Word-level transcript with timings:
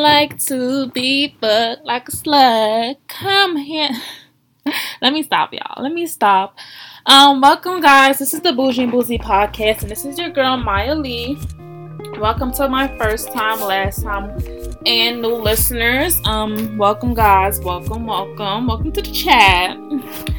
like 0.00 0.38
to 0.38 0.88
be 0.92 1.36
fucked 1.42 1.84
like 1.84 2.08
a 2.08 2.12
slug. 2.12 2.96
Come 3.06 3.56
here. 3.56 3.90
Let 5.02 5.12
me 5.12 5.22
stop, 5.22 5.52
y'all. 5.52 5.82
Let 5.82 5.92
me 5.92 6.06
stop. 6.06 6.56
Um, 7.04 7.42
welcome, 7.42 7.82
guys. 7.82 8.18
This 8.18 8.32
is 8.32 8.40
the 8.40 8.54
Bougie 8.54 8.84
and 8.84 8.90
Boozy 8.90 9.18
podcast, 9.18 9.82
and 9.82 9.90
this 9.90 10.06
is 10.06 10.18
your 10.18 10.30
girl 10.30 10.56
Maya 10.56 10.94
Lee. 10.94 11.38
Welcome 12.18 12.50
to 12.52 12.66
my 12.66 12.88
first 12.96 13.30
time, 13.34 13.60
last 13.60 14.02
time, 14.02 14.38
and 14.86 15.20
new 15.20 15.34
listeners. 15.34 16.18
Um, 16.24 16.78
welcome, 16.78 17.12
guys. 17.12 17.60
Welcome, 17.60 18.06
welcome, 18.06 18.68
welcome 18.68 18.92
to 18.92 19.02
the 19.02 19.12
chat. 19.12 19.76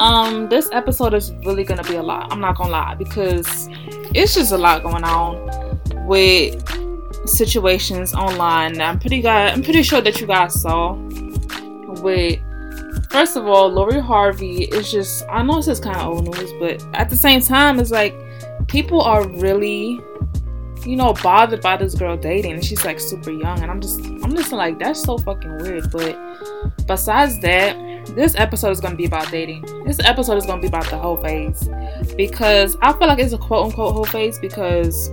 Um, 0.00 0.48
this 0.48 0.66
episode 0.72 1.12
is 1.12 1.30
really 1.44 1.62
gonna 1.62 1.82
be 1.82 1.96
a 1.96 2.02
lot. 2.02 2.32
I'm 2.32 2.40
not 2.40 2.56
gonna 2.56 2.70
lie 2.70 2.94
because 2.94 3.68
it's 4.14 4.34
just 4.34 4.50
a 4.50 4.56
lot 4.56 4.82
going 4.82 5.04
on 5.04 5.76
with 6.06 6.79
situations 7.26 8.14
online. 8.14 8.80
I'm 8.80 8.98
pretty 8.98 9.20
guy. 9.20 9.48
I'm 9.48 9.62
pretty 9.62 9.82
sure 9.82 10.00
that 10.00 10.20
you 10.20 10.26
guys 10.26 10.60
saw. 10.60 10.94
With 12.02 12.40
first 13.10 13.36
of 13.36 13.46
all, 13.46 13.68
Lori 13.68 14.00
Harvey 14.00 14.64
is 14.64 14.90
just. 14.90 15.24
I 15.28 15.42
know 15.42 15.56
this 15.56 15.68
is 15.68 15.80
kind 15.80 15.96
of 15.96 16.06
old 16.06 16.24
news, 16.24 16.52
but 16.58 16.84
at 16.94 17.10
the 17.10 17.16
same 17.16 17.40
time, 17.40 17.78
it's 17.78 17.90
like 17.90 18.14
people 18.68 19.02
are 19.02 19.26
really, 19.28 20.00
you 20.84 20.96
know, 20.96 21.14
bothered 21.22 21.60
by 21.60 21.76
this 21.76 21.94
girl 21.94 22.16
dating. 22.16 22.52
And 22.52 22.64
she's 22.64 22.84
like 22.84 23.00
super 23.00 23.30
young, 23.30 23.62
and 23.62 23.70
I'm 23.70 23.80
just, 23.80 24.00
I'm 24.00 24.34
just 24.34 24.52
like 24.52 24.78
that's 24.78 25.02
so 25.02 25.18
fucking 25.18 25.58
weird. 25.58 25.90
But 25.90 26.16
besides 26.86 27.38
that, 27.40 27.76
this 28.14 28.34
episode 28.36 28.70
is 28.70 28.80
gonna 28.80 28.96
be 28.96 29.06
about 29.06 29.30
dating. 29.30 29.62
This 29.84 30.00
episode 30.00 30.36
is 30.36 30.46
gonna 30.46 30.62
be 30.62 30.68
about 30.68 30.88
the 30.88 30.98
hoe 30.98 31.16
phase 31.22 31.68
because 32.16 32.76
I 32.80 32.92
feel 32.92 33.08
like 33.08 33.18
it's 33.18 33.32
a 33.32 33.38
quote 33.38 33.66
unquote 33.66 33.94
hoe 33.94 34.04
phase 34.04 34.38
because 34.38 35.10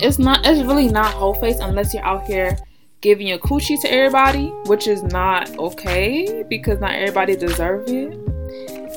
it's 0.00 0.18
not 0.18 0.46
it's 0.46 0.66
really 0.66 0.88
not 0.88 1.12
hoe 1.12 1.34
phase 1.34 1.58
unless 1.60 1.94
you're 1.94 2.04
out 2.04 2.24
here 2.24 2.56
giving 3.00 3.28
your 3.28 3.38
coochie 3.38 3.80
to 3.80 3.92
everybody, 3.92 4.48
which 4.66 4.88
is 4.88 5.02
not 5.02 5.56
okay 5.58 6.44
because 6.48 6.80
not 6.80 6.92
everybody 6.92 7.36
deserve 7.36 7.88
it. 7.88 8.14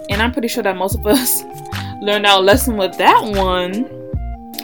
And 0.09 0.21
I'm 0.21 0.31
pretty 0.31 0.47
sure 0.47 0.63
that 0.63 0.75
most 0.75 0.95
of 0.95 1.05
us 1.05 1.43
learned 2.01 2.25
our 2.25 2.41
lesson 2.41 2.77
with 2.77 2.97
that 2.97 3.23
one. 3.23 3.85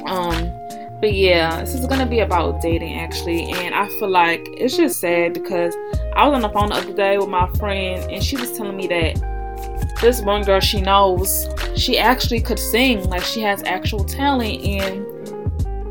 Um, 0.08 0.52
but 1.00 1.14
yeah, 1.14 1.62
this 1.62 1.76
is 1.76 1.86
gonna 1.86 2.08
be 2.08 2.20
about 2.22 2.62
dating 2.62 3.00
actually, 3.00 3.52
and 3.52 3.76
I 3.76 3.88
feel 4.00 4.10
like 4.10 4.42
it's 4.54 4.76
just 4.76 5.00
sad 5.00 5.34
because 5.34 5.76
I 6.16 6.28
was 6.28 6.36
on 6.36 6.42
the 6.42 6.50
phone 6.50 6.70
the 6.70 6.76
other 6.76 6.94
day 6.94 7.18
with 7.18 7.30
my 7.30 7.48
friend, 7.54 8.12
and 8.12 8.24
she 8.24 8.36
was 8.36 8.58
telling 8.58 8.76
me 8.76 8.88
that 8.88 9.96
this 10.02 10.22
one 10.22 10.44
girl 10.44 10.60
she 10.60 10.82
knows, 10.82 11.48
she 11.76 12.00
actually 12.00 12.42
could 12.42 12.58
sing, 12.58 13.08
like 13.10 13.24
she 13.24 13.42
has 13.42 13.62
actual 13.64 14.04
talent, 14.04 14.64
and 14.64 15.06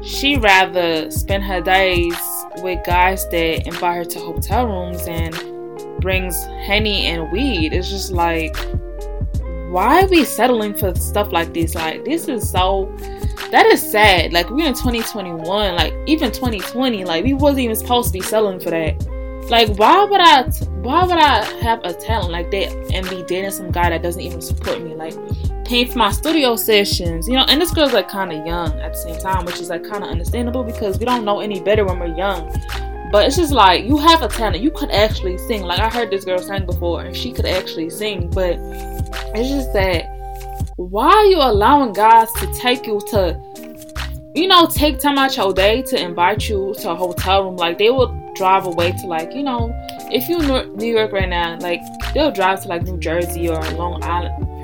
she 0.06 0.36
rather 0.36 1.10
spend 1.10 1.42
her 1.44 1.60
days 1.60 2.16
with 2.62 2.84
guys 2.86 3.28
that 3.30 3.66
invite 3.66 3.96
her 3.96 4.04
to 4.04 4.18
hotel 4.20 4.66
rooms 4.66 5.02
and 5.08 5.34
brings 6.00 6.42
henny 6.64 7.06
and 7.06 7.30
weed. 7.32 7.72
It's 7.72 7.90
just 7.90 8.12
like, 8.12 8.56
why 9.70 10.02
are 10.02 10.08
we 10.08 10.24
settling 10.24 10.74
for 10.74 10.94
stuff 10.94 11.32
like 11.32 11.52
this? 11.52 11.74
Like, 11.74 12.04
this 12.04 12.28
is 12.28 12.48
so. 12.48 12.94
That 13.50 13.66
is 13.66 13.82
sad. 13.82 14.32
Like, 14.32 14.50
we're 14.50 14.66
in 14.66 14.74
2021. 14.74 15.76
Like, 15.76 15.94
even 16.06 16.30
2020. 16.30 17.04
Like, 17.04 17.24
we 17.24 17.34
wasn't 17.34 17.60
even 17.60 17.76
supposed 17.76 18.08
to 18.08 18.12
be 18.12 18.20
selling 18.20 18.60
for 18.60 18.70
that. 18.70 19.04
Like, 19.50 19.76
why 19.76 20.04
would 20.04 20.20
I? 20.20 20.42
Why 20.82 21.04
would 21.04 21.18
I 21.18 21.44
have 21.62 21.80
a 21.84 21.92
talent 21.92 22.30
like 22.30 22.50
that 22.52 22.72
and 22.92 23.08
be 23.10 23.22
dating 23.24 23.50
some 23.50 23.70
guy 23.70 23.90
that 23.90 24.02
doesn't 24.02 24.22
even 24.22 24.40
support 24.40 24.82
me? 24.82 24.94
Like, 24.94 25.14
paying 25.66 25.90
for 25.90 25.98
my 25.98 26.12
studio 26.12 26.54
sessions, 26.54 27.26
you 27.26 27.34
know, 27.34 27.44
and 27.48 27.60
this 27.60 27.72
girl's 27.72 27.92
like 27.92 28.08
kind 28.08 28.32
of 28.32 28.46
young 28.46 28.78
at 28.80 28.92
the 28.92 28.98
same 28.98 29.18
time, 29.18 29.44
which 29.44 29.60
is 29.60 29.68
like 29.68 29.82
kind 29.82 30.04
of 30.04 30.10
understandable 30.10 30.62
because 30.62 30.98
we 30.98 31.04
don't 31.04 31.24
know 31.24 31.40
any 31.40 31.60
better 31.60 31.84
when 31.84 31.98
we're 31.98 32.16
young. 32.16 32.48
But 33.10 33.26
it's 33.26 33.36
just 33.36 33.52
like 33.52 33.84
you 33.84 33.96
have 33.98 34.22
a 34.22 34.28
talent, 34.28 34.62
you 34.62 34.70
could 34.70 34.90
actually 34.90 35.38
sing. 35.38 35.62
Like 35.62 35.80
I 35.80 35.90
heard 35.90 36.10
this 36.10 36.24
girl 36.24 36.38
sing 36.38 36.66
before, 36.66 37.02
and 37.02 37.16
she 37.16 37.32
could 37.32 37.46
actually 37.46 37.90
sing, 37.90 38.30
but 38.30 38.56
it's 39.34 39.48
just 39.48 39.72
that 39.72 40.06
why 40.76 41.08
are 41.08 41.24
you 41.24 41.38
allowing 41.38 41.92
guys 41.92 42.32
to 42.34 42.46
take 42.54 42.86
you 42.86 43.00
to, 43.10 43.40
you 44.34 44.46
know, 44.46 44.66
take 44.66 44.98
time 44.98 45.18
out 45.18 45.36
your 45.36 45.52
day 45.52 45.82
to 45.82 46.00
invite 46.00 46.48
you 46.48 46.74
to 46.78 46.90
a 46.90 46.94
hotel 46.94 47.44
room? 47.44 47.56
Like 47.56 47.78
they 47.78 47.90
will 47.90 48.14
drive 48.34 48.66
away 48.66 48.92
to 48.92 49.06
like, 49.06 49.34
you 49.34 49.42
know, 49.42 49.72
if 50.12 50.28
you're 50.28 50.62
in 50.62 50.76
New 50.76 50.94
York 50.94 51.12
right 51.12 51.28
now, 51.28 51.58
like 51.58 51.80
they'll 52.14 52.30
drive 52.30 52.62
to 52.62 52.68
like 52.68 52.82
New 52.82 52.98
Jersey 52.98 53.48
or 53.48 53.60
Long 53.72 54.02
Island 54.04 54.55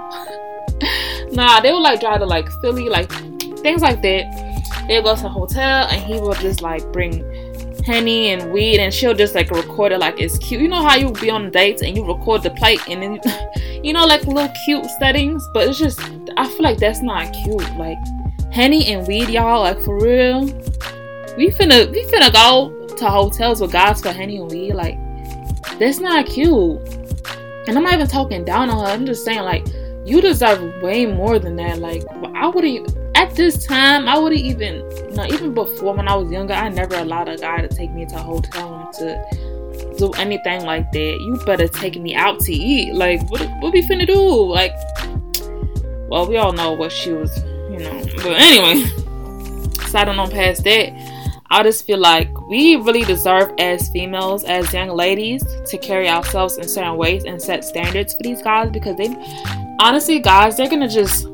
nah, 1.32 1.60
they 1.60 1.72
would 1.72 1.80
like 1.80 2.00
drive 2.00 2.20
to 2.20 2.26
like 2.26 2.50
Philly, 2.60 2.88
like 2.88 3.10
things 3.58 3.82
like 3.82 4.02
that. 4.02 4.84
They'll 4.88 5.02
go 5.02 5.14
to 5.14 5.26
a 5.26 5.28
hotel 5.28 5.88
and 5.88 6.02
he 6.02 6.14
will 6.14 6.34
just 6.34 6.62
like 6.62 6.84
bring 6.92 7.24
henny 7.84 8.28
and 8.28 8.52
weed 8.52 8.78
and 8.78 8.92
she'll 8.92 9.14
just 9.14 9.34
like 9.34 9.50
record 9.50 9.92
it 9.92 9.98
like 9.98 10.20
it's 10.20 10.38
cute. 10.38 10.60
You 10.60 10.68
know 10.68 10.82
how 10.82 10.96
you 10.96 11.12
be 11.12 11.30
on 11.30 11.50
dates 11.50 11.82
and 11.82 11.96
you 11.96 12.04
record 12.04 12.42
the 12.42 12.50
plate 12.50 12.80
and 12.88 13.02
then 13.02 13.20
you 13.84 13.92
know 13.92 14.06
like 14.06 14.26
little 14.26 14.52
cute 14.64 14.84
settings, 14.98 15.46
but 15.52 15.68
it's 15.68 15.78
just 15.78 16.00
I 16.36 16.46
feel 16.46 16.62
like 16.62 16.78
that's 16.78 17.02
not 17.02 17.32
cute. 17.32 17.76
Like 17.76 17.98
henny 18.52 18.86
and 18.86 19.06
weed, 19.06 19.28
y'all, 19.28 19.60
like 19.60 19.80
for 19.82 19.98
real. 20.00 20.44
We 21.36 21.50
finna 21.50 21.90
we 21.90 22.04
finna 22.06 22.32
go 22.32 22.86
to 22.96 23.06
hotels 23.06 23.60
with 23.60 23.72
guys 23.72 24.00
for 24.00 24.10
henny 24.10 24.38
and 24.38 24.50
weed, 24.50 24.74
like 24.74 24.98
that's 25.78 25.98
not 25.98 26.26
cute. 26.26 26.78
And 27.66 27.76
I'm 27.76 27.84
not 27.84 27.94
even 27.94 28.06
talking 28.06 28.44
down 28.44 28.68
on 28.68 28.84
her. 28.84 28.92
I'm 28.92 29.06
just 29.06 29.24
saying, 29.24 29.40
like, 29.40 29.64
you 30.04 30.20
deserve 30.20 30.82
way 30.82 31.06
more 31.06 31.38
than 31.38 31.56
that. 31.56 31.78
Like, 31.78 32.04
I 32.34 32.46
wouldn't, 32.48 32.96
at 33.14 33.34
this 33.34 33.66
time, 33.66 34.08
I 34.08 34.18
wouldn't 34.18 34.40
even, 34.40 34.76
you 34.90 35.10
know, 35.10 35.26
even 35.26 35.54
before 35.54 35.94
when 35.94 36.08
I 36.08 36.14
was 36.14 36.30
younger, 36.30 36.54
I 36.54 36.68
never 36.68 36.96
allowed 36.96 37.28
a 37.28 37.36
guy 37.36 37.60
to 37.60 37.68
take 37.68 37.92
me 37.92 38.06
to 38.06 38.16
a 38.16 38.20
hotel 38.20 38.70
room 38.70 38.92
to 38.94 39.94
do 39.98 40.10
anything 40.12 40.64
like 40.64 40.90
that. 40.92 41.18
You 41.20 41.40
better 41.44 41.68
take 41.68 42.00
me 42.00 42.14
out 42.14 42.40
to 42.40 42.52
eat. 42.52 42.94
Like, 42.94 43.28
what, 43.30 43.42
what 43.60 43.72
we 43.72 43.82
finna 43.82 44.06
do? 44.06 44.18
Like, 44.18 44.72
well, 46.08 46.26
we 46.26 46.36
all 46.36 46.52
know 46.52 46.72
what 46.72 46.92
she 46.92 47.12
was, 47.12 47.36
you 47.70 47.78
know. 47.78 48.02
But 48.16 48.40
anyway, 48.40 48.84
so 49.86 49.98
I 49.98 50.04
don't 50.04 50.16
know 50.16 50.28
past 50.28 50.64
that. 50.64 50.92
I 51.52 51.64
just 51.64 51.84
feel 51.84 51.98
like 51.98 52.28
we 52.48 52.76
really 52.76 53.02
deserve 53.02 53.52
as 53.58 53.88
females, 53.90 54.44
as 54.44 54.72
young 54.72 54.90
ladies, 54.90 55.42
to 55.66 55.78
carry 55.78 56.08
ourselves 56.08 56.58
in 56.58 56.68
certain 56.68 56.96
ways 56.96 57.24
and 57.24 57.42
set 57.42 57.64
standards 57.64 58.14
for 58.14 58.22
these 58.22 58.40
guys 58.40 58.70
because 58.70 58.96
they 58.96 59.08
honestly 59.80 60.18
guys 60.18 60.56
they're 60.56 60.68
gonna 60.68 60.88
just 60.88 61.26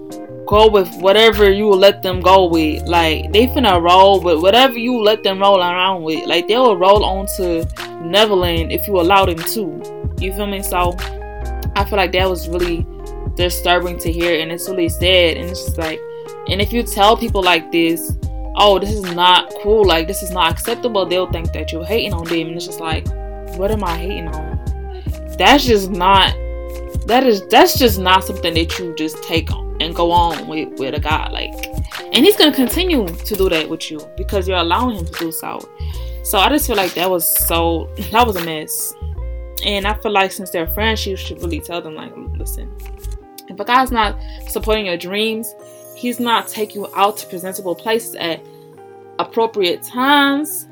go 0.47 0.69
with 0.69 0.89
whatever 1.01 1.51
you 1.51 1.69
let 1.69 2.03
them 2.03 2.21
go 2.21 2.47
with. 2.47 2.83
Like 2.87 3.33
they 3.33 3.49
finna 3.49 3.83
roll 3.83 4.23
with 4.23 4.41
whatever 4.41 4.79
you 4.79 5.03
let 5.03 5.25
them 5.25 5.41
roll 5.41 5.59
around 5.59 6.05
with. 6.05 6.25
Like 6.25 6.47
they 6.47 6.57
will 6.57 6.77
roll 6.77 7.05
on 7.05 7.27
to 7.37 7.67
Neverland 8.03 8.71
if 8.71 8.87
you 8.87 9.01
allow 9.01 9.27
them 9.27 9.39
to. 9.39 10.15
You 10.21 10.33
feel 10.33 10.47
me? 10.47 10.63
So 10.63 10.95
I 11.75 11.85
feel 11.85 11.97
like 11.97 12.13
that 12.13 12.31
was 12.31 12.49
really 12.49 12.87
disturbing 13.35 13.99
to 13.99 14.11
hear 14.11 14.41
and 14.41 14.51
it's 14.53 14.69
really 14.69 14.89
sad 14.89 15.37
and 15.37 15.51
it's 15.51 15.65
just 15.65 15.77
like 15.77 16.01
and 16.49 16.63
if 16.63 16.73
you 16.73 16.83
tell 16.83 17.17
people 17.17 17.43
like 17.43 17.71
this 17.73 18.17
oh, 18.57 18.79
this 18.79 18.91
is 18.91 19.03
not 19.15 19.53
cool, 19.63 19.85
like 19.85 20.07
this 20.07 20.23
is 20.23 20.31
not 20.31 20.51
acceptable, 20.51 21.05
they'll 21.05 21.31
think 21.31 21.53
that 21.53 21.71
you're 21.71 21.85
hating 21.85 22.15
on 22.15 22.25
them. 22.25 22.47
And 22.47 22.57
it's 22.57 22.65
just 22.65 22.81
like, 22.81 23.07
what 23.59 23.71
am 23.71 23.85
I 23.85 23.99
hating 23.99 24.29
on? 24.29 24.59
That's 25.37 25.67
just 25.67 25.91
not 25.91 26.35
that 27.07 27.27
is 27.27 27.47
that's 27.49 27.79
just 27.79 27.99
not 27.99 28.25
something 28.25 28.55
that 28.55 28.79
you 28.79 28.95
just 28.97 29.23
take 29.23 29.51
on 29.53 29.77
and 29.81 29.95
go 29.95 30.11
on 30.11 30.47
with 30.47 30.79
with 30.79 30.95
a 30.95 31.01
guy 31.01 31.29
like 31.31 31.53
and 32.13 32.25
he's 32.25 32.37
gonna 32.37 32.55
continue 32.55 33.07
to 33.07 33.35
do 33.35 33.49
that 33.49 33.69
with 33.69 33.91
you 33.91 34.01
because 34.17 34.47
you're 34.49 34.59
allowing 34.59 34.97
him 34.97 35.07
to 35.07 35.13
do 35.13 35.33
so 35.33 35.61
so 36.23 36.39
i 36.39 36.49
just 36.49 36.67
feel 36.67 36.77
like 36.77 36.93
that 36.95 37.09
was 37.09 37.27
so 37.47 37.89
that 38.11 38.27
was 38.27 38.37
a 38.37 38.45
mess 38.45 38.93
and 39.65 39.87
i 39.87 39.95
feel 39.95 40.13
like 40.13 40.33
since 40.33 40.51
they're 40.51 40.67
friends 40.69 41.07
you 41.07 41.17
should 41.17 41.41
really 41.41 41.61
tell 41.61 41.81
them 41.81 41.95
like 41.95 42.13
listen 42.37 42.71
if 43.49 43.59
a 43.61 43.65
guy's 43.65 43.93
not 43.93 44.19
supporting 44.49 44.87
your 44.87 44.97
dreams 44.97 45.55
he's 45.97 46.21
not 46.21 46.47
taking 46.49 46.83
you 46.83 46.89
out 46.95 47.17
to 47.17 47.27
presentable 47.27 47.75
places 47.75 48.15
at 48.17 48.41
appropriate 49.19 49.83
times. 49.83 50.69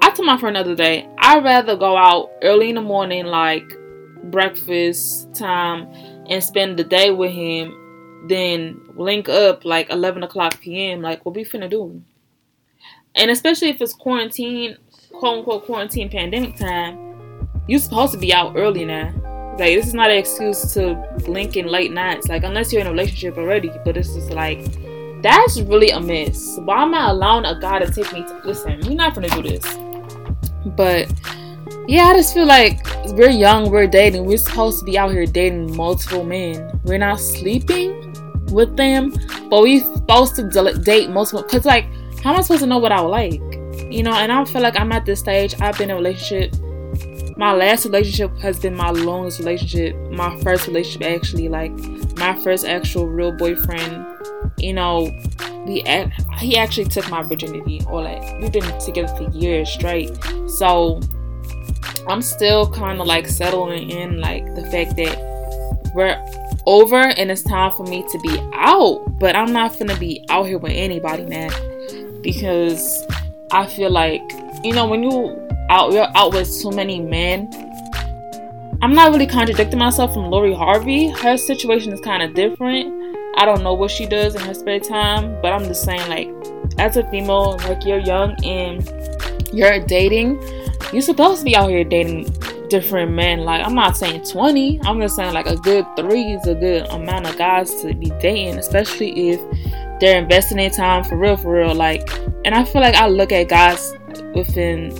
I 0.00 0.10
told 0.10 0.26
my 0.26 0.38
friend 0.38 0.56
the 0.56 0.60
other 0.60 0.74
day, 0.74 1.08
I'd 1.18 1.42
rather 1.42 1.76
go 1.76 1.96
out 1.96 2.30
early 2.42 2.68
in 2.68 2.76
the 2.76 2.82
morning, 2.82 3.26
like 3.26 3.64
breakfast 4.24 5.34
time, 5.34 5.84
and 6.28 6.42
spend 6.42 6.78
the 6.78 6.84
day 6.84 7.10
with 7.10 7.32
him 7.32 7.74
then 8.26 8.80
link 8.96 9.28
up 9.28 9.64
like 9.64 9.90
11 9.90 10.22
o'clock 10.22 10.60
p.m. 10.60 11.02
Like, 11.02 11.24
what 11.24 11.34
we 11.34 11.44
finna 11.44 11.70
do? 11.70 12.02
And 13.14 13.30
especially 13.30 13.68
if 13.68 13.80
it's 13.80 13.94
quarantine, 13.94 14.76
quote 15.12 15.38
unquote 15.38 15.66
quarantine 15.66 16.08
pandemic 16.08 16.56
time, 16.56 17.48
you're 17.66 17.80
supposed 17.80 18.12
to 18.12 18.18
be 18.18 18.32
out 18.32 18.54
early 18.56 18.84
now. 18.84 19.12
Like 19.58 19.74
this 19.74 19.88
is 19.88 19.94
not 19.94 20.10
an 20.10 20.18
excuse 20.18 20.72
to 20.74 21.02
link 21.26 21.56
in 21.56 21.66
late 21.66 21.92
nights. 21.92 22.28
Like 22.28 22.44
unless 22.44 22.72
you're 22.72 22.80
in 22.80 22.86
a 22.86 22.90
relationship 22.90 23.36
already, 23.36 23.70
but 23.84 23.96
it's 23.96 24.14
just 24.14 24.30
like 24.30 24.64
that's 25.22 25.60
really 25.62 25.90
a 25.90 26.00
mess. 26.00 26.58
Why 26.58 26.84
am 26.84 26.94
I 26.94 27.10
allowing 27.10 27.44
a 27.44 27.58
guy 27.58 27.80
to 27.80 27.90
take 27.90 28.12
me? 28.12 28.22
To, 28.22 28.40
listen, 28.44 28.78
we're 28.86 28.94
not 28.94 29.14
gonna 29.14 29.28
do 29.28 29.42
this. 29.42 29.64
But 30.64 31.12
yeah, 31.88 32.04
I 32.04 32.16
just 32.16 32.34
feel 32.34 32.44
like 32.44 32.86
we're 33.12 33.30
young, 33.30 33.70
we're 33.70 33.86
dating, 33.86 34.26
we're 34.26 34.36
supposed 34.36 34.80
to 34.80 34.84
be 34.84 34.98
out 34.98 35.10
here 35.10 35.24
dating 35.24 35.74
multiple 35.74 36.22
men. 36.22 36.78
We're 36.84 36.98
not 36.98 37.18
sleeping 37.18 38.14
with 38.52 38.76
them, 38.76 39.14
but 39.48 39.62
we're 39.62 39.82
supposed 39.82 40.36
to 40.36 40.82
date 40.84 41.08
multiple. 41.08 41.42
Cause 41.42 41.64
like, 41.64 41.86
how 42.22 42.34
am 42.34 42.40
I 42.40 42.42
supposed 42.42 42.60
to 42.60 42.66
know 42.66 42.76
what 42.76 42.92
I 42.92 43.00
like? 43.00 43.40
You 43.90 44.02
know, 44.02 44.12
and 44.12 44.30
I 44.30 44.44
feel 44.44 44.60
like 44.60 44.78
I'm 44.78 44.92
at 44.92 45.06
this 45.06 45.20
stage. 45.20 45.58
I've 45.62 45.78
been 45.78 45.88
in 45.88 45.96
a 45.96 45.98
relationship. 45.98 46.54
My 47.38 47.54
last 47.54 47.86
relationship 47.86 48.36
has 48.40 48.60
been 48.60 48.74
my 48.74 48.90
longest 48.90 49.38
relationship. 49.38 49.96
My 50.10 50.38
first 50.40 50.66
relationship, 50.66 51.10
actually, 51.10 51.48
like 51.48 51.72
my 52.18 52.38
first 52.40 52.66
actual 52.66 53.06
real 53.06 53.32
boyfriend. 53.32 54.04
You 54.58 54.74
know, 54.74 55.10
we 55.64 55.82
he 56.36 56.58
actually 56.58 56.84
took 56.84 57.08
my 57.08 57.22
virginity. 57.22 57.80
Or 57.88 58.02
like 58.02 58.20
we've 58.42 58.52
been 58.52 58.78
together 58.78 59.08
for 59.16 59.30
years 59.30 59.70
straight. 59.70 60.10
So 60.48 61.00
I'm 62.08 62.22
still 62.22 62.70
kind 62.72 63.00
of 63.00 63.06
like 63.06 63.26
settling 63.26 63.90
in 63.90 64.20
like 64.20 64.44
the 64.54 64.62
fact 64.70 64.96
that 64.96 65.92
we're 65.94 66.16
over 66.66 66.96
and 66.96 67.30
it's 67.30 67.42
time 67.42 67.72
for 67.72 67.84
me 67.84 68.04
to 68.10 68.18
be 68.20 68.38
out. 68.54 69.18
But 69.18 69.36
I'm 69.36 69.52
not 69.52 69.78
gonna 69.78 69.96
be 69.96 70.24
out 70.30 70.46
here 70.46 70.58
with 70.58 70.72
anybody, 70.72 71.24
man, 71.24 71.50
because 72.22 73.04
I 73.50 73.66
feel 73.66 73.90
like 73.90 74.22
you 74.64 74.72
know 74.72 74.86
when 74.86 75.02
you 75.02 75.36
out 75.68 75.92
you're 75.92 76.08
out 76.16 76.32
with 76.32 76.48
so 76.48 76.70
many 76.70 77.00
men. 77.00 77.50
I'm 78.80 78.94
not 78.94 79.10
really 79.10 79.26
contradicting 79.26 79.78
myself 79.78 80.14
from 80.14 80.30
Lori 80.30 80.54
Harvey. 80.54 81.08
Her 81.08 81.36
situation 81.36 81.92
is 81.92 82.00
kind 82.00 82.22
of 82.22 82.34
different. 82.34 82.94
I 83.36 83.44
don't 83.44 83.64
know 83.64 83.74
what 83.74 83.90
she 83.90 84.06
does 84.06 84.36
in 84.36 84.40
her 84.42 84.54
spare 84.54 84.78
time, 84.78 85.36
but 85.42 85.52
I'm 85.52 85.64
just 85.64 85.82
saying 85.82 86.08
like 86.08 86.28
as 86.78 86.96
a 86.96 87.08
female, 87.10 87.56
like 87.68 87.84
you're 87.84 87.98
young 87.98 88.36
and 88.44 88.88
you're 89.52 89.80
dating, 89.80 90.40
you're 90.92 91.02
supposed 91.02 91.40
to 91.40 91.44
be 91.44 91.56
out 91.56 91.70
here 91.70 91.84
dating 91.84 92.32
different 92.68 93.12
men. 93.12 93.40
Like 93.40 93.64
I'm 93.64 93.74
not 93.74 93.96
saying 93.96 94.24
20. 94.24 94.80
I'm 94.84 95.00
just 95.00 95.16
saying 95.16 95.34
like 95.34 95.46
a 95.46 95.56
good 95.56 95.86
three 95.96 96.32
is 96.32 96.46
a 96.46 96.54
good 96.54 96.86
amount 96.86 97.26
of 97.26 97.36
guys 97.36 97.74
to 97.82 97.94
be 97.94 98.10
dating, 98.20 98.58
especially 98.58 99.30
if 99.30 99.40
they're 100.00 100.18
investing 100.18 100.58
their 100.58 100.70
time 100.70 101.04
for 101.04 101.16
real, 101.16 101.36
for 101.36 101.54
real. 101.54 101.74
Like, 101.74 102.08
and 102.44 102.54
I 102.54 102.64
feel 102.64 102.80
like 102.80 102.94
I 102.94 103.08
look 103.08 103.32
at 103.32 103.48
guys 103.48 103.92
within, 104.34 104.90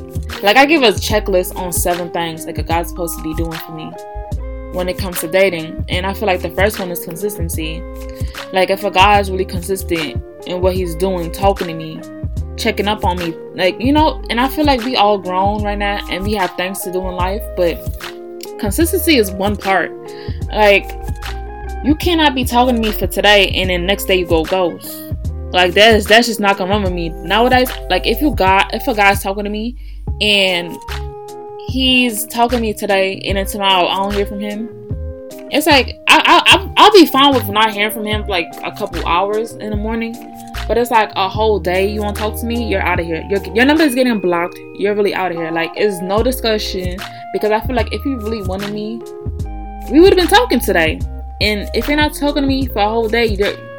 like 0.42 0.56
I 0.56 0.66
give 0.66 0.82
a 0.82 0.88
checklist 0.88 1.56
on 1.56 1.72
seven 1.72 2.10
things 2.10 2.46
like 2.46 2.58
a 2.58 2.62
guy's 2.62 2.88
supposed 2.88 3.16
to 3.16 3.22
be 3.22 3.34
doing 3.34 3.58
for 3.58 3.72
me 3.72 3.90
when 4.72 4.88
it 4.88 4.98
comes 4.98 5.20
to 5.20 5.28
dating. 5.28 5.84
And 5.88 6.06
I 6.06 6.14
feel 6.14 6.26
like 6.26 6.42
the 6.42 6.50
first 6.50 6.78
one 6.78 6.90
is 6.90 7.04
consistency. 7.04 7.80
Like 8.52 8.70
if 8.70 8.84
a 8.84 8.90
guy 8.90 9.20
is 9.20 9.30
really 9.30 9.44
consistent 9.44 10.22
in 10.46 10.60
what 10.60 10.74
he's 10.74 10.94
doing, 10.96 11.30
talking 11.32 11.68
to 11.68 11.74
me, 11.74 12.00
checking 12.58 12.88
up 12.88 13.04
on 13.04 13.18
me. 13.18 13.34
Like, 13.54 13.80
you 13.80 13.92
know, 13.92 14.22
and 14.30 14.40
I 14.40 14.48
feel 14.48 14.64
like 14.64 14.82
we 14.84 14.96
all 14.96 15.18
grown 15.18 15.62
right 15.62 15.78
now 15.78 16.06
and 16.10 16.24
we 16.24 16.34
have 16.34 16.50
things 16.56 16.80
to 16.82 16.92
do 16.92 17.06
in 17.08 17.14
life, 17.14 17.42
but 17.56 17.76
consistency 18.58 19.16
is 19.16 19.30
one 19.30 19.56
part. 19.56 19.92
Like, 20.48 20.90
you 21.84 21.94
cannot 21.94 22.34
be 22.34 22.44
talking 22.44 22.74
to 22.74 22.80
me 22.80 22.92
for 22.92 23.06
today 23.06 23.50
and 23.50 23.70
then 23.70 23.86
next 23.86 24.04
day 24.06 24.16
you 24.16 24.26
go 24.26 24.44
ghost. 24.44 25.08
Like 25.50 25.72
that's 25.72 26.06
that's 26.06 26.26
just 26.26 26.40
not 26.40 26.58
gonna 26.58 26.70
run 26.70 26.82
with 26.82 26.92
me. 26.92 27.08
Nowadays, 27.08 27.70
like 27.88 28.06
if 28.06 28.20
you 28.20 28.34
got 28.34 28.74
if 28.74 28.86
a 28.86 28.94
guy's 28.94 29.22
talking 29.22 29.44
to 29.44 29.50
me 29.50 29.76
and 30.20 30.76
he's 31.68 32.26
talking 32.26 32.58
to 32.58 32.62
me 32.62 32.74
today 32.74 33.18
and 33.24 33.38
then 33.38 33.46
tomorrow 33.46 33.86
I 33.86 33.96
don't 33.96 34.14
hear 34.14 34.26
from 34.26 34.40
him, 34.40 34.68
it's 35.50 35.66
like 35.66 36.00
I, 36.08 36.42
I 36.46 36.72
I'll 36.76 36.92
be 36.92 37.06
fine 37.06 37.34
with 37.34 37.48
not 37.48 37.72
hearing 37.72 37.92
from 37.92 38.04
him 38.04 38.26
like 38.26 38.48
a 38.64 38.72
couple 38.72 39.06
hours 39.06 39.52
in 39.52 39.70
the 39.70 39.76
morning. 39.76 40.14
But 40.68 40.76
it's 40.76 40.90
like 40.90 41.10
a 41.16 41.28
whole 41.28 41.58
day 41.58 41.90
you 41.90 42.02
want 42.02 42.16
to 42.16 42.22
talk 42.22 42.38
to 42.40 42.46
me, 42.46 42.68
you're 42.68 42.82
out 42.82 43.00
of 43.00 43.06
here. 43.06 43.26
Your, 43.30 43.42
your 43.54 43.64
number 43.64 43.84
is 43.84 43.94
getting 43.94 44.20
blocked. 44.20 44.58
You're 44.76 44.94
really 44.94 45.14
out 45.14 45.30
of 45.30 45.38
here. 45.38 45.50
Like, 45.50 45.70
it's 45.76 46.02
no 46.02 46.22
discussion 46.22 46.98
because 47.32 47.50
I 47.50 47.60
feel 47.60 47.74
like 47.74 47.90
if 47.92 48.04
you 48.04 48.18
really 48.18 48.42
wanted 48.42 48.72
me, 48.72 49.00
we 49.90 50.00
would 50.00 50.12
have 50.12 50.16
been 50.18 50.26
talking 50.26 50.60
today. 50.60 51.00
And 51.40 51.70
if 51.74 51.88
you're 51.88 51.96
not 51.96 52.14
talking 52.14 52.42
to 52.42 52.46
me 52.46 52.66
for 52.66 52.80
a 52.80 52.88
whole 52.88 53.08
day, 53.08 53.34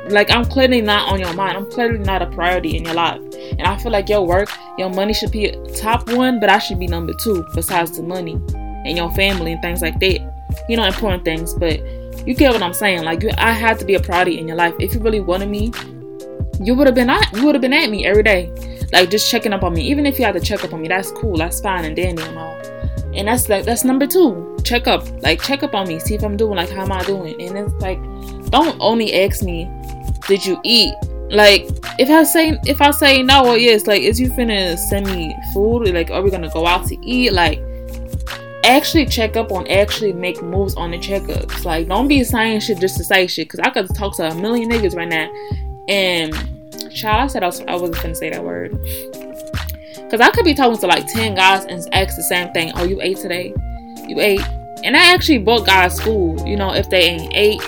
like 0.10 0.32
I'm 0.32 0.46
clearly 0.46 0.82
not 0.82 1.12
on 1.12 1.20
your 1.20 1.34
mind. 1.34 1.58
I'm 1.58 1.70
clearly 1.70 2.00
not 2.00 2.24
a 2.24 2.28
priority 2.28 2.76
in 2.76 2.86
your 2.86 2.96
life. 2.96 3.22
And 3.52 3.62
I 3.62 3.78
feel 3.78 3.92
like 3.92 4.10
your 4.10 4.26
work, 4.26 4.50
your 4.80 4.90
money 4.90 5.14
should 5.14 5.32
be 5.32 5.56
top 5.76 6.12
one, 6.12 6.40
but 6.40 6.50
I 6.50 6.58
should 6.58 6.80
be 6.80 6.88
number 6.88 7.14
two 7.22 7.46
besides 7.54 7.98
the 7.98 8.04
money 8.04 8.34
and 8.56 8.98
your 8.98 9.12
family 9.12 9.52
and 9.52 9.62
things 9.62 9.82
like 9.84 10.00
that. 10.00 10.39
You 10.68 10.78
know, 10.78 10.84
important 10.84 11.24
things. 11.26 11.54
But 11.54 11.82
you 12.26 12.34
get 12.34 12.52
what 12.52 12.62
I'm 12.62 12.74
saying. 12.74 13.04
Like 13.04 13.24
you, 13.24 13.32
I 13.38 13.52
had 13.52 13.80
to 13.80 13.86
be 13.86 13.96
a 13.96 14.00
priority 14.00 14.40
in 14.40 14.48
your 14.48 14.58
life. 14.58 14.74
If 14.80 14.94
you 14.94 15.00
really 15.00 15.20
wanted 15.20 15.50
me, 15.50 15.72
you 16.62 16.76
would 16.76 16.88
have 16.88 16.96
been 16.96 17.10
at 17.10 17.32
you 17.34 17.46
would 17.46 17.56
have 17.56 17.62
been 17.62 17.74
at 17.74 17.90
me 17.90 18.06
every 18.06 18.24
day, 18.24 18.52
like 18.92 19.10
just 19.10 19.32
checking 19.32 19.54
up 19.54 19.64
on 19.64 19.74
me. 19.74 19.82
Even 19.90 20.06
if 20.06 20.20
you 20.20 20.26
had 20.26 20.34
to 20.34 20.40
check 20.40 20.64
up 20.64 20.74
on 20.74 20.82
me, 20.82 20.88
that's 20.88 21.12
cool, 21.12 21.38
that's 21.38 21.62
fine 21.62 21.86
and 21.86 21.96
dandy 21.96 22.22
and 22.22 22.38
all. 22.38 22.56
And 23.14 23.28
that's 23.28 23.50
like 23.50 23.66
that's 23.66 23.84
number 23.84 24.06
two. 24.06 24.58
Check 24.64 24.88
up, 24.88 25.08
like 25.24 25.42
check 25.42 25.64
up 25.64 25.74
on 25.74 25.88
me, 25.88 26.00
see 26.00 26.16
if 26.16 26.24
I'm 26.24 26.38
doing 26.38 26.56
like 26.56 26.70
how 26.70 26.84
am 26.84 26.92
I 26.92 27.04
doing. 27.04 27.42
And 27.42 27.58
it's 27.58 27.74
like, 27.76 28.00
don't 28.52 28.78
only 28.80 29.24
ask 29.24 29.42
me, 29.42 29.70
did 30.28 30.46
you 30.46 30.60
eat? 30.64 30.94
Like 31.30 31.68
if 31.98 32.10
I 32.10 32.24
say 32.24 32.60
if 32.66 32.82
I 32.82 32.92
say 32.92 33.24
no 33.24 33.48
or 33.48 33.58
yes, 33.58 33.88
like 33.88 34.02
is 34.02 34.20
you 34.20 34.30
finna 34.30 34.78
send 34.78 35.08
me 35.08 35.36
food? 35.54 35.88
Like 35.94 36.12
are 36.12 36.22
we 36.22 36.30
gonna 36.30 36.50
go 36.50 36.66
out 36.66 36.88
to 36.88 36.98
eat? 37.06 37.32
Like 37.32 37.60
actually 38.64 39.06
check 39.06 39.36
up 39.36 39.52
on 39.52 39.68
actually 39.68 40.14
make 40.14 40.42
moves 40.42 40.76
on 40.76 40.92
the 40.92 40.98
checkups. 40.98 41.66
Like 41.66 41.88
don't 41.88 42.08
be 42.08 42.24
saying 42.24 42.62
shit 42.62 42.80
just 42.80 42.98
to 42.98 43.04
say 43.04 43.28
shit. 43.28 43.50
Cause 43.50 43.60
I 43.60 43.70
could 43.70 43.94
talk 43.96 44.16
to 44.18 44.30
a 44.30 44.36
million 44.36 44.70
niggas 44.70 44.96
right 44.96 45.08
now 45.08 45.32
and 45.88 46.34
child, 46.94 47.24
I 47.24 47.28
said 47.28 47.44
I, 47.44 47.48
was, 47.48 47.62
I 47.62 47.76
wasn't 47.76 48.02
gonna 48.02 48.16
say 48.16 48.30
that 48.30 48.44
word. 48.44 48.72
Cause 50.10 50.22
I 50.22 50.32
could 50.32 50.46
be 50.46 50.54
talking 50.54 50.78
to 50.80 50.88
like 50.88 51.08
10 51.08 51.36
guys 51.36 51.66
and 51.66 51.88
ask 51.94 52.16
the 52.16 52.24
same 52.24 52.52
thing. 52.52 52.72
Oh, 52.76 52.84
you 52.84 53.00
ate 53.02 53.18
today? 53.18 53.54
You 54.08 54.20
ate? 54.20 54.42
And 54.84 54.96
I 54.96 55.14
actually 55.14 55.40
bought 55.40 55.66
guys 55.66 56.00
food. 56.00 56.42
You 56.48 56.56
know, 56.56 56.74
if 56.74 56.90
they 56.90 57.02
ain't 57.02 57.34
ate 57.36 57.62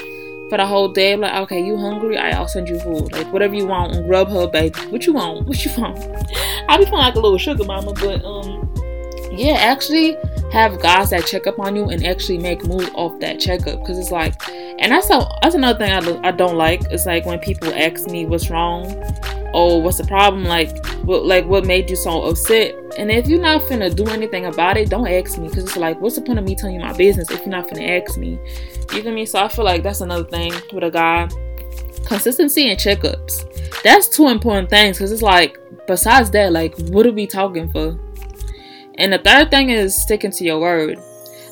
for 0.50 0.58
the 0.58 0.66
whole 0.66 0.92
day, 0.92 1.14
I'm 1.14 1.22
like, 1.22 1.34
okay, 1.44 1.64
you 1.64 1.78
hungry? 1.78 2.18
I'll 2.18 2.48
send 2.48 2.68
you 2.68 2.80
food. 2.80 3.12
Like 3.12 3.32
whatever 3.32 3.54
you 3.54 3.68
want 3.68 3.96
on 3.96 4.04
Grubhub, 4.04 4.52
baby. 4.52 4.80
What 4.90 5.06
you 5.06 5.14
want? 5.14 5.48
What 5.48 5.64
you 5.64 5.72
want? 5.78 6.00
I 6.68 6.78
be 6.78 6.86
feeling 6.86 7.00
like 7.00 7.16
a 7.16 7.20
little 7.20 7.38
sugar 7.38 7.64
mama, 7.64 7.94
but 7.94 8.24
um, 8.26 8.74
yeah, 9.32 9.54
actually 9.54 10.18
have 10.52 10.82
guys 10.82 11.10
that 11.12 11.26
check 11.26 11.48
up 11.48 11.60
on 11.60 11.76
you 11.76 11.90
and 11.90 12.06
actually 12.06 12.38
make 12.38 12.66
moves 12.66 12.90
off 12.94 13.20
that 13.20 13.40
checkup. 13.40 13.80
Because 13.80 13.98
it's 13.98 14.12
like 14.12 14.36
and 14.50 14.92
that's 14.92 15.10
a, 15.10 15.28
that's 15.42 15.56
another 15.56 15.78
thing 15.78 15.92
I, 15.92 16.28
I 16.28 16.32
don't 16.32 16.56
like. 16.56 16.82
It's 16.92 17.06
like 17.06 17.26
when 17.26 17.40
people 17.40 17.74
ask 17.74 18.08
me 18.08 18.26
what's 18.26 18.50
wrong 18.50 18.86
or 19.54 19.82
what's 19.82 19.98
the 19.98 20.06
problem 20.06 20.46
like 20.46 20.86
what 21.04 21.26
like 21.26 21.46
what 21.46 21.66
made 21.66 21.90
you 21.90 21.96
so 21.96 22.24
upset? 22.24 22.76
And 22.98 23.12
if 23.12 23.28
you're 23.28 23.42
not 23.42 23.62
finna 23.64 23.94
do 23.94 24.08
anything 24.08 24.46
about 24.46 24.78
it 24.78 24.90
don't 24.90 25.08
ask 25.08 25.38
me. 25.38 25.48
Because 25.48 25.64
it's 25.64 25.78
like 25.78 26.00
what's 26.02 26.16
the 26.16 26.22
point 26.22 26.40
of 26.40 26.46
me 26.46 26.56
telling 26.56 26.76
you 26.76 26.82
my 26.82 26.94
business 26.94 27.32
if 27.32 27.40
you're 27.42 27.50
not 27.50 27.68
finna 27.68 28.02
ask 28.02 28.18
me? 28.18 28.40
You 28.94 29.04
get 29.04 29.14
me? 29.14 29.26
So 29.26 29.40
i 29.40 29.48
feel 29.48 29.66
like 29.66 29.84
that's 29.84 30.02
another 30.02 30.26
thing 30.26 30.54
with 30.74 30.84
a 30.84 30.92
guy. 30.92 31.30
Consistency 32.06 32.70
and 32.70 32.80
checkups. 32.80 33.84
That's 33.84 34.10
two 34.10 34.28
important 34.28 34.70
things 34.70 34.98
because 34.98 35.12
it's 35.12 35.22
like 35.22 35.60
besides 35.88 36.32
that 36.32 36.52
like 36.52 36.78
what 36.90 37.06
are 37.06 37.12
we 37.12 37.26
talking 37.26 37.72
for 37.72 37.98
and 39.02 39.12
the 39.12 39.18
third 39.18 39.50
thing 39.50 39.72
is 39.72 40.00
sticking 40.00 40.30
to 40.32 40.44
your 40.44 40.60
word. 40.60 41.00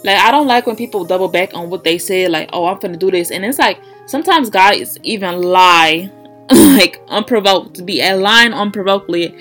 Like 0.03 0.17
I 0.17 0.29
don't 0.29 0.47
like 0.47 0.67
when 0.67 0.75
people 0.75 1.03
double 1.03 1.27
back 1.27 1.53
on 1.55 1.71
what 1.71 1.83
they 1.83 1.97
said, 1.97 2.29
like, 2.29 2.49
oh, 2.53 2.67
I'm 2.67 2.77
gonna 2.79 2.95
do 2.95 3.09
this. 3.09 3.31
And 3.31 3.43
it's 3.43 3.57
like 3.57 3.81
sometimes 4.05 4.51
guys 4.51 4.97
even 5.01 5.41
lie 5.41 6.11
like 6.51 7.01
unprovoked 7.07 7.75
to 7.75 7.83
be 7.83 8.01
a 8.01 8.15
lying 8.15 8.53
unprovokedly. 8.53 9.35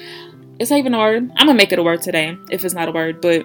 It's 0.59 0.71
not 0.71 0.79
even 0.79 0.95
a 0.95 0.99
word. 0.99 1.31
I'm 1.37 1.47
gonna 1.47 1.55
make 1.55 1.71
it 1.71 1.79
a 1.79 1.83
word 1.83 2.01
today 2.01 2.37
if 2.51 2.65
it's 2.65 2.75
not 2.75 2.89
a 2.89 2.93
word, 2.93 3.21
but 3.21 3.45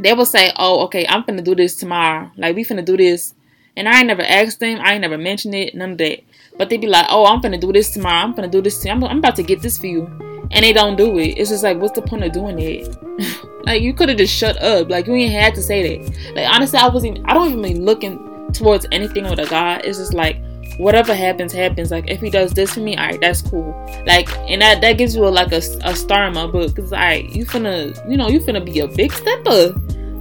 they 0.00 0.12
will 0.12 0.26
say, 0.26 0.50
Oh, 0.56 0.84
okay, 0.86 1.06
I'm 1.06 1.22
gonna 1.22 1.40
do 1.40 1.54
this 1.54 1.76
tomorrow. 1.76 2.32
Like 2.36 2.56
we 2.56 2.64
finna 2.64 2.84
do 2.84 2.96
this. 2.96 3.34
And 3.76 3.88
I 3.88 3.98
ain't 3.98 4.08
never 4.08 4.22
asked 4.22 4.58
them, 4.58 4.80
I 4.80 4.94
ain't 4.94 5.02
never 5.02 5.16
mentioned 5.16 5.54
it, 5.54 5.76
none 5.76 5.92
of 5.92 5.98
that. 5.98 6.18
But 6.58 6.68
they 6.68 6.78
be 6.78 6.88
like, 6.88 7.06
Oh, 7.10 7.26
I'm 7.26 7.40
gonna 7.40 7.58
do 7.58 7.72
this 7.72 7.90
tomorrow, 7.90 8.24
I'm 8.24 8.34
gonna 8.34 8.48
do 8.48 8.60
this 8.60 8.82
to 8.82 8.90
I'm, 8.90 9.04
I'm 9.04 9.18
about 9.18 9.36
to 9.36 9.44
get 9.44 9.62
this 9.62 9.78
for 9.78 9.86
you. 9.86 10.37
And 10.50 10.64
they 10.64 10.72
don't 10.72 10.96
do 10.96 11.18
it. 11.18 11.38
It's 11.38 11.50
just 11.50 11.62
like, 11.62 11.78
what's 11.78 11.94
the 11.94 12.02
point 12.02 12.24
of 12.24 12.32
doing 12.32 12.58
it? 12.58 12.96
Like 13.68 13.82
you 13.82 13.92
could 13.92 14.08
have 14.08 14.16
just 14.16 14.34
shut 14.34 14.56
up. 14.62 14.88
Like 14.88 15.06
you 15.06 15.14
ain't 15.14 15.32
had 15.32 15.54
to 15.54 15.62
say 15.62 15.98
that. 15.98 16.34
Like 16.34 16.48
honestly, 16.48 16.78
I 16.78 16.88
wasn't. 16.88 17.20
I 17.26 17.34
don't 17.34 17.48
even 17.48 17.60
be 17.60 17.74
looking 17.74 18.50
towards 18.52 18.86
anything 18.92 19.24
with 19.28 19.38
a 19.38 19.46
guy. 19.46 19.76
It's 19.84 19.98
just 19.98 20.14
like 20.14 20.40
whatever 20.78 21.14
happens, 21.14 21.52
happens. 21.52 21.90
Like 21.90 22.08
if 22.08 22.20
he 22.20 22.30
does 22.30 22.52
this 22.52 22.72
for 22.72 22.80
me, 22.80 22.96
alright, 22.96 23.20
that's 23.20 23.42
cool. 23.42 23.72
Like 24.06 24.34
and 24.48 24.62
that 24.62 24.80
that 24.80 24.94
gives 24.94 25.14
you 25.14 25.26
a, 25.26 25.28
like 25.28 25.52
a, 25.52 25.60
a 25.84 25.94
star 25.94 26.28
in 26.28 26.34
my 26.34 26.46
book. 26.46 26.74
Cause 26.76 26.94
alright, 26.94 27.28
you 27.30 27.44
finna, 27.44 28.10
you 28.10 28.16
know, 28.16 28.28
you 28.28 28.40
finna 28.40 28.64
be 28.64 28.80
a 28.80 28.88
big 28.88 29.12
stepper. 29.12 29.74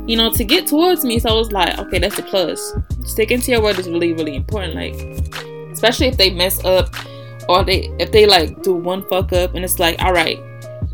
You 0.07 0.17
know, 0.17 0.31
to 0.31 0.43
get 0.43 0.67
towards 0.67 1.05
me. 1.05 1.19
So 1.19 1.29
I 1.29 1.33
was 1.33 1.51
like, 1.51 1.77
okay, 1.79 1.99
that's 1.99 2.17
a 2.17 2.23
plus. 2.23 2.73
Sticking 3.05 3.39
to 3.41 3.51
your 3.51 3.61
word 3.61 3.77
is 3.79 3.87
really, 3.89 4.13
really 4.13 4.35
important. 4.35 4.75
Like, 4.75 4.93
especially 5.71 6.07
if 6.07 6.17
they 6.17 6.31
mess 6.31 6.63
up 6.65 6.93
or 7.49 7.63
they 7.63 7.91
if 7.99 8.11
they 8.11 8.25
like 8.25 8.61
do 8.63 8.73
one 8.73 9.07
fuck 9.07 9.33
up 9.33 9.55
and 9.55 9.63
it's 9.63 9.79
like, 9.79 10.01
all 10.01 10.13
right, 10.13 10.39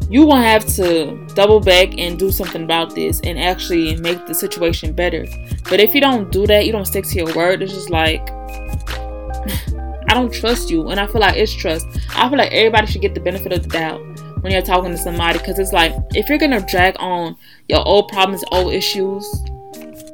you 0.09 0.25
will 0.25 0.35
have 0.35 0.65
to 0.75 1.17
double 1.33 1.59
back 1.59 1.97
and 1.97 2.19
do 2.19 2.31
something 2.31 2.63
about 2.63 2.93
this 2.95 3.19
and 3.21 3.39
actually 3.39 3.95
make 3.97 4.25
the 4.27 4.33
situation 4.33 4.93
better. 4.93 5.25
But 5.69 5.79
if 5.79 5.95
you 5.95 6.01
don't 6.01 6.31
do 6.31 6.45
that, 6.47 6.65
you 6.65 6.71
don't 6.71 6.85
stick 6.85 7.05
to 7.05 7.15
your 7.15 7.33
word, 7.33 7.61
it's 7.61 7.73
just 7.73 7.89
like 7.89 8.29
I 10.09 10.13
don't 10.13 10.33
trust 10.33 10.69
you. 10.69 10.89
And 10.89 10.99
I 10.99 11.07
feel 11.07 11.21
like 11.21 11.37
it's 11.37 11.53
trust. 11.53 11.87
I 12.15 12.29
feel 12.29 12.37
like 12.37 12.51
everybody 12.51 12.87
should 12.87 13.01
get 13.01 13.13
the 13.13 13.19
benefit 13.19 13.51
of 13.53 13.63
the 13.63 13.69
doubt 13.69 14.01
when 14.41 14.51
you're 14.51 14.61
talking 14.61 14.91
to 14.91 14.97
somebody 14.97 15.39
because 15.39 15.57
it's 15.57 15.71
like 15.71 15.93
if 16.11 16.27
you're 16.29 16.37
gonna 16.37 16.63
drag 16.67 16.95
on 16.99 17.35
your 17.69 17.85
old 17.87 18.09
problems, 18.09 18.43
old 18.51 18.73
issues 18.73 19.25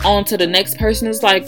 onto 0.05 0.37
the 0.37 0.47
next 0.47 0.77
person, 0.77 1.07
it's 1.07 1.23
like 1.23 1.47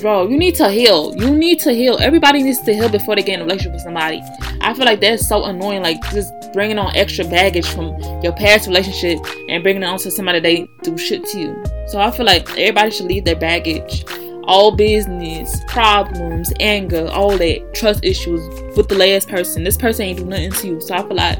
bro, 0.00 0.28
you 0.28 0.36
need 0.36 0.54
to 0.56 0.70
heal. 0.70 1.14
You 1.16 1.34
need 1.36 1.60
to 1.60 1.72
heal. 1.72 1.98
Everybody 2.00 2.42
needs 2.42 2.60
to 2.62 2.74
heal 2.74 2.88
before 2.88 3.16
they 3.16 3.22
get 3.22 3.34
in 3.34 3.40
a 3.40 3.44
relationship 3.44 3.72
with 3.72 3.82
somebody. 3.82 4.22
I 4.60 4.74
feel 4.74 4.84
like 4.84 5.00
that's 5.00 5.26
so 5.26 5.44
annoying. 5.44 5.82
Like 5.82 6.00
just 6.10 6.32
bringing 6.52 6.78
on 6.78 6.94
extra 6.94 7.24
baggage 7.24 7.66
from 7.68 7.98
your 8.22 8.32
past 8.32 8.66
relationship 8.66 9.18
and 9.48 9.62
bringing 9.62 9.82
it 9.82 9.86
on 9.86 9.98
to 9.98 10.10
somebody 10.10 10.40
they 10.40 10.68
do 10.82 10.96
shit 10.98 11.24
to 11.26 11.40
you. 11.40 11.64
So 11.88 12.00
I 12.00 12.10
feel 12.10 12.26
like 12.26 12.48
everybody 12.50 12.90
should 12.90 13.06
leave 13.06 13.24
their 13.24 13.36
baggage, 13.36 14.04
all 14.44 14.74
business, 14.74 15.62
problems, 15.68 16.52
anger, 16.60 17.08
all 17.10 17.36
that, 17.36 17.74
trust 17.74 18.04
issues 18.04 18.40
with 18.76 18.88
the 18.88 18.96
last 18.96 19.28
person. 19.28 19.64
This 19.64 19.76
person 19.76 20.06
ain't 20.06 20.18
do 20.18 20.24
nothing 20.24 20.52
to 20.52 20.66
you. 20.66 20.80
So 20.80 20.94
I 20.94 21.02
feel 21.02 21.16
like 21.16 21.38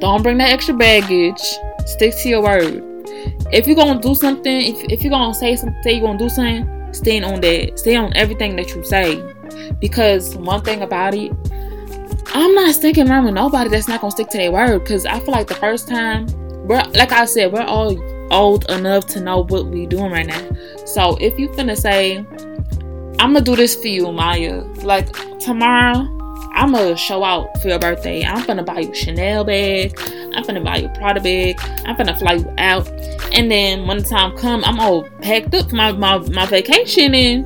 don't 0.00 0.22
bring 0.22 0.38
that 0.38 0.50
extra 0.50 0.74
baggage. 0.74 1.40
Stick 1.86 2.14
to 2.22 2.28
your 2.28 2.42
word. 2.42 2.82
If 3.52 3.66
you're 3.66 3.76
gonna 3.76 4.00
do 4.00 4.14
something, 4.14 4.60
if, 4.62 4.84
if 4.84 5.02
you're 5.02 5.10
gonna 5.10 5.34
say 5.34 5.56
something, 5.56 5.80
say 5.82 5.92
you're 5.92 6.06
gonna 6.06 6.18
do 6.18 6.28
something 6.28 6.81
staying 6.92 7.24
on 7.24 7.40
that, 7.40 7.78
stay 7.78 7.96
on 7.96 8.12
everything 8.16 8.56
that 8.56 8.74
you 8.74 8.84
say. 8.84 9.22
Because 9.80 10.36
one 10.36 10.62
thing 10.62 10.82
about 10.82 11.14
it, 11.14 11.32
I'm 12.34 12.54
not 12.54 12.74
sticking 12.74 13.10
around 13.10 13.24
with 13.24 13.34
nobody 13.34 13.68
that's 13.68 13.88
not 13.88 14.00
gonna 14.00 14.10
stick 14.10 14.28
to 14.30 14.38
their 14.38 14.52
word. 14.52 14.86
Cause 14.86 15.04
I 15.04 15.18
feel 15.20 15.32
like 15.32 15.48
the 15.48 15.54
first 15.54 15.88
time, 15.88 16.26
we're 16.66 16.82
like 16.94 17.12
I 17.12 17.24
said, 17.24 17.52
we're 17.52 17.62
all 17.62 17.98
old 18.32 18.70
enough 18.70 19.06
to 19.08 19.20
know 19.20 19.44
what 19.44 19.66
we 19.66 19.86
doing 19.86 20.10
right 20.10 20.26
now. 20.26 20.48
So 20.86 21.16
if 21.20 21.38
you 21.38 21.48
finna 21.50 21.76
say, 21.76 22.18
I'm 23.18 23.32
gonna 23.32 23.42
do 23.42 23.54
this 23.56 23.76
for 23.76 23.88
you, 23.88 24.10
Maya, 24.10 24.62
like 24.82 25.12
tomorrow, 25.38 26.08
I'm 26.54 26.72
gonna 26.72 26.96
show 26.96 27.24
out 27.24 27.60
for 27.60 27.68
your 27.68 27.78
birthday. 27.78 28.24
I'm 28.24 28.44
gonna 28.46 28.62
buy 28.62 28.80
you 28.80 28.94
Chanel 28.94 29.44
bag. 29.44 29.98
I'm 30.34 30.42
gonna 30.42 30.60
buy 30.60 30.76
you 30.76 30.88
Prada 30.90 31.20
bag. 31.20 31.58
I'm 31.84 31.96
gonna 31.96 32.16
fly 32.18 32.34
you 32.34 32.54
out. 32.58 32.88
And 33.32 33.50
then 33.50 33.86
when 33.86 33.98
the 33.98 34.04
time 34.04 34.36
come, 34.36 34.62
I'm 34.64 34.78
all 34.78 35.08
packed 35.20 35.54
up 35.54 35.70
for 35.70 35.76
my, 35.76 35.92
my, 35.92 36.18
my 36.18 36.46
vacation 36.46 37.14
and 37.14 37.44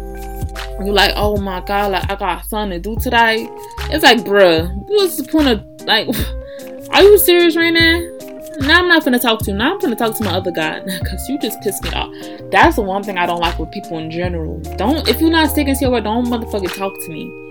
you're 0.85 0.95
like, 0.95 1.13
oh 1.17 1.37
my 1.37 1.61
god, 1.61 1.93
like 1.93 2.11
I 2.11 2.17
got 2.17 2.47
something 2.47 2.83
to 2.83 2.95
do 2.95 3.01
today. 3.01 3.49
It's 3.91 4.03
like, 4.03 4.19
bruh, 4.19 4.73
what's 4.87 5.17
the 5.17 5.25
point 5.25 5.49
of 5.49 5.65
like 5.87 6.09
are 6.91 7.03
you 7.03 7.19
serious 7.19 7.57
right 7.57 7.73
now? 7.73 8.13
Now 8.61 8.81
I'm 8.81 8.89
not 8.89 9.05
gonna 9.05 9.19
talk 9.19 9.41
to 9.41 9.51
you. 9.51 9.57
Now 9.57 9.75
I'm 9.75 9.79
gonna 9.79 9.97
talk 9.97 10.17
to 10.17 10.25
my 10.25 10.33
other 10.33 10.51
guy 10.51 10.81
because 10.85 11.29
you 11.29 11.39
just 11.39 11.61
pissed 11.61 11.83
me 11.85 11.91
off. 11.91 12.13
That's 12.51 12.77
the 12.77 12.83
one 12.83 13.03
thing 13.03 13.19
I 13.19 13.27
don't 13.27 13.41
like 13.41 13.59
with 13.59 13.71
people 13.71 13.99
in 13.99 14.11
general. 14.11 14.59
Don't 14.77 15.07
if 15.09 15.21
you're 15.21 15.31
not 15.31 15.51
sticking 15.51 15.75
to 15.75 15.81
your 15.81 15.91
word, 15.91 16.05
don't 16.05 16.27
motherfucking 16.27 16.75
talk 16.77 16.93
to 17.05 17.09
me. 17.11 17.46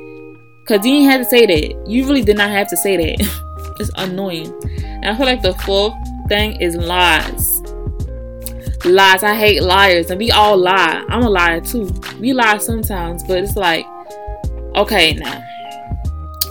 Cause 0.65 0.83
you 0.83 0.93
didn't 0.93 1.11
have 1.11 1.21
to 1.21 1.29
say 1.29 1.45
that. 1.45 1.87
You 1.87 2.05
really 2.07 2.23
did 2.23 2.37
not 2.37 2.49
have 2.49 2.67
to 2.69 2.77
say 2.77 2.97
that. 2.97 3.75
it's 3.79 3.91
annoying. 3.97 4.51
And 4.83 5.05
I 5.05 5.15
feel 5.15 5.27
like 5.27 5.43
the 5.43 5.53
fourth 5.59 5.93
thing 6.27 6.59
is 6.59 6.75
lies. 6.75 7.61
Lies. 8.83 9.21
I 9.21 9.35
hate 9.35 9.61
liars. 9.61 10.09
And 10.09 10.17
we 10.17 10.31
all 10.31 10.57
lie. 10.57 11.05
I'm 11.07 11.21
a 11.21 11.29
liar 11.29 11.61
too. 11.61 11.91
We 12.19 12.33
lie 12.33 12.57
sometimes, 12.57 13.23
but 13.23 13.43
it's 13.43 13.55
like, 13.55 13.85
okay, 14.75 15.13
now. 15.13 15.43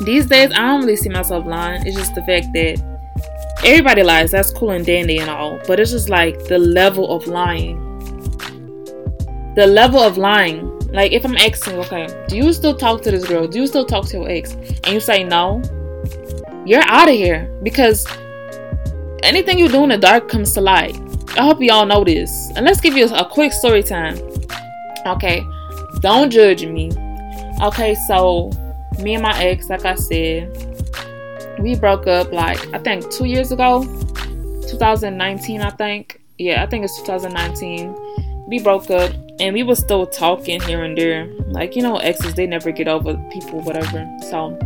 These 0.05 0.27
days, 0.27 0.53
I 0.53 0.59
don't 0.59 0.83
really 0.83 0.97
see 0.97 1.09
myself 1.09 1.45
lying. 1.45 1.85
It's 1.85 1.97
just 1.97 2.15
the 2.15 2.23
fact 2.23 2.53
that 2.53 2.81
everybody 3.65 4.05
lies. 4.05 4.31
That's 4.31 4.53
cool 4.53 4.71
and 4.71 4.87
dandy 4.87 5.19
and 5.19 5.29
all. 5.29 5.59
But 5.67 5.81
it's 5.81 5.91
just 5.91 6.09
like 6.09 6.39
the 6.45 6.59
level 6.59 7.17
of 7.17 7.27
lying. 7.27 7.81
The 9.57 9.67
level 9.67 9.99
of 9.99 10.19
lying 10.19 10.74
like 10.95 11.11
if 11.11 11.25
I'm 11.25 11.37
asking, 11.37 11.75
okay, 11.81 12.07
do 12.29 12.37
you 12.37 12.53
still 12.53 12.77
talk 12.77 13.03
to 13.03 13.11
this 13.11 13.27
girl? 13.27 13.49
Do 13.49 13.59
you 13.59 13.67
still 13.67 13.85
talk 13.85 14.07
to 14.07 14.19
your 14.19 14.31
ex? 14.31 14.53
And 14.53 14.87
you 14.87 15.01
say 15.01 15.25
no, 15.25 15.61
you're 16.65 16.85
out 16.87 17.09
of 17.09 17.15
here 17.15 17.51
because 17.65 18.07
anything 19.25 19.59
you 19.59 19.69
do 19.69 19.83
in 19.83 19.89
the 19.89 19.99
dark 19.99 20.29
comes 20.29 20.53
to 20.53 20.61
light. 20.61 20.97
I 21.37 21.45
hope 21.45 21.61
you 21.61 21.73
all 21.73 21.85
know 21.85 22.05
this. 22.05 22.53
And 22.55 22.65
let's 22.65 22.81
give 22.81 22.97
you 22.97 23.07
a 23.07 23.29
quick 23.29 23.53
story 23.53 23.83
time. 23.83 24.17
Okay, 25.05 25.45
don't 26.01 26.31
judge 26.31 26.65
me. 26.65 26.93
Okay, 27.61 27.97
so 28.07 28.53
me 29.01 29.15
and 29.15 29.23
my 29.25 29.37
ex, 29.43 29.69
like 29.69 29.85
I 29.85 29.97
said, 29.97 30.49
we 31.59 31.75
broke 31.75 32.07
up 32.07 32.31
like 32.31 32.73
I 32.73 32.79
think 32.79 33.11
two 33.11 33.25
years 33.25 33.51
ago, 33.51 33.83
2019. 34.69 35.61
I 35.61 35.71
think, 35.71 36.23
yeah, 36.39 36.63
I 36.63 36.67
think 36.67 36.85
it's 36.85 36.97
2019. 37.03 38.47
We 38.47 38.61
broke 38.63 38.91
up 38.91 39.11
and 39.41 39.53
we 39.55 39.63
were 39.63 39.75
still 39.75 40.07
talking 40.07 40.61
here 40.63 40.85
and 40.85 40.97
there. 40.97 41.27
Like, 41.49 41.75
you 41.75 41.83
know, 41.83 41.97
exes, 41.97 42.35
they 42.35 42.47
never 42.47 42.71
get 42.71 42.87
over 42.87 43.15
people, 43.33 43.61
whatever. 43.63 44.09
So, 44.31 44.57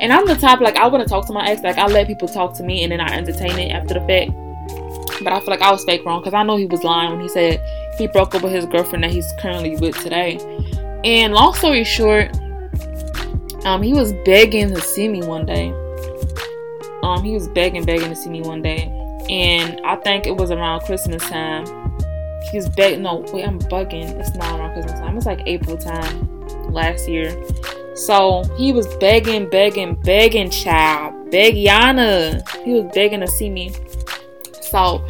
and 0.00 0.12
I'm 0.12 0.26
the 0.26 0.34
type, 0.34 0.60
like, 0.60 0.76
I 0.76 0.86
want 0.88 1.02
to 1.02 1.08
talk 1.08 1.26
to 1.28 1.32
my 1.32 1.46
ex. 1.46 1.62
Like, 1.62 1.78
I 1.78 1.86
let 1.86 2.06
people 2.06 2.28
talk 2.28 2.54
to 2.56 2.64
me 2.64 2.82
and 2.82 2.92
then 2.92 3.00
I 3.00 3.16
entertain 3.16 3.58
it 3.58 3.70
after 3.70 3.94
the 3.94 4.00
fact. 4.00 4.32
But 5.22 5.32
I 5.32 5.40
feel 5.40 5.50
like 5.50 5.62
I 5.62 5.70
was 5.70 5.84
fake 5.84 6.04
wrong 6.04 6.20
because 6.20 6.34
I 6.34 6.42
know 6.42 6.56
he 6.56 6.66
was 6.66 6.82
lying 6.84 7.10
when 7.10 7.20
he 7.20 7.28
said 7.28 7.60
he 7.96 8.06
broke 8.06 8.34
up 8.34 8.42
with 8.42 8.52
his 8.52 8.66
girlfriend 8.66 9.04
that 9.04 9.10
he's 9.10 9.30
currently 9.40 9.76
with 9.76 9.96
today. 10.02 10.38
And 11.04 11.32
long 11.32 11.54
story 11.54 11.84
short, 11.84 12.36
um, 13.64 13.82
he 13.82 13.92
was 13.92 14.12
begging 14.24 14.68
to 14.74 14.80
see 14.80 15.08
me 15.08 15.22
one 15.22 15.46
day. 15.46 15.72
Um, 17.02 17.22
he 17.22 17.34
was 17.34 17.48
begging, 17.48 17.84
begging 17.84 18.10
to 18.10 18.16
see 18.16 18.30
me 18.30 18.42
one 18.42 18.62
day. 18.62 18.92
And 19.28 19.80
I 19.84 19.96
think 19.96 20.26
it 20.26 20.36
was 20.36 20.50
around 20.50 20.80
Christmas 20.82 21.22
time 21.28 21.87
he's 22.50 22.68
begging. 22.68 23.02
No, 23.02 23.24
wait, 23.32 23.44
I'm 23.44 23.58
bugging. 23.58 24.18
It's 24.18 24.34
not 24.34 24.58
around 24.58 24.74
Christmas 24.74 25.00
time. 25.00 25.16
It's 25.16 25.26
like 25.26 25.42
April 25.46 25.76
time 25.76 26.72
last 26.72 27.08
year. 27.08 27.30
So 27.94 28.44
he 28.56 28.72
was 28.72 28.86
begging, 28.96 29.48
begging, 29.48 29.96
begging, 29.96 30.50
child, 30.50 31.30
beg 31.30 31.54
Yana. 31.54 32.48
He 32.64 32.74
was 32.74 32.92
begging 32.94 33.20
to 33.20 33.26
see 33.26 33.50
me. 33.50 33.74
So 34.60 35.04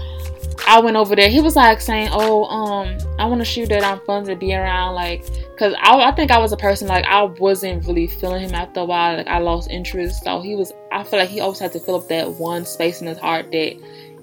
I 0.67 0.81
went 0.81 0.97
over 0.97 1.15
there. 1.15 1.29
He 1.29 1.41
was 1.41 1.57
like 1.57 1.81
saying, 1.81 2.09
"Oh, 2.13 2.45
um, 2.45 2.97
I 3.19 3.27
want 3.27 3.41
to 3.41 3.45
shoot 3.45 3.69
that 3.69 3.85
I'm 3.85 4.01
fun 4.01 4.25
to 4.25 4.37
be 4.37 4.55
around." 4.55 4.95
Like, 4.95 5.25
cause 5.59 5.75
I, 5.81 6.01
I 6.01 6.13
think 6.13 6.31
I 6.31 6.39
was 6.39 6.53
a 6.53 6.57
person 6.57 6.89
like 6.89 7.05
I 7.07 7.23
wasn't 7.23 7.87
really 7.87 8.07
feeling 8.07 8.43
him 8.43 8.55
after 8.55 8.81
a 8.81 8.85
while. 8.85 9.17
Like 9.17 9.27
I 9.27 9.39
lost 9.39 9.71
interest. 9.71 10.25
So 10.25 10.41
he 10.41 10.57
was. 10.57 10.73
I 10.93 11.05
feel 11.05 11.19
like 11.19 11.29
he 11.29 11.41
always 11.41 11.59
had 11.59 11.73
to 11.73 11.81
fill 11.81 11.97
up 11.97 12.09
that 12.09 12.31
one 12.33 12.65
space 12.65 13.01
in 13.01 13.07
his 13.07 13.19
heart 13.19 13.51
that 13.53 13.77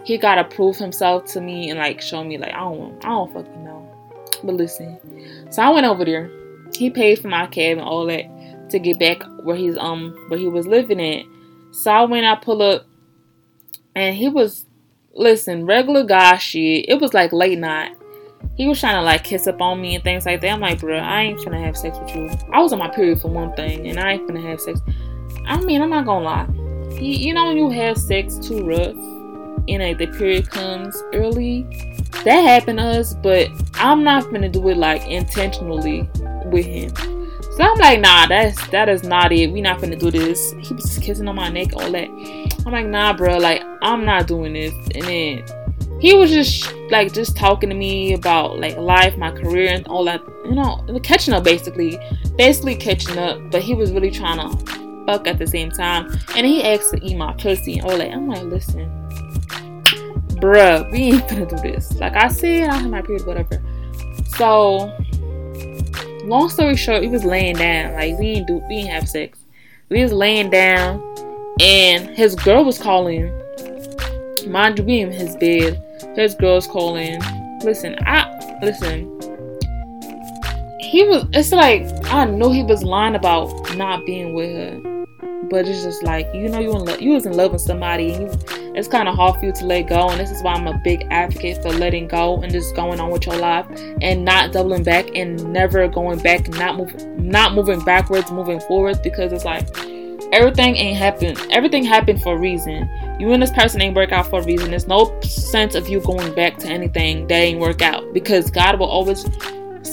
he 0.05 0.17
gotta 0.17 0.43
prove 0.43 0.77
himself 0.77 1.25
to 1.25 1.41
me 1.41 1.69
and 1.69 1.79
like 1.79 2.01
show 2.01 2.23
me 2.23 2.37
like 2.37 2.53
I 2.53 2.59
don't 2.59 3.03
I 3.03 3.09
don't 3.09 3.33
fucking 3.33 3.63
know. 3.63 3.91
But 4.43 4.53
listen. 4.53 4.99
So 5.51 5.63
I 5.63 5.69
went 5.69 5.85
over 5.85 6.05
there. 6.05 6.29
He 6.75 6.89
paid 6.89 7.19
for 7.19 7.27
my 7.27 7.47
cab 7.47 7.79
and 7.79 7.87
all 7.87 8.05
that 8.05 8.69
to 8.69 8.79
get 8.79 8.99
back 8.99 9.23
where 9.43 9.55
he's 9.55 9.75
um 9.77 10.15
where 10.29 10.39
he 10.39 10.47
was 10.47 10.67
living 10.67 11.01
at. 11.01 11.25
So 11.71 11.91
I 11.91 12.03
went 12.03 12.25
I 12.25 12.35
pull 12.35 12.61
up 12.61 12.85
and 13.95 14.15
he 14.15 14.29
was 14.29 14.65
listen, 15.15 15.65
regular 15.65 16.03
guy 16.03 16.37
shit. 16.37 16.85
It 16.87 17.01
was 17.01 17.13
like 17.13 17.33
late 17.33 17.57
night. 17.57 17.97
He 18.55 18.67
was 18.67 18.79
trying 18.79 18.95
to 18.95 19.01
like 19.01 19.23
kiss 19.23 19.47
up 19.47 19.59
on 19.59 19.81
me 19.81 19.95
and 19.95 20.03
things 20.03 20.25
like 20.25 20.41
that. 20.41 20.49
I'm 20.49 20.59
like, 20.59 20.79
bro, 20.79 20.97
I 20.97 21.23
ain't 21.23 21.43
gonna 21.43 21.59
have 21.59 21.75
sex 21.75 21.97
with 21.97 22.15
you. 22.15 22.29
I 22.53 22.61
was 22.61 22.71
on 22.73 22.79
my 22.79 22.89
period 22.89 23.21
for 23.21 23.29
one 23.29 23.53
thing, 23.55 23.87
and 23.87 23.99
I 23.99 24.13
ain't 24.13 24.27
gonna 24.27 24.41
have 24.41 24.61
sex. 24.61 24.79
I 25.47 25.59
mean, 25.61 25.81
I'm 25.81 25.89
not 25.89 26.05
gonna 26.05 26.23
lie. 26.23 26.47
You, 27.01 27.11
you 27.11 27.33
know 27.33 27.47
when 27.47 27.57
you 27.57 27.69
have 27.71 27.97
sex 27.97 28.37
too 28.37 28.63
rough, 28.63 28.95
you 29.67 29.77
know 29.77 29.93
the 29.93 30.07
period 30.07 30.49
comes 30.49 31.01
early 31.13 31.63
that 32.23 32.41
happened 32.41 32.79
to 32.79 32.85
us 32.85 33.13
but 33.15 33.49
i'm 33.75 34.03
not 34.03 34.23
gonna 34.25 34.49
do 34.49 34.67
it 34.69 34.77
like 34.77 35.05
intentionally 35.07 36.09
with 36.45 36.65
him. 36.65 36.93
So 37.55 37.63
i'm 37.63 37.77
like 37.77 37.99
nah 37.99 38.27
that's 38.27 38.67
that 38.69 38.89
is 38.89 39.03
not 39.03 39.31
it. 39.31 39.51
We 39.51 39.61
not 39.61 39.81
gonna 39.81 39.95
do 39.95 40.11
this. 40.11 40.53
He 40.59 40.73
was 40.73 40.83
just 40.83 41.01
kissing 41.01 41.27
on 41.27 41.35
my 41.35 41.49
neck 41.49 41.73
all 41.73 41.91
that. 41.91 42.09
I'm 42.65 42.71
like 42.71 42.87
nah 42.87 43.13
bro 43.13 43.37
like 43.37 43.63
i'm 43.81 44.05
not 44.05 44.27
doing 44.27 44.53
this. 44.53 44.73
And 44.93 45.03
then 45.03 45.45
he 45.99 46.15
was 46.15 46.29
just 46.31 46.73
like 46.91 47.13
just 47.13 47.37
talking 47.37 47.69
to 47.69 47.75
me 47.75 48.13
about 48.13 48.59
like 48.59 48.77
life 48.77 49.17
my 49.17 49.31
career 49.31 49.71
and 49.73 49.87
all 49.87 50.03
that 50.05 50.21
you 50.45 50.55
know 50.55 50.83
catching 51.03 51.33
up 51.33 51.43
basically. 51.43 51.97
Basically 52.37 52.75
catching 52.75 53.17
up 53.17 53.39
but 53.51 53.61
he 53.61 53.73
was 53.73 53.91
really 53.91 54.11
trying 54.11 54.37
to 54.39 55.05
fuck 55.05 55.27
at 55.27 55.37
the 55.37 55.47
same 55.47 55.71
time. 55.71 56.11
And 56.35 56.45
he 56.45 56.63
asked 56.63 56.91
to 56.91 57.03
eat 57.03 57.15
my 57.15 57.33
pussy 57.33 57.77
and 57.77 57.89
all 57.89 57.97
that. 57.97 58.11
I'm 58.11 58.27
like 58.27 58.43
listen 58.43 59.04
bruh, 60.45 60.91
we 60.91 60.99
ain't 61.11 61.27
gonna 61.27 61.45
do 61.45 61.55
this. 61.57 61.93
Like 61.99 62.15
I 62.15 62.27
said, 62.27 62.69
I 62.69 62.77
have 62.77 62.89
my 62.89 63.01
period, 63.01 63.25
whatever. 63.25 63.61
So, 64.37 64.95
long 66.25 66.49
story 66.49 66.75
short, 66.75 67.01
we 67.01 67.07
was 67.07 67.25
laying 67.25 67.55
down. 67.55 67.93
Like 67.93 68.19
we 68.19 68.27
ain't 68.27 68.47
do, 68.47 68.61
we 68.69 68.75
ain't 68.75 68.89
have 68.89 69.09
sex. 69.09 69.39
We 69.89 70.03
was 70.03 70.13
laying 70.13 70.49
down, 70.51 71.01
and 71.59 72.09
his 72.09 72.35
girl 72.35 72.63
was 72.63 72.77
calling. 72.77 73.31
Mind 74.47 74.77
you, 74.77 74.85
we 74.85 74.99
in 74.99 75.11
his 75.11 75.35
bed. 75.37 75.81
His 76.15 76.35
girl's 76.35 76.67
calling. 76.67 77.19
Listen, 77.63 77.95
I 78.01 78.59
listen. 78.61 79.34
He 80.85 81.03
was. 81.03 81.25
It's 81.33 81.51
like 81.51 81.83
I 82.05 82.25
know 82.25 82.51
he 82.51 82.63
was 82.63 82.83
lying 82.83 83.15
about 83.15 83.75
not 83.75 84.05
being 84.05 84.33
with 84.33 84.55
her. 84.55 84.95
But 85.49 85.67
it's 85.67 85.83
just 85.83 86.03
like 86.03 86.27
you 86.33 86.49
know 86.49 86.59
you 86.59 86.71
in 86.71 86.85
love, 86.85 87.01
you 87.01 87.11
was 87.11 87.25
in 87.25 87.33
love 87.33 87.51
with 87.51 87.61
somebody 87.61 88.13
and 88.13 88.31
you, 88.31 88.73
it's 88.75 88.87
kind 88.87 89.07
of 89.07 89.15
hard 89.15 89.39
for 89.39 89.45
you 89.45 89.53
to 89.53 89.65
let 89.65 89.83
go. 89.83 90.09
And 90.09 90.19
this 90.19 90.31
is 90.31 90.41
why 90.41 90.53
i'm 90.53 90.67
a 90.67 90.79
big 90.83 91.07
advocate 91.11 91.61
for 91.61 91.69
letting 91.69 92.07
go 92.07 92.41
and 92.41 92.51
just 92.51 92.75
going 92.75 92.99
on 92.99 93.11
with 93.11 93.25
your 93.25 93.37
life 93.37 93.65
and 94.01 94.25
not 94.25 94.51
doubling 94.51 94.83
back 94.83 95.15
and 95.15 95.43
never 95.51 95.87
going 95.87 96.19
back 96.19 96.47
not 96.49 96.77
moving 96.77 97.29
not 97.29 97.53
moving 97.53 97.79
backwards 97.83 98.31
moving 98.31 98.59
forwards 98.61 98.99
because 98.99 99.31
it's 99.31 99.45
like 99.45 99.67
everything 100.33 100.75
ain't 100.75 100.97
happened 100.97 101.39
everything 101.51 101.83
happened 101.83 102.21
for 102.21 102.35
a 102.35 102.39
reason. 102.39 102.89
You 103.19 103.31
and 103.31 103.41
this 103.41 103.51
person 103.51 103.81
ain't 103.81 103.95
work 103.95 104.11
out 104.11 104.27
for 104.27 104.39
a 104.39 104.43
reason. 104.43 104.71
There's 104.71 104.87
no 104.87 105.19
sense 105.21 105.75
of 105.75 105.87
you 105.87 105.99
going 106.01 106.33
back 106.33 106.57
to 106.59 106.67
anything 106.67 107.27
that 107.27 107.35
ain't 107.35 107.59
work 107.59 107.81
out 107.81 108.13
because 108.13 108.49
god 108.49 108.79
will 108.79 108.87
always 108.87 109.25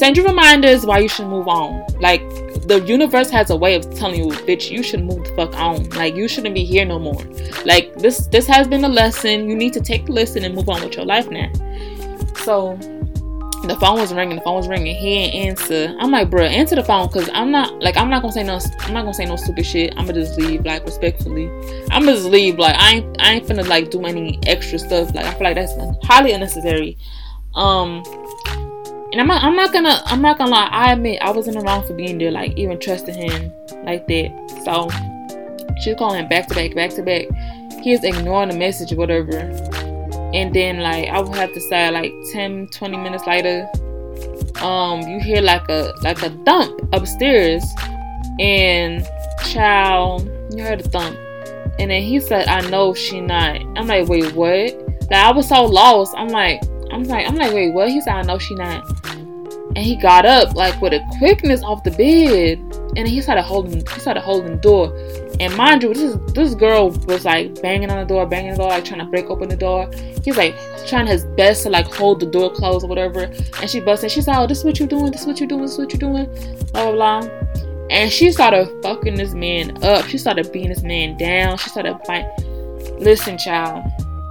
send 0.03 0.17
you 0.17 0.27
reminders 0.27 0.85
why 0.85 0.99
you 0.99 1.09
should 1.09 1.29
move 1.29 1.47
on. 1.47 1.81
Like 2.01 2.29
the 2.67 2.83
universe 2.85 3.31
has 3.31 3.51
a 3.51 3.57
way 3.57 3.77
of 3.77 3.89
telling 3.95 4.19
you, 4.19 4.31
bitch, 4.49 4.69
you 4.69 4.83
should 4.83 5.05
move 5.05 5.23
the 5.23 5.33
fuck 5.37 5.57
on. 5.57 5.89
Like 5.91 6.17
you 6.17 6.27
shouldn't 6.27 6.57
be 6.57 6.65
here 6.65 6.85
no 6.85 6.99
more. 6.99 7.23
Like 7.65 7.95
this 7.99 8.27
this 8.27 8.49
has 8.49 8.67
been 8.67 8.85
a 8.85 8.89
lesson. 8.89 9.49
You 9.49 9.55
need 9.55 9.73
to 9.75 9.81
take 9.81 10.07
the 10.07 10.13
lesson 10.13 10.43
and 10.43 10.57
move 10.57 10.69
on 10.69 10.83
with 10.83 10.97
your 10.97 11.05
life 11.05 11.31
now. 11.31 11.53
So 12.45 12.77
the 13.69 13.77
phone 13.81 14.01
was 14.01 14.13
ringing. 14.13 14.35
The 14.39 14.43
phone 14.43 14.57
was 14.57 14.67
ringing. 14.67 14.97
He 14.97 15.11
ain't 15.19 15.49
answer. 15.49 15.95
I'm 16.01 16.11
like, 16.11 16.31
bro, 16.31 16.47
answer 16.47 16.75
the 16.75 16.83
phone, 16.83 17.09
cause 17.09 17.31
I'm 17.33 17.53
not 17.53 17.81
like 17.81 17.97
I'm 17.97 18.11
not 18.11 18.23
gonna 18.23 18.33
say 18.33 18.43
no. 18.43 18.59
I'm 18.81 18.93
not 18.93 19.03
gonna 19.03 19.15
say 19.15 19.27
no 19.27 19.37
stupid 19.37 19.65
shit. 19.65 19.95
I'm 19.97 20.07
gonna 20.07 20.15
just 20.15 20.37
leave, 20.37 20.65
like 20.65 20.85
respectfully. 20.85 21.47
I'm 21.93 22.05
gonna 22.07 22.17
just 22.17 22.27
leave. 22.27 22.59
Like 22.59 22.75
I 22.77 22.95
ain't 22.95 23.23
I 23.23 23.35
ain't 23.35 23.47
finna 23.47 23.65
like 23.69 23.93
do 23.93 24.05
any 24.05 24.41
extra 24.49 24.81
stuff. 24.81 25.15
Like 25.15 25.27
I 25.27 25.35
feel 25.35 25.45
like 25.45 25.55
that's 25.55 25.75
highly 26.05 26.33
unnecessary. 26.33 26.99
Um, 27.55 28.03
and 29.13 29.21
I'm 29.21 29.27
not 29.27 29.45
I'm 29.45 29.57
not 29.57 29.73
gonna 29.73 30.03
I'm 30.07 30.23
not 30.23 30.39
gonna 30.39 30.51
lie. 30.51 30.69
I 30.71 30.93
admit 30.93 31.21
I 31.23 31.31
was 31.31 31.47
in 31.47 31.55
the 31.55 31.61
wrong 31.61 31.87
for 31.87 31.95
being 31.95 32.19
there. 32.19 32.31
Like 32.31 32.57
even 32.57 32.81
trusting 32.81 33.15
him 33.15 33.53
like 33.85 34.07
that. 34.09 34.33
So 34.65 34.89
she's 35.83 35.95
calling 35.97 36.21
him 36.21 36.29
back 36.29 36.49
to 36.49 36.55
back, 36.55 36.75
back 36.75 36.91
to 36.95 37.03
back. 37.03 37.27
He's 37.83 38.05
ignoring 38.05 38.51
the 38.51 38.57
message 38.57 38.93
whatever 38.93 39.51
and 40.35 40.55
then 40.55 40.81
like 40.81 41.09
I 41.09 41.21
would 41.21 41.37
have 41.37 41.53
to 41.53 41.61
say 41.61 41.91
like 41.91 42.13
10 42.33 42.69
20 42.69 42.97
minutes 42.97 43.27
later 43.27 43.69
um 44.63 45.01
you 45.03 45.21
hear 45.21 45.43
like 45.43 45.69
a 45.69 45.93
like 46.03 46.23
a 46.23 46.31
thump 46.45 46.89
upstairs 46.93 47.65
and 48.39 49.07
child 49.47 50.31
you 50.51 50.63
heard 50.63 50.81
a 50.81 50.89
thump 50.89 51.17
and 51.79 51.91
then 51.91 52.03
he 52.03 52.19
said 52.21 52.49
I 52.49 52.69
know 52.71 52.95
she 52.95 53.21
not 53.21 53.61
I'm 53.77 53.87
like 53.87 54.09
wait 54.09 54.35
what 54.35 54.75
like 55.11 55.13
I 55.13 55.33
was 55.33 55.49
so 55.49 55.65
lost 55.65 56.15
I'm 56.17 56.29
like 56.29 56.63
I'm 56.93 57.05
like 57.05 57.29
I'm 57.29 57.37
like 57.37 57.53
wait 57.53 57.73
what 57.73 57.89
he 57.89 58.01
said 58.01 58.15
I 58.15 58.23
know 58.23 58.39
she 58.39 58.55
not 58.55 58.89
and 59.75 59.79
he 59.79 59.97
got 59.97 60.27
up 60.27 60.55
like 60.55 60.81
with 60.81 60.93
a 60.93 61.01
quickness 61.19 61.63
off 61.63 61.83
the 61.83 61.91
bed 61.93 62.59
and 62.97 63.09
he 63.09 63.23
started 63.23 63.43
holding 63.43 63.85
he 63.87 64.01
started 64.01 64.21
holding 64.21 64.53
the 64.53 64.61
door 64.61 64.95
and 65.41 65.57
mind 65.57 65.83
you, 65.83 65.95
this 65.95 66.17
this 66.35 66.55
girl 66.55 66.91
was 66.91 67.25
like 67.25 67.61
banging 67.63 67.91
on 67.91 67.99
the 67.99 68.05
door, 68.05 68.27
banging 68.27 68.53
the 68.53 68.59
door, 68.59 68.69
like 68.69 68.85
trying 68.85 69.01
to 69.01 69.07
break 69.07 69.27
open 69.27 69.49
the 69.49 69.57
door. 69.57 69.91
He's 70.23 70.37
like 70.37 70.55
trying 70.87 71.07
his 71.07 71.25
best 71.37 71.65
to 71.65 71.71
like 71.71 71.87
hold 71.87 72.21
the 72.21 72.27
door 72.27 72.53
closed 72.53 72.85
or 72.85 72.89
whatever. 72.89 73.23
And 73.61 73.69
she 73.69 73.81
busted. 73.81 74.11
She's 74.11 74.29
like, 74.29 74.39
"Oh, 74.39 74.47
this 74.47 74.59
is 74.59 74.65
what 74.65 74.79
you're 74.79 74.89
doing. 74.89 75.11
This 75.11 75.23
is 75.23 75.27
what 75.27 75.41
you're 75.41 75.49
doing. 75.49 75.63
This 75.63 75.73
is 75.73 75.79
what 75.79 75.93
you're 75.93 75.99
doing." 75.99 76.27
Blah 76.73 76.93
blah 76.93 77.21
blah. 77.21 77.29
And 77.91 78.11
she 78.11 78.31
started 78.31 78.71
fucking 78.83 79.17
this 79.17 79.35
man 79.35 79.83
up. 79.83 80.07
She 80.07 80.19
started 80.19 80.53
beating 80.53 80.69
this 80.69 80.83
man 80.83 81.17
down. 81.17 81.59
She 81.59 81.71
started 81.71 81.99
fighting. 82.07 82.31
Listen, 82.99 83.37
child. 83.37 83.85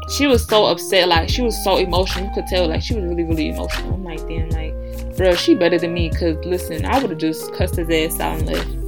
She 0.10 0.28
was 0.28 0.46
so 0.46 0.66
upset. 0.66 1.08
Like 1.08 1.30
she 1.30 1.42
was 1.42 1.62
so 1.64 1.78
emotional. 1.78 2.26
You 2.26 2.32
could 2.34 2.48
tell. 2.48 2.68
Like 2.68 2.82
she 2.82 2.94
was 2.94 3.04
really, 3.04 3.24
really 3.24 3.50
emotional. 3.50 3.94
I'm 3.94 4.04
like, 4.04 4.28
damn. 4.28 4.50
Like, 4.50 5.16
bro, 5.16 5.36
she 5.36 5.56
better 5.56 5.78
than 5.78 5.94
me. 5.94 6.10
Cause 6.10 6.38
listen, 6.44 6.86
I 6.86 7.00
would 7.00 7.12
have 7.12 7.20
just 7.20 7.54
cussed 7.54 7.76
his 7.76 7.90
ass 7.90 8.20
out 8.20 8.40
and 8.40 8.48
left 8.48 8.82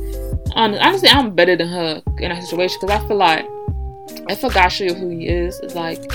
honestly, 0.55 1.09
I'm 1.09 1.33
better 1.35 1.55
than 1.55 1.67
her 1.67 2.01
in 2.19 2.31
a 2.31 2.41
situation 2.41 2.77
because 2.81 3.01
I 3.01 3.07
feel 3.07 3.17
like 3.17 3.45
if 4.29 4.43
a 4.43 4.49
guy 4.49 4.67
show 4.67 4.85
you 4.85 4.93
who 4.93 5.09
he 5.09 5.27
is, 5.27 5.59
it's 5.59 5.75
like, 5.75 6.11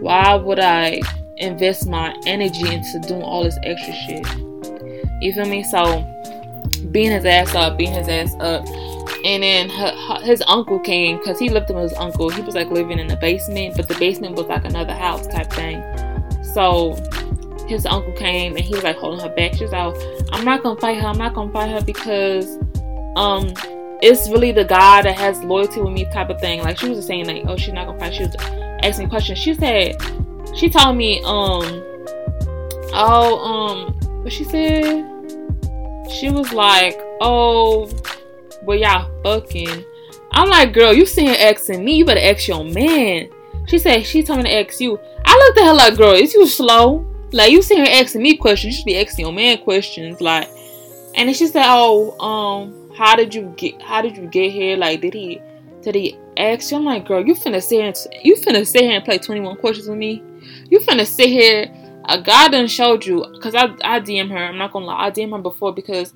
why 0.00 0.34
would 0.34 0.58
I 0.58 1.00
invest 1.36 1.88
my 1.88 2.14
energy 2.26 2.72
into 2.72 3.00
doing 3.06 3.22
all 3.22 3.44
this 3.44 3.58
extra 3.62 3.94
shit? 3.94 4.26
You 5.20 5.32
feel 5.32 5.46
me? 5.46 5.62
So, 5.62 5.82
being 6.90 7.10
his 7.10 7.24
ass 7.24 7.54
up, 7.54 7.76
being 7.76 7.92
his 7.92 8.08
ass 8.08 8.34
up. 8.40 8.66
And 9.24 9.42
then 9.42 9.70
her, 9.70 10.20
his 10.22 10.42
uncle 10.46 10.78
came 10.78 11.18
because 11.18 11.38
he 11.38 11.48
lived 11.48 11.70
with 11.70 11.82
his 11.82 11.94
uncle. 11.94 12.28
He 12.28 12.42
was 12.42 12.54
like 12.54 12.68
living 12.70 12.98
in 12.98 13.06
the 13.06 13.16
basement, 13.16 13.76
but 13.76 13.88
the 13.88 13.94
basement 13.94 14.36
was 14.36 14.46
like 14.46 14.64
another 14.64 14.92
house 14.92 15.26
type 15.26 15.50
thing. 15.52 15.82
So 16.52 16.94
his 17.66 17.86
uncle 17.86 18.12
came 18.12 18.56
and 18.56 18.64
he 18.64 18.74
was 18.74 18.84
like 18.84 18.96
holding 18.96 19.20
her 19.20 19.34
back. 19.34 19.54
She 19.54 19.64
was 19.64 19.72
like, 19.72 19.94
I'm 20.32 20.44
not 20.44 20.62
gonna 20.62 20.78
fight 20.80 21.00
her. 21.00 21.06
I'm 21.06 21.18
not 21.18 21.34
gonna 21.34 21.52
fight 21.52 21.70
her 21.70 21.80
because 21.80 22.58
um 23.16 23.54
it's 24.02 24.28
really 24.28 24.52
the 24.52 24.64
guy 24.64 25.00
that 25.00 25.16
has 25.16 25.42
loyalty 25.42 25.80
with 25.80 25.92
me 25.92 26.04
type 26.12 26.28
of 26.28 26.38
thing. 26.40 26.60
Like 26.60 26.78
she 26.78 26.88
was 26.88 26.98
just 26.98 27.08
saying 27.08 27.26
like, 27.26 27.44
oh, 27.46 27.56
she's 27.56 27.72
not 27.72 27.86
gonna 27.86 27.98
fight. 27.98 28.14
She 28.14 28.24
was 28.24 28.36
asking 28.82 29.08
questions. 29.08 29.38
She 29.38 29.54
said, 29.54 29.96
she 30.54 30.68
told 30.68 30.96
me, 30.96 31.22
um, 31.24 31.82
oh, 32.92 33.38
um, 33.38 34.22
what 34.22 34.32
she 34.32 34.44
said? 34.44 35.13
She 36.10 36.30
was 36.30 36.52
like, 36.52 36.98
oh, 37.20 37.90
well, 38.62 38.78
y'all 38.78 39.10
fucking. 39.22 39.84
I'm 40.32 40.48
like, 40.48 40.72
girl, 40.72 40.92
you 40.92 41.06
sitting 41.06 41.30
here 41.30 41.50
asking 41.50 41.84
me, 41.84 41.96
you 41.96 42.04
better 42.04 42.20
ask 42.20 42.48
your 42.48 42.64
man. 42.64 43.30
She 43.66 43.78
said 43.78 44.04
she 44.04 44.22
told 44.22 44.42
me 44.42 44.44
to 44.44 44.68
ask 44.68 44.80
you. 44.80 44.98
I 45.24 45.36
looked 45.36 45.58
at 45.58 45.66
her 45.66 45.74
like, 45.74 45.96
girl, 45.96 46.12
is 46.12 46.34
you 46.34 46.46
slow? 46.46 47.06
Like 47.32 47.50
you 47.50 47.62
sitting 47.62 47.84
here 47.84 48.02
asking 48.02 48.22
me 48.22 48.36
questions, 48.36 48.74
you 48.74 48.78
should 48.78 48.86
be 48.86 48.98
asking 48.98 49.24
your 49.24 49.32
man 49.32 49.58
questions. 49.58 50.20
Like, 50.20 50.48
and 51.14 51.28
then 51.28 51.34
she 51.34 51.46
said, 51.46 51.64
oh, 51.66 52.18
um 52.20 52.84
how 52.94 53.16
did 53.16 53.34
you 53.34 53.52
get 53.56 53.80
how 53.82 54.02
did 54.02 54.16
you 54.16 54.26
get 54.26 54.52
here? 54.52 54.76
Like 54.76 55.00
did 55.00 55.14
he 55.14 55.40
did 55.82 55.94
he 55.94 56.16
ask 56.36 56.70
you? 56.70 56.78
I'm 56.78 56.84
like, 56.84 57.06
girl, 57.06 57.24
you 57.24 57.34
finna 57.34 57.62
sit 57.62 57.76
here 57.76 57.86
and, 57.86 58.24
you 58.24 58.36
finna 58.36 58.66
sit 58.66 58.82
here 58.82 58.92
and 58.92 59.04
play 59.04 59.18
21 59.18 59.56
questions 59.56 59.88
with 59.88 59.98
me? 59.98 60.22
You 60.70 60.80
finna 60.80 61.06
sit 61.06 61.28
here 61.28 61.66
a 62.06 62.20
guy 62.20 62.48
done 62.48 62.66
showed 62.66 63.06
you 63.06 63.26
because 63.32 63.54
I 63.54 63.64
I 63.82 64.00
DM 64.00 64.30
her, 64.30 64.36
I'm 64.36 64.58
not 64.58 64.72
gonna 64.72 64.86
lie, 64.86 65.06
I 65.06 65.10
DM 65.10 65.30
her 65.32 65.42
before 65.42 65.72
because 65.72 66.14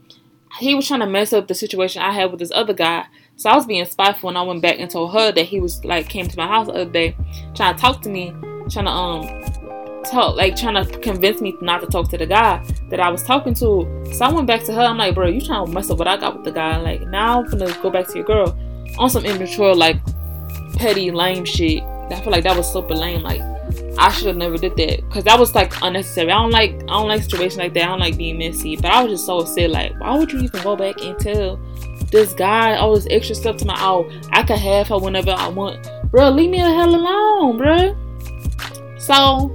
he 0.58 0.74
was 0.74 0.86
trying 0.86 1.00
to 1.00 1.06
mess 1.06 1.32
up 1.32 1.48
the 1.48 1.54
situation 1.54 2.02
I 2.02 2.12
had 2.12 2.30
with 2.30 2.40
this 2.40 2.52
other 2.54 2.74
guy. 2.74 3.06
So 3.36 3.50
I 3.50 3.54
was 3.54 3.66
being 3.66 3.84
spiteful 3.84 4.28
and 4.28 4.38
I 4.38 4.42
went 4.42 4.62
back 4.62 4.78
and 4.78 4.90
told 4.90 5.12
her 5.12 5.30
that 5.32 5.44
he 5.44 5.60
was 5.60 5.84
like 5.84 6.08
came 6.08 6.26
to 6.26 6.36
my 6.36 6.46
house 6.46 6.66
the 6.66 6.72
other 6.72 6.90
day 6.90 7.16
trying 7.54 7.74
to 7.74 7.80
talk 7.80 8.02
to 8.02 8.08
me, 8.08 8.30
trying 8.70 8.86
to 8.86 8.90
um 8.90 10.02
talk, 10.04 10.36
like 10.36 10.56
trying 10.56 10.84
to 10.84 10.98
convince 10.98 11.40
me 11.40 11.56
not 11.60 11.80
to 11.80 11.86
talk 11.86 12.08
to 12.10 12.18
the 12.18 12.26
guy 12.26 12.64
that 12.90 13.00
I 13.00 13.08
was 13.10 13.22
talking 13.22 13.54
to. 13.54 14.04
So 14.12 14.24
I 14.24 14.32
went 14.32 14.46
back 14.46 14.64
to 14.64 14.74
her. 14.74 14.80
I'm 14.80 14.96
like, 14.96 15.14
bro, 15.14 15.28
you 15.28 15.40
trying 15.40 15.66
to 15.66 15.72
mess 15.72 15.90
up 15.90 15.98
what 15.98 16.08
I 16.08 16.16
got 16.16 16.36
with 16.36 16.44
the 16.44 16.52
guy? 16.52 16.78
Like 16.78 17.02
now 17.02 17.40
I'm 17.40 17.48
gonna 17.48 17.72
go 17.82 17.90
back 17.90 18.08
to 18.08 18.14
your 18.14 18.24
girl 18.24 18.58
on 18.98 19.10
some 19.10 19.24
immature, 19.24 19.74
like 19.74 19.96
petty, 20.74 21.10
lame 21.10 21.44
shit. 21.44 21.82
I 21.82 22.20
feel 22.20 22.32
like 22.32 22.44
that 22.44 22.56
was 22.56 22.70
super 22.72 22.94
lame. 22.94 23.22
Like 23.22 23.40
I 23.98 24.10
should 24.12 24.28
have 24.28 24.36
never 24.36 24.56
did 24.56 24.76
that 24.76 25.02
because 25.08 25.24
that 25.24 25.38
was 25.38 25.54
like 25.54 25.72
unnecessary. 25.82 26.30
I 26.30 26.34
don't 26.40 26.50
like 26.50 26.74
I 26.82 26.86
don't 26.86 27.08
like 27.08 27.22
situations 27.22 27.58
like 27.58 27.74
that. 27.74 27.82
I 27.82 27.86
don't 27.86 28.00
like 28.00 28.16
being 28.16 28.38
messy. 28.38 28.76
But 28.76 28.86
I 28.86 29.02
was 29.02 29.12
just 29.12 29.26
so 29.26 29.38
upset. 29.40 29.70
Like 29.70 29.98
why 30.00 30.16
would 30.16 30.32
you 30.32 30.40
even 30.40 30.62
go 30.62 30.76
back 30.76 31.00
and 31.00 31.18
tell 31.18 31.56
this 32.10 32.32
guy 32.32 32.76
all 32.76 32.94
this 32.94 33.06
extra 33.10 33.34
stuff 33.34 33.56
to 33.58 33.66
my 33.66 33.76
oh 33.78 34.10
I 34.32 34.42
could 34.44 34.58
have 34.58 34.88
her 34.88 34.98
whenever 34.98 35.32
I 35.32 35.48
want, 35.48 35.88
bro. 36.10 36.30
Leave 36.30 36.50
me 36.50 36.58
the 36.58 36.72
hell 36.72 36.94
alone, 36.94 37.58
bro. 37.58 37.96
So 38.98 39.54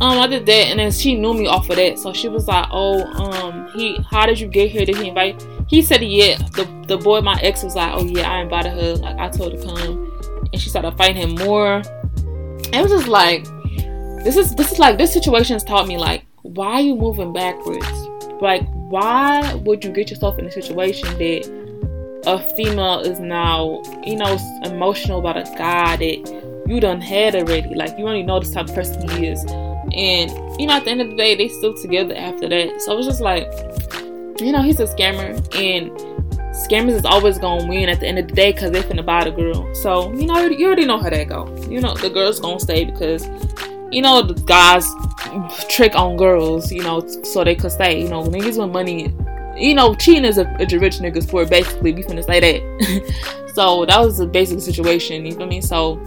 um, 0.00 0.20
I 0.20 0.28
did 0.28 0.46
that, 0.46 0.66
and 0.70 0.78
then 0.78 0.92
she 0.92 1.16
knew 1.16 1.34
me 1.34 1.46
off 1.46 1.68
of 1.70 1.76
that. 1.76 1.98
So 1.98 2.12
she 2.12 2.28
was 2.28 2.46
like, 2.46 2.66
"Oh, 2.70 3.02
um, 3.14 3.68
he, 3.74 3.98
how 4.10 4.26
did 4.26 4.38
you 4.38 4.46
get 4.46 4.70
here? 4.70 4.84
Did 4.84 4.96
he 4.96 5.08
invite?" 5.08 5.44
He 5.66 5.82
said, 5.82 6.02
"Yeah." 6.02 6.36
The 6.52 6.68
the 6.86 6.96
boy, 6.96 7.20
my 7.20 7.38
ex, 7.42 7.64
was 7.64 7.74
like, 7.74 7.92
"Oh 7.94 8.04
yeah, 8.04 8.30
I 8.30 8.42
invited 8.42 8.72
her. 8.74 8.94
Like 8.96 9.18
I 9.18 9.28
told 9.28 9.52
her 9.54 9.58
to 9.58 9.66
come," 9.66 10.20
and 10.52 10.60
she 10.62 10.70
started 10.70 10.92
fighting 10.96 11.16
him 11.16 11.34
more. 11.44 11.82
It 12.72 12.82
was 12.82 12.92
just 12.92 13.08
like, 13.08 13.46
this 14.24 14.36
is 14.36 14.54
this 14.54 14.72
is 14.72 14.78
like 14.78 14.98
this 14.98 15.12
situation 15.12 15.54
has 15.54 15.64
taught 15.64 15.86
me 15.88 15.96
like, 15.96 16.24
why 16.42 16.74
are 16.74 16.80
you 16.80 16.96
moving 16.96 17.32
backwards? 17.32 17.86
Like, 18.40 18.66
why 18.72 19.54
would 19.64 19.84
you 19.84 19.90
get 19.90 20.10
yourself 20.10 20.38
in 20.38 20.46
a 20.46 20.50
situation 20.50 21.08
that 21.18 22.22
a 22.26 22.38
female 22.54 23.00
is 23.00 23.20
now, 23.20 23.82
you 24.04 24.16
know, 24.16 24.38
emotional 24.64 25.18
about 25.18 25.36
a 25.36 25.44
guy 25.56 25.96
that 25.96 26.64
you 26.66 26.80
done 26.80 27.00
had 27.00 27.34
already? 27.34 27.74
Like, 27.74 27.98
you 27.98 28.04
already 28.04 28.22
know 28.22 28.40
this 28.40 28.52
type 28.52 28.68
of 28.68 28.74
person 28.74 29.08
he 29.10 29.26
is 29.26 29.44
and, 29.92 30.30
you 30.60 30.66
know, 30.66 30.74
at 30.74 30.84
the 30.84 30.90
end 30.90 31.00
of 31.00 31.10
the 31.10 31.16
day, 31.16 31.34
they 31.34 31.48
still 31.48 31.74
together 31.74 32.14
after 32.14 32.48
that. 32.48 32.80
So 32.82 32.92
it 32.92 32.96
was 32.96 33.06
just 33.06 33.20
like, 33.20 33.50
you 34.40 34.52
know, 34.52 34.62
he's 34.62 34.80
a 34.80 34.84
scammer. 34.84 35.34
And 35.56 35.90
scammers 36.54 36.92
is 36.92 37.04
always 37.04 37.38
to 37.38 37.66
win 37.68 37.88
at 37.88 38.00
the 38.00 38.06
end 38.06 38.18
of 38.18 38.28
the 38.28 38.34
day 38.34 38.52
because 38.52 38.70
they're 38.70 38.82
finna 38.82 39.04
buy 39.04 39.24
the 39.24 39.30
girl. 39.30 39.74
So, 39.74 40.12
you 40.12 40.26
know, 40.26 40.46
you 40.46 40.66
already 40.66 40.84
know 40.84 40.98
how 40.98 41.10
that 41.10 41.28
go. 41.28 41.54
You 41.68 41.80
know, 41.80 41.94
the 41.94 42.10
girl's 42.10 42.40
to 42.40 42.60
stay 42.60 42.84
because, 42.84 43.26
you 43.90 44.02
know, 44.02 44.22
the 44.22 44.34
guys 44.42 44.86
trick 45.68 45.94
on 45.94 46.16
girls, 46.16 46.70
you 46.72 46.82
know, 46.82 47.06
so 47.24 47.44
they 47.44 47.54
could 47.54 47.72
stay. 47.72 48.00
You 48.02 48.08
know, 48.08 48.22
niggas 48.24 48.58
with 48.58 48.70
money 48.70 49.14
you 49.58 49.74
know, 49.74 49.94
cheating 49.94 50.24
is 50.24 50.38
a, 50.38 50.44
a 50.44 50.78
rich 50.78 50.98
niggas 50.98 51.24
sport. 51.24 51.50
Basically, 51.50 51.92
we 51.92 52.02
finna 52.02 52.24
say 52.24 52.40
that. 52.40 53.50
so 53.54 53.84
that 53.86 54.00
was 54.00 54.18
the 54.18 54.26
basic 54.26 54.60
situation. 54.60 55.26
You 55.26 55.32
feel 55.34 55.46
me? 55.46 55.60
So 55.60 56.00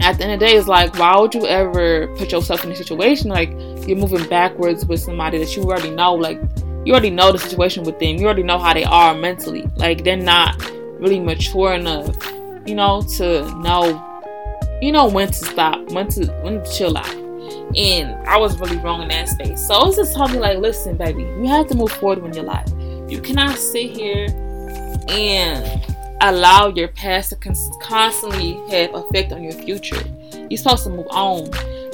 at 0.00 0.18
the 0.18 0.24
end 0.24 0.34
of 0.34 0.40
the 0.40 0.46
day, 0.46 0.56
it's 0.56 0.68
like, 0.68 0.96
why 0.98 1.18
would 1.18 1.34
you 1.34 1.46
ever 1.46 2.06
put 2.16 2.32
yourself 2.32 2.64
in 2.64 2.70
a 2.70 2.76
situation 2.76 3.30
like 3.30 3.50
you're 3.86 3.96
moving 3.96 4.26
backwards 4.28 4.84
with 4.86 5.00
somebody 5.00 5.38
that 5.38 5.56
you 5.56 5.64
already 5.64 5.90
know? 5.90 6.14
Like, 6.14 6.40
you 6.84 6.92
already 6.92 7.10
know 7.10 7.32
the 7.32 7.38
situation 7.38 7.82
with 7.84 7.98
them. 7.98 8.16
You 8.16 8.26
already 8.26 8.44
know 8.44 8.58
how 8.58 8.74
they 8.74 8.84
are 8.84 9.14
mentally. 9.14 9.68
Like, 9.76 10.04
they're 10.04 10.16
not 10.16 10.62
really 11.00 11.18
mature 11.18 11.74
enough, 11.74 12.16
you 12.64 12.74
know, 12.74 13.02
to 13.16 13.42
know, 13.60 14.15
you 14.80 14.92
know, 14.92 15.08
when 15.08 15.28
to 15.28 15.34
stop, 15.34 15.90
when 15.90 16.08
to 16.08 16.26
when 16.42 16.62
to 16.62 16.72
chill 16.72 16.96
out. 16.96 17.14
And 17.76 18.14
I 18.26 18.36
was 18.36 18.58
really 18.58 18.76
wrong 18.78 19.02
in 19.02 19.08
that 19.08 19.28
space. 19.28 19.66
So 19.66 19.74
it 19.74 19.86
was 19.86 19.96
just 19.96 20.14
telling 20.14 20.32
me, 20.32 20.38
like, 20.38 20.58
listen, 20.58 20.96
baby, 20.96 21.22
you 21.22 21.46
have 21.48 21.66
to 21.68 21.74
move 21.74 21.92
forward 21.92 22.24
in 22.24 22.32
your 22.32 22.44
life. 22.44 22.68
You 23.08 23.20
cannot 23.20 23.56
sit 23.56 23.90
here 23.90 24.26
and 25.08 25.82
allow 26.20 26.68
your 26.68 26.88
past 26.88 27.30
to 27.30 27.54
constantly 27.82 28.54
have 28.70 28.94
effect 28.94 29.32
on 29.32 29.42
your 29.42 29.52
future. 29.52 30.02
You're 30.48 30.58
supposed 30.58 30.84
to 30.84 30.90
move 30.90 31.06
on, 31.10 31.50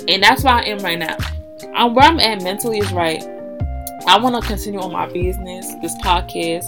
and 0.08 0.22
that's 0.22 0.44
where 0.44 0.54
I 0.54 0.64
am 0.64 0.78
right 0.78 0.98
now. 0.98 1.16
I'm 1.74 1.94
where 1.94 2.04
I'm 2.04 2.20
at 2.20 2.42
mentally 2.42 2.78
is 2.78 2.92
right. 2.92 3.22
I 4.06 4.18
want 4.18 4.40
to 4.40 4.46
continue 4.46 4.80
on 4.80 4.92
my 4.92 5.06
business, 5.06 5.74
this 5.80 5.94
podcast, 5.98 6.66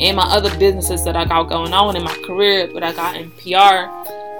and 0.00 0.16
my 0.16 0.24
other 0.24 0.56
businesses 0.58 1.04
that 1.04 1.16
I 1.16 1.24
got 1.24 1.44
going 1.44 1.72
on 1.72 1.96
in 1.96 2.02
my 2.02 2.14
career, 2.26 2.66
that 2.74 2.82
I 2.82 2.92
got 2.92 3.16
in 3.16 3.30
PR, 3.32 3.88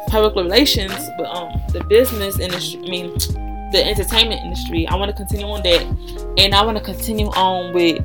public 0.09 0.35
relations, 0.35 0.93
but 1.19 1.27
um, 1.27 1.61
the 1.73 1.83
business 1.85 2.39
industry, 2.39 2.81
I 2.85 2.91
mean, 2.91 3.19
the 3.73 3.85
entertainment 3.85 4.41
industry. 4.43 4.87
I 4.87 4.95
want 4.97 5.11
to 5.11 5.17
continue 5.17 5.47
on 5.47 5.63
that, 5.63 5.83
and 6.39 6.55
I 6.55 6.65
want 6.65 6.79
to 6.79 6.85
continue 6.85 7.27
on 7.29 7.75
with 7.75 8.05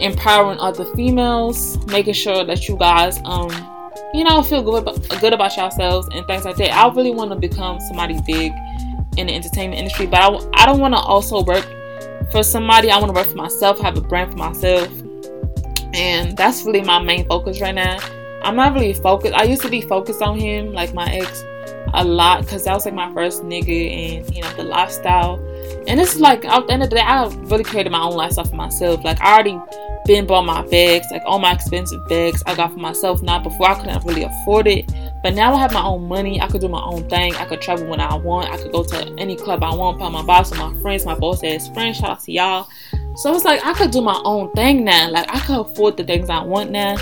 empowering 0.00 0.58
other 0.60 0.84
females, 0.94 1.84
making 1.86 2.14
sure 2.14 2.44
that 2.44 2.68
you 2.68 2.76
guys, 2.76 3.18
um, 3.24 3.50
you 4.14 4.24
know, 4.24 4.42
feel 4.42 4.62
good 4.62 4.82
about, 4.82 5.20
good 5.20 5.32
about 5.32 5.56
yourselves 5.56 6.08
and 6.12 6.26
things 6.26 6.44
like 6.44 6.56
that. 6.56 6.72
I 6.72 6.92
really 6.94 7.10
want 7.10 7.30
to 7.32 7.36
become 7.36 7.80
somebody 7.80 8.18
big 8.26 8.52
in 9.16 9.26
the 9.26 9.34
entertainment 9.34 9.78
industry, 9.78 10.06
but 10.06 10.20
I, 10.20 10.62
I 10.62 10.66
don't 10.66 10.80
want 10.80 10.94
to 10.94 11.00
also 11.00 11.42
work 11.42 11.66
for 12.30 12.42
somebody. 12.42 12.90
I 12.90 12.98
want 12.98 13.08
to 13.08 13.14
work 13.14 13.26
for 13.26 13.36
myself, 13.36 13.80
have 13.80 13.96
a 13.96 14.00
brand 14.00 14.32
for 14.32 14.38
myself, 14.38 14.88
and 15.94 16.36
that's 16.36 16.64
really 16.64 16.82
my 16.82 17.02
main 17.02 17.26
focus 17.26 17.60
right 17.60 17.74
now. 17.74 17.98
I'm 18.48 18.56
not 18.56 18.72
really 18.72 18.94
focused. 18.94 19.34
I 19.34 19.42
used 19.42 19.60
to 19.60 19.68
be 19.68 19.82
focused 19.82 20.22
on 20.22 20.38
him, 20.38 20.72
like 20.72 20.94
my 20.94 21.04
ex, 21.12 21.44
a 21.92 22.02
lot, 22.02 22.40
because 22.40 22.64
that 22.64 22.72
was 22.72 22.86
like 22.86 22.94
my 22.94 23.12
first 23.12 23.42
nigga, 23.42 23.90
and 23.90 24.34
you 24.34 24.40
know 24.40 24.50
the 24.54 24.64
lifestyle. 24.64 25.34
And 25.86 26.00
it's 26.00 26.18
like 26.18 26.46
at 26.46 26.66
the 26.66 26.72
end 26.72 26.82
of 26.82 26.88
the 26.88 26.96
day, 26.96 27.02
I 27.02 27.26
really 27.26 27.62
created 27.62 27.92
my 27.92 28.00
own 28.00 28.14
lifestyle 28.14 28.46
for 28.46 28.56
myself. 28.56 29.04
Like 29.04 29.20
I 29.20 29.34
already 29.34 29.60
been 30.06 30.26
bought 30.26 30.46
my 30.46 30.66
bags, 30.68 31.06
like 31.10 31.22
all 31.26 31.38
my 31.38 31.52
expensive 31.52 32.00
bags 32.08 32.42
I 32.46 32.54
got 32.54 32.72
for 32.72 32.78
myself. 32.78 33.20
Now 33.20 33.38
before 33.38 33.68
I 33.68 33.74
couldn't 33.74 34.02
really 34.06 34.22
afford 34.22 34.66
it, 34.66 34.90
but 35.22 35.34
now 35.34 35.52
I 35.52 35.58
have 35.58 35.74
my 35.74 35.84
own 35.84 36.08
money. 36.08 36.40
I 36.40 36.46
could 36.46 36.62
do 36.62 36.68
my 36.68 36.82
own 36.82 37.06
thing. 37.10 37.34
I 37.34 37.44
could 37.44 37.60
travel 37.60 37.86
when 37.86 38.00
I 38.00 38.14
want. 38.14 38.50
I 38.50 38.56
could 38.56 38.72
go 38.72 38.82
to 38.82 39.14
any 39.18 39.36
club 39.36 39.62
I 39.62 39.74
want. 39.74 39.98
Put 39.98 40.10
my 40.10 40.22
boss 40.22 40.50
with 40.50 40.58
my 40.58 40.74
friends, 40.80 41.04
my 41.04 41.14
boss 41.14 41.44
ass 41.44 41.68
friends. 41.68 41.98
Shout 41.98 42.10
out 42.10 42.20
to 42.20 42.32
y'all. 42.32 42.66
So 43.16 43.34
it's 43.34 43.44
like 43.44 43.62
I 43.62 43.74
could 43.74 43.90
do 43.90 44.00
my 44.00 44.18
own 44.24 44.50
thing 44.52 44.84
now. 44.84 45.10
Like 45.10 45.26
I 45.28 45.40
could 45.40 45.58
afford 45.58 45.98
the 45.98 46.04
things 46.04 46.30
I 46.30 46.42
want 46.42 46.70
now. 46.70 46.96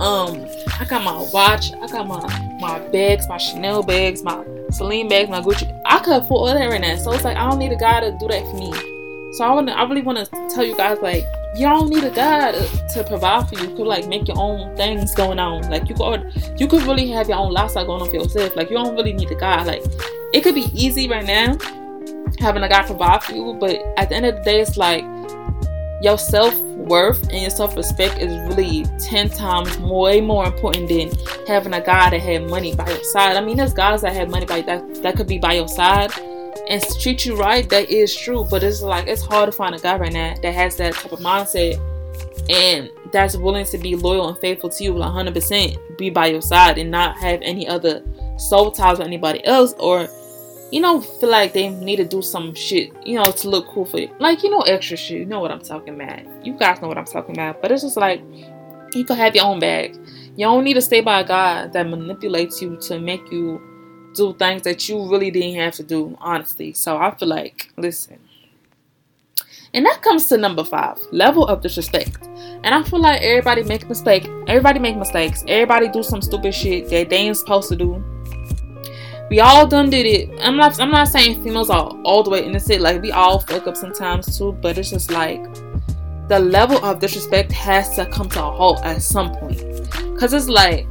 Um, 0.00 0.46
I 0.78 0.86
got 0.88 1.02
my 1.02 1.28
watch. 1.32 1.72
I 1.72 1.86
got 1.88 2.06
my 2.06 2.20
my 2.60 2.78
bags, 2.88 3.28
my 3.28 3.36
Chanel 3.36 3.82
bags, 3.82 4.22
my 4.22 4.44
Celine 4.70 5.08
bags, 5.08 5.28
my 5.28 5.40
Gucci. 5.40 5.80
I 5.86 5.98
could 5.98 6.22
afford 6.22 6.50
all 6.50 6.54
that 6.54 6.70
right 6.70 6.80
now. 6.80 6.96
So 6.96 7.12
it's 7.12 7.24
like 7.24 7.36
I 7.36 7.48
don't 7.48 7.58
need 7.58 7.72
a 7.72 7.76
guy 7.76 8.00
to 8.00 8.16
do 8.18 8.28
that 8.28 8.42
for 8.50 8.56
me. 8.56 8.72
So 9.32 9.44
I 9.44 9.52
wanna, 9.52 9.72
I 9.72 9.82
really 9.84 10.02
want 10.02 10.18
to 10.18 10.48
tell 10.54 10.64
you 10.64 10.76
guys 10.76 10.98
like 11.02 11.24
you 11.54 11.66
don't 11.66 11.90
need 11.90 12.04
a 12.04 12.10
guy 12.10 12.52
to, 12.52 12.88
to, 12.94 13.04
provide 13.04 13.48
for 13.48 13.56
you. 13.56 13.68
You 13.68 13.76
could 13.76 13.86
like 13.86 14.06
make 14.08 14.26
your 14.26 14.38
own 14.38 14.74
things 14.76 15.14
going 15.14 15.38
on. 15.38 15.68
Like 15.68 15.88
you 15.88 15.94
could 15.94 16.32
you 16.58 16.66
could 16.66 16.82
really 16.84 17.08
have 17.10 17.28
your 17.28 17.38
own 17.38 17.52
lifestyle 17.52 17.84
going 17.84 18.02
on 18.02 18.08
for 18.08 18.16
yourself. 18.16 18.56
Like 18.56 18.70
you 18.70 18.76
don't 18.76 18.94
really 18.94 19.12
need 19.12 19.30
a 19.30 19.34
guy. 19.34 19.62
Like 19.64 19.84
it 20.32 20.42
could 20.42 20.54
be 20.54 20.66
easy 20.74 21.08
right 21.08 21.26
now 21.26 21.58
having 22.38 22.62
a 22.62 22.68
guy 22.68 22.82
provide 22.82 23.22
for 23.22 23.32
you, 23.32 23.56
but 23.58 23.80
at 23.96 24.08
the 24.08 24.14
end 24.14 24.26
of 24.26 24.36
the 24.36 24.42
day, 24.42 24.60
it's 24.60 24.76
like 24.76 25.02
your 26.02 26.18
self 26.18 26.56
worth 26.60 27.22
and 27.30 27.40
your 27.40 27.50
self 27.50 27.76
respect 27.76 28.18
is 28.18 28.32
really 28.48 28.84
ten 28.98 29.28
times 29.28 29.78
more, 29.78 30.02
way 30.04 30.20
more 30.20 30.46
important 30.46 30.88
than 30.88 31.10
having 31.46 31.72
a 31.74 31.80
guy 31.80 32.10
that 32.10 32.20
had 32.20 32.48
money 32.48 32.74
by 32.74 32.88
your 32.88 33.04
side. 33.04 33.36
I 33.36 33.40
mean, 33.40 33.56
there's 33.56 33.74
guys 33.74 34.02
that 34.02 34.14
have 34.14 34.30
money 34.30 34.46
by 34.46 34.62
that 34.62 35.02
that 35.02 35.16
could 35.16 35.26
be 35.26 35.38
by 35.38 35.54
your 35.54 35.68
side 35.68 36.12
and 36.68 36.82
treat 37.00 37.24
you 37.24 37.36
right, 37.36 37.68
that 37.70 37.90
is 37.90 38.14
true. 38.14 38.46
But 38.48 38.62
it's 38.62 38.82
like 38.82 39.06
it's 39.06 39.22
hard 39.22 39.50
to 39.50 39.52
find 39.52 39.74
a 39.74 39.78
guy 39.78 39.96
right 39.96 40.12
now 40.12 40.34
that 40.42 40.54
has 40.54 40.76
that 40.76 40.94
type 40.94 41.12
of 41.12 41.20
mindset 41.20 41.80
and 42.48 42.90
that's 43.12 43.36
willing 43.36 43.64
to 43.66 43.78
be 43.78 43.96
loyal 43.96 44.28
and 44.28 44.38
faithful 44.38 44.70
to 44.70 44.84
you 44.84 44.92
100%, 44.92 45.98
be 45.98 46.10
by 46.10 46.26
your 46.26 46.42
side 46.42 46.78
and 46.78 46.90
not 46.90 47.16
have 47.18 47.40
any 47.42 47.66
other 47.66 48.02
soul 48.38 48.70
ties 48.70 48.98
with 48.98 49.06
anybody 49.06 49.44
else 49.44 49.74
or 49.78 50.08
you 50.70 50.80
know 50.80 51.00
feel 51.00 51.30
like 51.30 51.52
they 51.52 51.68
need 51.68 51.96
to 51.96 52.04
do 52.04 52.20
some 52.20 52.54
shit 52.54 52.92
you 53.06 53.16
know 53.16 53.30
to 53.30 53.48
look 53.48 53.66
cool 53.68 53.84
for 53.84 53.98
you 53.98 54.10
like 54.18 54.42
you 54.42 54.50
know 54.50 54.60
extra 54.62 54.96
shit 54.96 55.18
you 55.18 55.26
know 55.26 55.40
what 55.40 55.50
i'm 55.50 55.60
talking 55.60 55.94
about 55.94 56.20
you 56.44 56.52
guys 56.54 56.80
know 56.82 56.88
what 56.88 56.98
i'm 56.98 57.04
talking 57.04 57.34
about 57.34 57.60
but 57.62 57.70
it's 57.72 57.82
just 57.82 57.96
like 57.96 58.22
you 58.94 59.04
can 59.04 59.16
have 59.16 59.34
your 59.34 59.44
own 59.44 59.58
bag 59.58 59.94
you 60.36 60.44
don't 60.46 60.62
need 60.62 60.74
to 60.74 60.80
stay 60.80 61.00
by 61.00 61.20
a 61.20 61.24
guy 61.26 61.66
that 61.66 61.88
manipulates 61.88 62.62
you 62.62 62.76
to 62.76 63.00
make 63.00 63.32
you 63.32 63.60
do 64.14 64.34
things 64.34 64.62
that 64.62 64.88
you 64.88 65.10
really 65.10 65.30
didn't 65.30 65.54
have 65.56 65.74
to 65.74 65.82
do, 65.82 66.16
honestly. 66.20 66.72
So 66.72 66.96
I 66.96 67.14
feel 67.16 67.28
like, 67.28 67.72
listen. 67.76 68.18
And 69.74 69.84
that 69.84 70.00
comes 70.02 70.26
to 70.26 70.36
number 70.36 70.64
five, 70.64 70.98
level 71.12 71.46
of 71.46 71.60
disrespect. 71.60 72.24
And 72.64 72.68
I 72.68 72.82
feel 72.82 73.00
like 73.00 73.20
everybody 73.20 73.62
make 73.64 73.84
a 73.84 73.86
mistake. 73.86 74.28
Everybody 74.46 74.78
make 74.78 74.96
mistakes. 74.96 75.44
Everybody 75.46 75.88
do 75.88 76.02
some 76.02 76.22
stupid 76.22 76.54
shit 76.54 76.88
that 76.88 77.10
they 77.10 77.16
ain't 77.16 77.36
supposed 77.36 77.68
to 77.68 77.76
do. 77.76 78.02
We 79.30 79.40
all 79.40 79.66
done 79.66 79.90
did 79.90 80.06
it. 80.06 80.30
I'm 80.40 80.56
not 80.56 80.80
I'm 80.80 80.90
not 80.90 81.08
saying 81.08 81.42
females 81.42 81.70
are 81.70 81.90
all 82.02 82.22
the 82.22 82.30
way 82.30 82.44
innocent. 82.44 82.80
Like 82.80 83.02
we 83.02 83.12
all 83.12 83.40
fuck 83.40 83.66
up 83.66 83.76
sometimes 83.76 84.38
too, 84.38 84.52
but 84.52 84.78
it's 84.78 84.90
just 84.90 85.10
like 85.10 85.42
the 86.28 86.38
level 86.38 86.82
of 86.84 87.00
disrespect 87.00 87.52
has 87.52 87.94
to 87.96 88.06
come 88.06 88.28
to 88.30 88.44
a 88.44 88.50
halt 88.50 88.80
at 88.84 89.02
some 89.02 89.34
point. 89.34 89.60
Cause 90.18 90.32
it's 90.32 90.48
like 90.48 90.86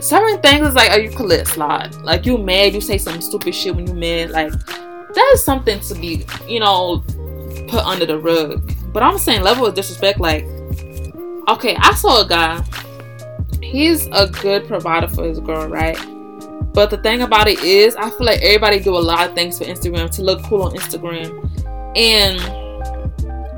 certain 0.00 0.40
things 0.40 0.68
is 0.68 0.74
like, 0.74 0.90
are 0.90 1.00
you 1.00 1.10
could 1.10 1.26
let 1.26 1.46
slide. 1.46 1.94
Like 1.96 2.26
you 2.26 2.38
mad, 2.38 2.74
you 2.74 2.80
say 2.80 2.98
some 2.98 3.20
stupid 3.20 3.54
shit 3.54 3.74
when 3.74 3.86
you 3.86 3.94
mad. 3.94 4.30
Like 4.30 4.52
that's 5.14 5.44
something 5.44 5.80
to 5.80 5.94
be, 5.94 6.24
you 6.48 6.60
know, 6.60 7.04
put 7.68 7.84
under 7.84 8.06
the 8.06 8.18
rug. 8.18 8.72
But 8.92 9.02
I'm 9.02 9.18
saying 9.18 9.42
level 9.42 9.66
of 9.66 9.74
disrespect. 9.74 10.18
Like, 10.18 10.44
okay, 11.48 11.76
I 11.78 11.94
saw 11.94 12.22
a 12.22 12.28
guy. 12.28 12.64
He's 13.62 14.06
a 14.12 14.28
good 14.28 14.66
provider 14.66 15.08
for 15.08 15.24
his 15.24 15.40
girl, 15.40 15.68
right? 15.68 15.98
But 16.72 16.90
the 16.90 16.98
thing 16.98 17.22
about 17.22 17.48
it 17.48 17.58
is, 17.60 17.96
I 17.96 18.10
feel 18.10 18.26
like 18.26 18.42
everybody 18.42 18.80
do 18.80 18.96
a 18.96 18.98
lot 18.98 19.28
of 19.28 19.34
things 19.34 19.58
for 19.58 19.64
Instagram 19.64 20.10
to 20.16 20.22
look 20.22 20.42
cool 20.44 20.62
on 20.62 20.72
Instagram, 20.72 21.28
and 21.96 22.38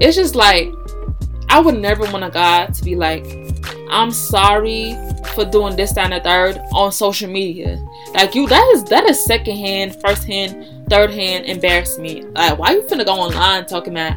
it's 0.03 0.17
just 0.17 0.35
like 0.35 0.71
I 1.49 1.61
would 1.61 1.79
never 1.79 2.11
want 2.11 2.25
a 2.25 2.31
guy 2.31 2.67
to 2.67 2.85
be 2.85 2.97
like, 2.97 3.25
"I'm 3.91 4.11
sorry 4.11 4.97
for 5.35 5.45
doing 5.45 5.77
this, 5.77 5.93
that, 5.93 6.11
and 6.11 6.13
the 6.13 6.21
third 6.21 6.61
on 6.73 6.93
social 6.93 7.31
media. 7.31 7.79
Like 8.15 8.35
you, 8.35 8.47
that 8.49 8.73
is 8.75 8.85
that 8.85 9.09
is 9.09 9.25
second 9.25 9.57
hand, 9.57 10.01
first 10.01 10.25
hand, 10.25 10.89
third 10.89 11.11
hand 11.11 11.47
embarrassment. 11.47 12.33
Like 12.35 12.59
why 12.59 12.73
you 12.73 12.83
finna 12.83 13.05
go 13.05 13.13
online 13.13 13.67
talking 13.67 13.93
about? 13.93 14.17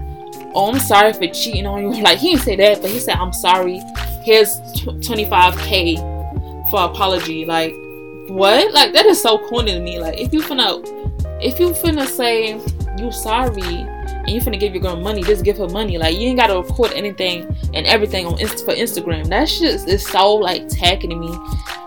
Oh, 0.53 0.71
I'm 0.71 0.79
sorry 0.79 1.13
for 1.13 1.27
cheating 1.27 1.65
on 1.65 1.81
you. 1.81 1.89
Like 2.03 2.17
he 2.17 2.31
didn't 2.31 2.43
say 2.43 2.55
that, 2.57 2.81
but 2.81 2.89
he 2.89 2.99
said 2.99 3.15
I'm 3.17 3.33
sorry. 3.33 3.81
Here's 4.23 4.55
25k 4.85 6.69
for 6.71 6.83
apology. 6.83 7.45
Like 7.45 7.73
what? 8.29 8.73
Like 8.73 8.93
that 8.93 9.05
is 9.05 9.21
so 9.21 9.37
corny 9.37 9.73
to 9.73 9.79
me. 9.79 9.99
Like 9.99 10.19
if 10.19 10.33
you 10.33 10.41
finna, 10.41 10.81
if 11.41 11.59
you 11.59 11.69
finna 11.69 12.07
say 12.07 12.59
you 12.97 13.11
sorry 13.11 13.61
and 13.61 14.29
you 14.29 14.41
finna 14.41 14.59
give 14.59 14.73
your 14.73 14.81
girl 14.81 14.95
money, 14.95 15.23
just 15.23 15.43
give 15.43 15.57
her 15.57 15.67
money. 15.69 15.97
Like 15.97 16.15
you 16.15 16.27
ain't 16.29 16.39
gotta 16.39 16.55
record 16.55 16.91
anything 16.93 17.45
and 17.73 17.85
everything 17.85 18.25
on 18.25 18.37
for 18.37 18.73
Instagram. 18.73 19.27
That 19.29 19.49
shit 19.49 19.87
is 19.87 20.07
so 20.07 20.35
like 20.35 20.67
tacky 20.69 21.07
to 21.07 21.15
me. 21.15 21.37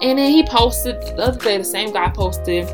And 0.03 0.18
then 0.18 0.31
he 0.31 0.44
posted 0.46 1.01
the 1.03 1.18
other 1.18 1.38
day, 1.38 1.59
the 1.59 1.64
same 1.64 1.92
guy 1.92 2.09
posted 2.11 2.68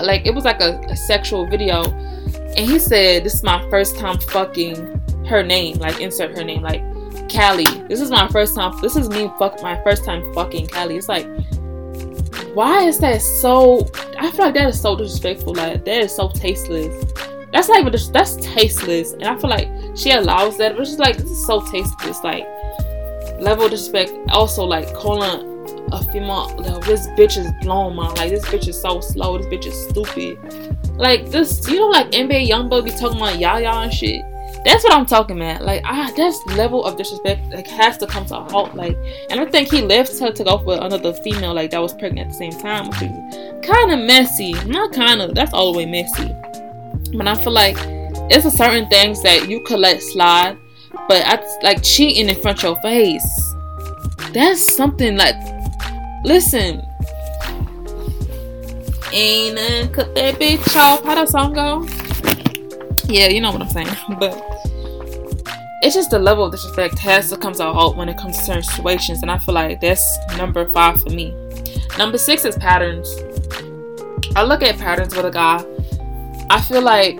like 0.00 0.26
it 0.26 0.34
was 0.34 0.44
like 0.44 0.60
a, 0.60 0.80
a 0.88 0.96
sexual 0.96 1.46
video, 1.46 1.84
and 1.84 2.58
he 2.58 2.78
said, 2.78 3.24
"This 3.24 3.34
is 3.34 3.42
my 3.42 3.68
first 3.70 3.98
time 3.98 4.18
fucking 4.18 5.26
her 5.26 5.42
name." 5.42 5.78
Like 5.78 6.00
insert 6.00 6.36
her 6.36 6.44
name, 6.44 6.62
like 6.62 6.82
Callie. 7.30 7.64
This 7.88 8.00
is 8.00 8.10
my 8.10 8.28
first 8.28 8.54
time. 8.54 8.78
This 8.80 8.96
is 8.96 9.08
me 9.08 9.30
fuck 9.38 9.62
my 9.62 9.80
first 9.82 10.04
time 10.04 10.32
fucking 10.34 10.68
Callie. 10.68 10.96
It's 10.96 11.08
like 11.08 11.26
why 12.54 12.84
is 12.84 12.98
that 12.98 13.20
so 13.22 13.90
I 14.18 14.30
feel 14.30 14.46
like 14.46 14.54
that 14.54 14.68
is 14.68 14.80
so 14.80 14.96
disrespectful. 14.96 15.54
Like 15.54 15.84
that 15.84 16.02
is 16.02 16.14
so 16.14 16.28
tasteless. 16.28 17.04
That's 17.52 17.68
not 17.68 17.80
even 17.80 17.92
that's 18.12 18.36
tasteless, 18.36 19.12
and 19.12 19.24
I 19.24 19.36
feel 19.38 19.50
like 19.50 19.68
she 19.94 20.10
allows 20.10 20.56
that, 20.58 20.76
but 20.76 20.86
she's 20.86 20.98
like 20.98 21.16
this 21.16 21.30
is 21.30 21.46
so 21.46 21.60
tasteless. 21.66 22.22
Like 22.24 22.46
level 23.40 23.64
of 23.64 23.70
disrespect. 23.70 24.12
Also, 24.30 24.64
like 24.64 24.92
calling 24.94 25.50
a 25.92 26.04
female, 26.04 26.54
like, 26.58 26.84
this 26.84 27.06
bitch 27.08 27.36
is 27.36 27.52
blown, 27.60 27.96
man. 27.96 28.14
Like 28.14 28.30
this 28.30 28.44
bitch 28.46 28.68
is 28.68 28.80
so 28.80 29.00
slow. 29.00 29.38
This 29.38 29.46
bitch 29.46 29.66
is 29.66 29.88
stupid. 29.88 30.38
Like 30.96 31.30
this, 31.30 31.66
you 31.68 31.76
know, 31.76 31.88
like 31.88 32.10
NBA 32.10 32.48
YoungBoy 32.48 32.84
be 32.84 32.90
talking 32.90 33.18
about 33.18 33.38
y'all 33.38 33.60
y'all 33.60 33.82
and 33.82 33.92
shit. 33.92 34.22
That's 34.64 34.84
what 34.84 34.92
I'm 34.92 35.06
talking 35.06 35.36
about. 35.36 35.62
Like, 35.62 35.82
ah, 35.84 36.12
that's 36.16 36.38
level 36.46 36.84
of 36.84 36.96
disrespect. 36.96 37.50
Like, 37.50 37.66
has 37.66 37.98
to 37.98 38.06
come 38.06 38.26
to 38.26 38.36
a 38.36 38.50
halt. 38.50 38.74
Like, 38.74 38.96
and 39.28 39.40
I 39.40 39.44
think 39.46 39.70
he 39.70 39.82
left 39.82 40.18
her 40.20 40.30
to 40.30 40.44
go 40.44 40.62
with 40.62 40.80
another 40.80 41.12
female, 41.12 41.54
like 41.54 41.70
that 41.72 41.82
was 41.82 41.92
pregnant 41.94 42.28
at 42.28 42.32
the 42.32 42.38
same 42.38 42.52
time, 42.52 42.90
kind 43.62 43.92
of 43.92 43.98
messy. 44.06 44.52
Not 44.64 44.92
kind 44.92 45.20
of. 45.20 45.34
That's 45.34 45.52
all 45.52 45.72
the 45.72 45.78
way 45.78 45.86
messy. 45.86 46.30
But 47.16 47.26
I 47.26 47.34
feel 47.34 47.52
like 47.52 47.76
it's 48.30 48.44
a 48.44 48.50
certain 48.50 48.88
things 48.88 49.22
that 49.22 49.48
you 49.48 49.62
could 49.64 49.80
let 49.80 50.00
slide, 50.00 50.56
but 51.08 51.22
I, 51.26 51.42
like 51.62 51.82
cheating 51.82 52.28
in 52.28 52.40
front 52.40 52.64
of 52.64 52.64
your 52.64 52.82
face, 52.82 53.54
that's 54.32 54.74
something 54.76 55.16
like. 55.16 55.34
Listen, 56.24 56.80
ain't 59.12 59.92
cut 59.92 60.14
that 60.14 60.36
bitch 60.36 60.76
off. 60.76 61.02
How 61.02 61.16
that 61.16 61.28
song 61.28 61.52
go? 61.52 61.84
Yeah, 63.08 63.28
you 63.28 63.40
know 63.40 63.50
what 63.50 63.60
I'm 63.60 63.68
saying. 63.68 63.88
But 64.20 64.51
it's 65.82 65.94
just 65.94 66.10
the 66.10 66.18
level 66.18 66.44
of 66.44 66.52
disrespect 66.52 66.98
has 66.98 67.30
to 67.30 67.36
come 67.36 67.52
to 67.54 67.68
a 67.68 67.72
halt 67.72 67.96
when 67.96 68.08
it 68.08 68.16
comes 68.16 68.38
to 68.38 68.44
certain 68.44 68.62
situations, 68.62 69.22
and 69.22 69.30
I 69.30 69.38
feel 69.38 69.54
like 69.54 69.80
that's 69.80 70.18
number 70.36 70.66
five 70.68 71.02
for 71.02 71.10
me. 71.10 71.34
Number 71.98 72.18
six 72.18 72.44
is 72.44 72.56
patterns. 72.56 73.14
I 74.34 74.44
look 74.44 74.62
at 74.62 74.78
patterns 74.78 75.14
with 75.14 75.26
a 75.26 75.30
guy 75.30 75.62
I 76.52 76.60
feel 76.60 76.82
like 76.82 77.18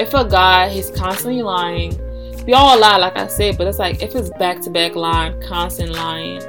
if 0.00 0.14
a 0.14 0.26
guy 0.26 0.70
he's 0.70 0.90
constantly 0.90 1.42
lying, 1.42 2.00
we 2.46 2.54
all 2.54 2.78
lie, 2.78 2.96
like 2.96 3.18
I 3.18 3.26
said, 3.26 3.58
but 3.58 3.66
it's 3.66 3.78
like 3.78 4.02
if 4.02 4.14
it's 4.14 4.30
back 4.38 4.62
to 4.62 4.70
back 4.70 4.94
lying, 4.94 5.38
constant 5.42 5.90
lying, 5.90 6.40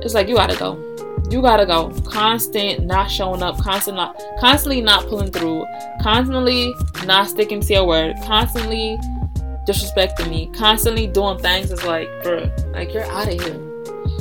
it's 0.00 0.14
like 0.14 0.26
you 0.26 0.36
gotta 0.36 0.56
go. 0.56 0.80
You 1.28 1.42
gotta 1.42 1.66
go. 1.66 1.90
Constant 2.06 2.86
not 2.86 3.10
showing 3.10 3.42
up, 3.42 3.58
constant 3.58 3.98
not, 3.98 4.18
constantly 4.40 4.80
not 4.80 5.06
pulling 5.06 5.30
through, 5.30 5.66
constantly 6.00 6.72
not 7.04 7.28
sticking 7.28 7.60
to 7.60 7.72
your 7.74 7.86
word, 7.86 8.16
constantly 8.24 8.98
disrespecting 9.66 10.28
me, 10.28 10.50
constantly 10.56 11.06
doing 11.06 11.38
things. 11.38 11.70
is 11.70 11.84
like, 11.84 12.08
bro, 12.22 12.50
like 12.72 12.92
you're 12.92 13.04
out 13.04 13.32
of 13.32 13.40
here. 13.40 13.60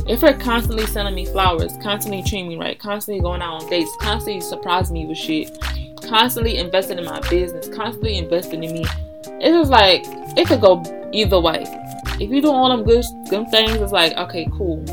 If 0.06 0.22
you're 0.22 0.34
constantly 0.34 0.86
sending 0.86 1.16
me 1.16 1.26
flowers, 1.26 1.72
constantly 1.82 2.22
treating 2.24 2.50
me 2.50 2.58
right, 2.58 2.78
constantly 2.78 3.22
going 3.22 3.42
out 3.42 3.64
on 3.64 3.70
dates, 3.70 3.96
constantly 4.02 4.42
surprising 4.42 4.94
me 4.94 5.06
with 5.06 5.18
shit, 5.18 5.58
constantly 6.02 6.58
investing 6.58 6.98
in 6.98 7.06
my 7.06 7.22
business, 7.30 7.70
constantly 7.70 8.18
investing 8.18 8.64
in 8.64 8.74
me, 8.74 8.86
it's 9.26 9.70
like 9.70 10.04
it 10.38 10.48
could 10.48 10.62
go 10.62 10.84
either 11.14 11.40
way. 11.40 11.64
If 12.20 12.30
you 12.30 12.42
do 12.42 12.52
all 12.52 12.70
them 12.70 12.84
good 12.84 13.06
good 13.30 13.50
things, 13.50 13.76
it's 13.78 13.92
like 13.92 14.14
okay, 14.18 14.48
cool. 14.58 14.84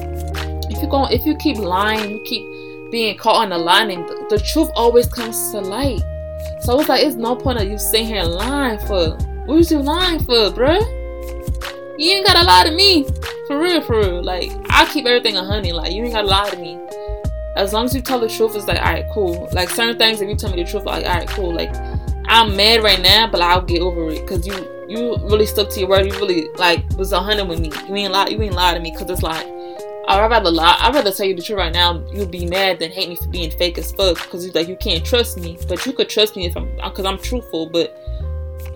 If 0.70 0.80
you 0.80 0.88
go, 0.88 1.06
if 1.06 1.26
you 1.26 1.36
keep 1.36 1.58
lying, 1.58 2.10
you 2.10 2.22
keep 2.24 2.44
being 2.92 3.16
caught 3.18 3.42
on 3.42 3.50
the 3.50 3.58
line, 3.58 3.90
and 3.90 4.08
the, 4.08 4.26
the 4.30 4.38
truth 4.38 4.70
always 4.74 5.06
comes 5.06 5.50
to 5.50 5.60
light. 5.60 6.00
So 6.62 6.78
it's 6.78 6.88
like 6.88 7.04
it's 7.04 7.16
no 7.16 7.36
point 7.36 7.60
of 7.60 7.68
you 7.68 7.78
sitting 7.78 8.06
here 8.06 8.22
lying 8.22 8.78
for. 8.86 9.18
What 9.50 9.58
is 9.58 9.72
you 9.72 9.82
lying 9.82 10.20
for, 10.20 10.52
bruh? 10.52 10.80
You 11.98 12.10
ain't 12.12 12.24
gotta 12.24 12.46
lie 12.46 12.62
to 12.62 12.70
me. 12.70 13.02
For 13.48 13.58
real, 13.58 13.80
for 13.80 13.98
real. 13.98 14.22
Like, 14.22 14.52
I 14.70 14.88
keep 14.92 15.06
everything 15.06 15.36
a 15.36 15.44
honey. 15.44 15.72
Like, 15.72 15.92
you 15.92 16.04
ain't 16.04 16.12
gotta 16.12 16.28
lie 16.28 16.50
to 16.50 16.56
me. 16.56 16.78
As 17.56 17.72
long 17.72 17.86
as 17.86 17.92
you 17.92 18.00
tell 18.00 18.20
the 18.20 18.28
truth, 18.28 18.54
it's 18.54 18.68
like, 18.68 18.78
alright, 18.78 19.06
cool. 19.12 19.48
Like, 19.50 19.68
certain 19.68 19.98
things, 19.98 20.20
if 20.20 20.28
you 20.28 20.36
tell 20.36 20.54
me 20.54 20.62
the 20.62 20.70
truth, 20.70 20.84
like, 20.84 21.04
alright, 21.04 21.28
cool. 21.30 21.52
Like, 21.52 21.74
I'm 22.26 22.56
mad 22.56 22.84
right 22.84 23.02
now, 23.02 23.26
but 23.26 23.40
I'll 23.40 23.60
get 23.60 23.80
over 23.82 24.08
it. 24.10 24.24
Cause 24.24 24.46
you, 24.46 24.54
you 24.88 25.16
really 25.22 25.46
stuck 25.46 25.68
to 25.70 25.80
your 25.80 25.88
word. 25.88 26.06
You 26.06 26.12
really, 26.12 26.48
like, 26.50 26.88
was 26.96 27.10
a 27.10 27.18
honey 27.18 27.42
with 27.42 27.58
me. 27.58 27.72
You 27.88 27.96
ain't 27.96 28.12
lie, 28.12 28.28
you 28.28 28.40
ain't 28.40 28.54
lie 28.54 28.74
to 28.74 28.78
me. 28.78 28.92
Cause 28.96 29.10
it's 29.10 29.24
like, 29.24 29.44
oh, 29.48 30.04
I'd 30.06 30.30
rather 30.30 30.52
lie. 30.52 30.76
I'd 30.78 30.94
rather 30.94 31.10
tell 31.10 31.26
you 31.26 31.34
the 31.34 31.42
truth 31.42 31.58
right 31.58 31.72
now. 31.72 32.06
You'll 32.12 32.26
be 32.26 32.46
mad 32.46 32.78
than 32.78 32.92
hate 32.92 33.08
me 33.08 33.16
for 33.16 33.26
being 33.26 33.50
fake 33.50 33.78
as 33.78 33.90
fuck. 33.90 34.16
Cause 34.30 34.46
you 34.46 34.52
like 34.52 34.68
you 34.68 34.76
can't 34.76 35.04
trust 35.04 35.38
me, 35.38 35.58
but 35.66 35.84
you 35.86 35.92
could 35.92 36.08
trust 36.08 36.36
me 36.36 36.46
if 36.46 36.56
I'm, 36.56 36.70
cause 36.92 37.04
I'm 37.04 37.18
truthful. 37.18 37.68
But 37.68 37.96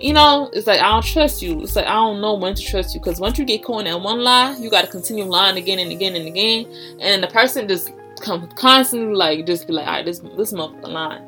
you 0.04 0.12
know, 0.12 0.50
it's 0.52 0.66
like 0.66 0.80
I 0.80 0.90
don't 0.90 1.02
trust 1.02 1.40
you. 1.40 1.62
It's 1.62 1.76
like 1.76 1.86
I 1.86 1.94
don't 1.94 2.20
know 2.20 2.34
when 2.34 2.54
to 2.54 2.62
trust 2.62 2.94
you 2.94 3.00
because 3.00 3.20
once 3.20 3.38
you 3.38 3.46
get 3.46 3.64
caught 3.64 3.78
in 3.78 3.84
that 3.86 3.98
one 4.02 4.20
lie, 4.20 4.54
you 4.58 4.68
got 4.68 4.82
to 4.82 4.90
continue 4.90 5.24
lying 5.24 5.56
again 5.56 5.78
and 5.78 5.90
again 5.90 6.14
and 6.14 6.28
again, 6.28 6.66
and 7.00 7.22
the 7.22 7.26
person 7.28 7.66
just 7.66 7.90
come 8.20 8.46
constantly 8.50 9.14
like 9.14 9.46
just 9.46 9.66
be 9.66 9.72
like, 9.72 9.86
all 9.86 9.94
right, 9.94 10.04
this 10.04 10.18
this 10.36 10.52
motherfucker 10.52 10.88
lying. 10.88 11.24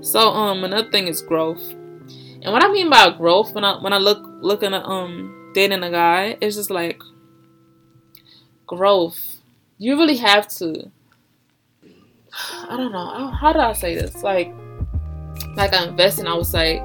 So 0.00 0.20
um, 0.20 0.62
another 0.62 0.88
thing 0.92 1.08
is 1.08 1.22
growth, 1.22 1.60
and 1.70 2.52
what 2.52 2.62
I 2.62 2.70
mean 2.70 2.88
by 2.88 3.10
growth 3.10 3.52
when 3.52 3.64
I 3.64 3.82
when 3.82 3.92
I 3.92 3.98
look 3.98 4.22
looking 4.40 4.72
at 4.72 4.84
um 4.84 5.50
dating 5.52 5.82
a 5.82 5.90
guy, 5.90 6.36
it's 6.40 6.54
just 6.54 6.70
like 6.70 7.02
growth. 8.68 9.38
You 9.78 9.96
really 9.96 10.18
have 10.18 10.46
to. 10.58 10.88
I 12.68 12.76
don't 12.76 12.92
know. 12.92 13.26
How 13.32 13.52
do 13.52 13.58
I 13.58 13.72
say 13.72 13.96
this? 13.96 14.22
Like, 14.22 14.54
like 15.56 15.74
I 15.74 15.88
invest 15.88 16.20
in, 16.20 16.28
I 16.28 16.34
would 16.34 16.46
say 16.46 16.80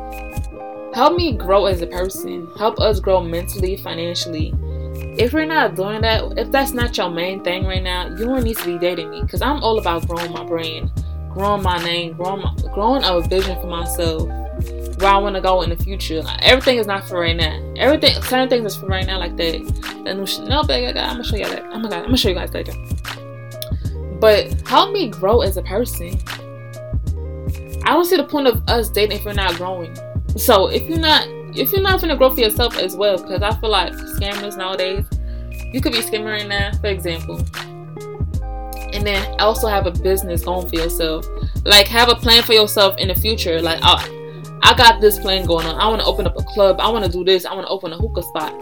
help 0.96 1.14
me 1.18 1.34
grow 1.34 1.66
as 1.66 1.82
a 1.82 1.88
person, 1.88 2.50
help 2.58 2.80
us 2.80 3.02
grow 3.02 3.22
mentally, 3.22 3.76
financially. 3.76 4.54
If 5.20 5.34
we're 5.34 5.46
not 5.46 5.76
doing 5.76 6.00
that, 6.02 6.38
if 6.38 6.50
that's 6.52 6.72
not 6.72 6.96
your 6.96 7.10
main 7.10 7.44
thing 7.44 7.66
right 7.66 7.84
now, 7.84 8.08
you 8.08 8.24
don't 8.24 8.44
need 8.44 8.58
to 8.60 8.66
be 8.66 8.78
dating 8.78 9.10
me 9.10 9.22
because 9.22 9.42
I'm 9.42 9.62
all 9.62 9.78
about 9.78 10.08
growing 10.08 10.32
my 10.32 10.46
brand, 10.46 10.90
growing 11.34 11.64
my 11.64 11.84
name, 11.84 12.14
growing, 12.14 12.42
my, 12.42 12.56
growing 12.74 13.04
a 13.04 13.20
vision 13.28 13.60
for 13.60 13.68
myself, 13.68 14.30
where 15.02 15.10
I 15.10 15.18
want 15.18 15.36
to 15.36 15.42
go 15.42 15.64
in 15.64 15.70
the 15.70 15.76
future. 15.76 16.22
Like, 16.22 16.42
everything 16.42 16.78
is 16.78 16.88
not 16.88 17.06
for 17.10 17.20
right 17.20 17.36
now. 17.36 17.60
Everything, 17.76 18.14
certain 18.24 18.48
things 18.48 18.74
is 18.74 18.80
for 18.80 18.86
right 18.86 19.06
now, 19.06 19.20
like 19.20 19.36
that. 19.36 20.04
That 20.06 20.16
new 20.16 20.26
Chanel 20.26 20.64
bag 20.64 20.86
I 20.86 20.94
got. 20.94 21.10
I'm 21.10 21.16
gonna 21.16 21.24
show 21.26 21.36
you 21.36 21.46
that. 21.46 21.64
Oh 21.74 21.80
my 21.80 21.90
god, 21.90 21.94
I'm 21.94 22.06
gonna 22.06 22.18
show 22.18 22.30
you 22.30 22.36
guys 22.36 22.54
later. 22.54 22.72
But 24.22 24.66
help 24.66 24.94
me 24.94 25.10
grow 25.10 25.42
as 25.42 25.58
a 25.58 25.62
person. 25.62 26.18
I 27.84 27.92
don't 27.92 28.06
see 28.06 28.16
the 28.16 28.24
point 28.24 28.48
of 28.48 28.64
us 28.70 28.88
dating 28.88 29.18
if 29.18 29.26
we're 29.26 29.34
not 29.34 29.56
growing. 29.56 29.94
So 30.36 30.68
if 30.68 30.84
you're 30.90 31.00
not 31.00 31.28
if 31.58 31.72
you're 31.72 31.82
not 31.82 32.02
gonna 32.02 32.18
grow 32.18 32.30
for 32.30 32.42
yourself 32.42 32.78
as 32.78 32.96
well, 32.96 33.18
because 33.18 33.42
I 33.42 33.56
feel 33.56 33.70
like 33.70 33.94
scammers 33.94 34.58
nowadays, 34.58 35.06
you 35.72 35.82
could 35.82 35.94
be 35.94 36.00
scamming 36.00 36.48
now, 36.48 36.72
for 36.80 36.88
example, 36.88 37.38
and 38.94 39.06
then 39.06 39.40
also 39.40 39.68
have 39.68 39.88
a 39.88 39.92
business 39.92 40.44
going 40.44 40.68
for 40.68 40.76
yourself. 40.76 41.26
Like 41.64 41.88
have 41.88 42.10
a 42.10 42.16
plan 42.16 42.44
for 42.44 42.54
yourself 42.54 42.98
in 42.98 43.08
the 43.08 43.16
future. 43.16 43.62
Like 43.62 43.80
oh, 43.84 44.06
I 44.62 44.74
got 44.74 45.00
this 45.00 45.18
plan 45.20 45.46
going 45.46 45.66
on. 45.66 45.76
I 45.76 45.88
want 45.88 46.02
to 46.02 46.08
open 46.08 46.28
up 46.28 46.38
a 46.38 46.44
club. 46.44 46.80
I 46.80 46.90
want 46.90 47.06
to 47.06 47.12
do 47.12 47.24
this. 47.24 47.46
I 47.46 47.54
want 47.54 47.68
to 47.68 47.72
open 47.72 47.94
a 47.94 47.98
hookah 47.98 48.24
spot. 48.24 48.54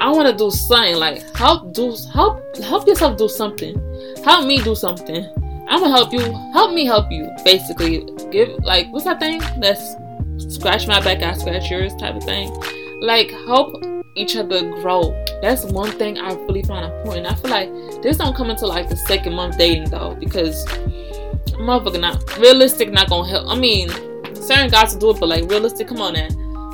I 0.00 0.10
want 0.10 0.28
to 0.28 0.36
do 0.36 0.50
something. 0.50 0.96
Like 0.96 1.36
help 1.36 1.74
do 1.74 1.94
help 2.12 2.56
help 2.56 2.86
yourself 2.86 3.18
do 3.18 3.28
something. 3.28 3.76
Help 4.24 4.46
me 4.46 4.62
do 4.62 4.74
something. 4.74 5.26
I'm 5.68 5.80
gonna 5.80 5.90
help 5.90 6.12
you. 6.14 6.20
Help 6.52 6.72
me 6.72 6.86
help 6.86 7.12
you. 7.12 7.30
Basically, 7.44 8.08
give 8.30 8.48
like 8.64 8.90
what's 8.90 9.04
that 9.04 9.20
thing? 9.20 9.40
That's 9.60 9.94
scratch 10.38 10.86
my 10.86 11.00
back, 11.00 11.22
I 11.22 11.34
scratch 11.34 11.70
yours 11.70 11.94
type 11.96 12.14
of 12.14 12.24
thing. 12.24 12.52
Like 13.00 13.30
help 13.30 13.84
each 14.14 14.36
other 14.36 14.70
grow. 14.80 15.12
That's 15.42 15.64
one 15.64 15.90
thing 15.92 16.18
I 16.18 16.34
really 16.34 16.62
find 16.62 16.84
important. 16.92 17.26
I 17.26 17.34
feel 17.34 17.50
like 17.50 18.02
this 18.02 18.16
don't 18.16 18.36
come 18.36 18.50
into 18.50 18.66
like 18.66 18.88
the 18.88 18.96
second 18.96 19.34
month 19.34 19.58
dating 19.58 19.90
though, 19.90 20.16
because 20.18 20.64
motherfucker 21.56 22.00
not 22.00 22.38
realistic 22.38 22.90
not 22.90 23.08
gonna 23.08 23.28
help. 23.28 23.48
I 23.48 23.58
mean, 23.58 23.88
certain 24.34 24.70
guys 24.70 24.92
will 24.92 25.00
do 25.00 25.10
it, 25.10 25.20
but 25.20 25.28
like 25.28 25.48
realistic, 25.50 25.88
come 25.88 26.00
on 26.00 26.14
now. 26.14 26.28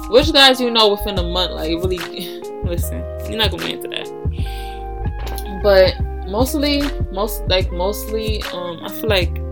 Which 0.08 0.32
guys 0.32 0.60
you 0.60 0.70
know 0.70 0.90
within 0.92 1.18
a 1.18 1.22
month, 1.22 1.52
like 1.52 1.70
really 1.70 1.98
listen, 2.64 2.98
you're 3.28 3.38
not 3.38 3.50
gonna 3.50 3.64
be 3.64 3.72
into 3.72 3.88
that. 3.88 5.60
But 5.62 5.94
mostly, 6.28 6.82
most 7.10 7.42
like 7.48 7.70
mostly, 7.72 8.42
um, 8.52 8.80
I 8.82 8.88
feel 8.88 9.08
like 9.08 9.43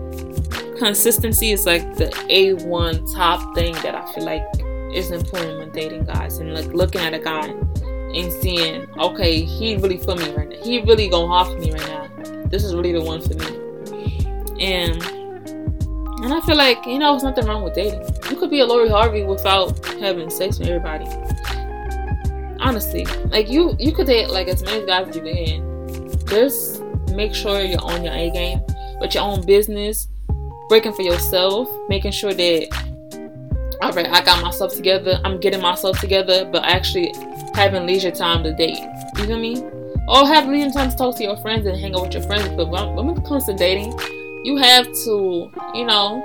consistency 0.77 1.51
is 1.51 1.65
like 1.65 1.95
the 1.95 2.07
A1 2.29 3.13
top 3.13 3.55
thing 3.55 3.73
that 3.75 3.95
I 3.95 4.11
feel 4.13 4.25
like 4.25 4.43
is 4.93 5.11
important 5.11 5.59
when 5.59 5.71
dating 5.71 6.05
guys 6.05 6.37
and 6.37 6.53
like 6.53 6.67
looking 6.67 7.01
at 7.01 7.13
a 7.13 7.19
guy 7.19 7.47
and 7.47 8.31
seeing, 8.41 8.87
okay, 8.99 9.41
he 9.41 9.75
really 9.75 9.97
for 9.97 10.15
me 10.15 10.33
right 10.33 10.49
now. 10.49 10.57
He 10.57 10.81
really 10.81 11.09
gonna 11.09 11.31
offer 11.31 11.57
me 11.57 11.71
right 11.71 11.87
now. 11.87 12.45
This 12.45 12.63
is 12.63 12.75
really 12.75 12.91
the 12.91 13.01
one 13.01 13.21
for 13.21 13.33
me. 13.33 13.59
And 14.59 15.01
and 16.23 16.33
I 16.33 16.39
feel 16.41 16.55
like, 16.55 16.85
you 16.85 16.99
know, 16.99 17.11
there's 17.11 17.23
nothing 17.23 17.45
wrong 17.45 17.63
with 17.63 17.73
dating. 17.73 18.05
You 18.29 18.37
could 18.37 18.49
be 18.49 18.59
a 18.59 18.65
Lori 18.65 18.87
Harvey 18.87 19.23
without 19.23 19.83
having 19.99 20.29
sex 20.29 20.57
with 20.59 20.69
everybody. 20.69 21.05
Honestly. 22.59 23.05
Like 23.25 23.49
you 23.49 23.75
you 23.79 23.91
could 23.93 24.07
date 24.07 24.29
like 24.29 24.47
as 24.47 24.63
many 24.63 24.85
guys 24.85 25.09
as 25.09 25.15
you 25.15 25.23
can. 25.23 26.27
Just 26.27 26.81
make 27.13 27.33
sure 27.33 27.61
you're 27.61 27.81
on 27.81 28.03
your 28.03 28.13
A 28.13 28.29
game 28.29 28.61
with 29.01 29.15
your 29.15 29.23
own 29.23 29.45
business 29.45 30.07
breaking 30.69 30.93
for 30.93 31.01
yourself, 31.01 31.69
making 31.89 32.11
sure 32.11 32.33
that 32.33 32.67
all 33.83 33.91
right, 33.91 34.07
I 34.07 34.23
got 34.23 34.41
myself 34.41 34.73
together, 34.73 35.19
I'm 35.25 35.39
getting 35.41 35.61
myself 35.61 35.99
together, 35.99 36.45
but 36.45 36.63
actually 36.63 37.13
having 37.53 37.85
leisure 37.85 38.11
time 38.11 38.43
to 38.43 38.53
date. 38.53 38.79
You 39.17 39.25
feel 39.25 39.37
me? 39.37 39.61
Or 40.07 40.25
have 40.25 40.47
leisure 40.47 40.71
time 40.71 40.89
to 40.89 40.95
talk 40.95 41.17
to 41.17 41.23
your 41.23 41.35
friends 41.37 41.65
and 41.65 41.77
hang 41.77 41.93
out 41.93 42.03
with 42.03 42.13
your 42.13 42.23
friends. 42.23 42.47
But 42.55 42.69
when, 42.69 43.09
it 43.09 43.25
comes 43.25 43.45
to 43.45 43.53
dating, 43.53 43.97
you 44.45 44.55
have 44.55 44.85
to, 44.85 45.51
you 45.73 45.85
know, 45.85 46.23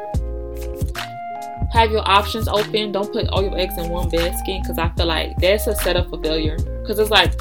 have 1.72 1.90
your 1.90 2.08
options 2.08 2.46
open. 2.46 2.92
Don't 2.92 3.12
put 3.12 3.26
all 3.28 3.42
your 3.42 3.58
eggs 3.58 3.76
in 3.76 3.88
one 3.90 4.08
basket 4.08 4.62
because 4.62 4.78
I 4.78 4.90
feel 4.90 5.06
like 5.06 5.36
that's 5.38 5.66
a 5.66 5.74
setup 5.74 6.10
for 6.10 6.22
failure. 6.22 6.56
Because 6.56 7.00
it's 7.00 7.10
like 7.10 7.32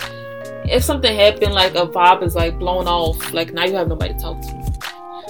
if 0.66 0.84
something 0.84 1.16
happened, 1.16 1.54
like 1.54 1.76
a 1.76 1.86
vibe 1.86 2.24
is 2.24 2.36
like 2.36 2.58
blown 2.58 2.88
off, 2.88 3.34
like 3.34 3.54
now 3.54 3.66
you 3.66 3.76
have 3.76 3.88
nobody 3.88 4.14
to 4.14 4.20
talk 4.20 4.42
to. 4.42 4.67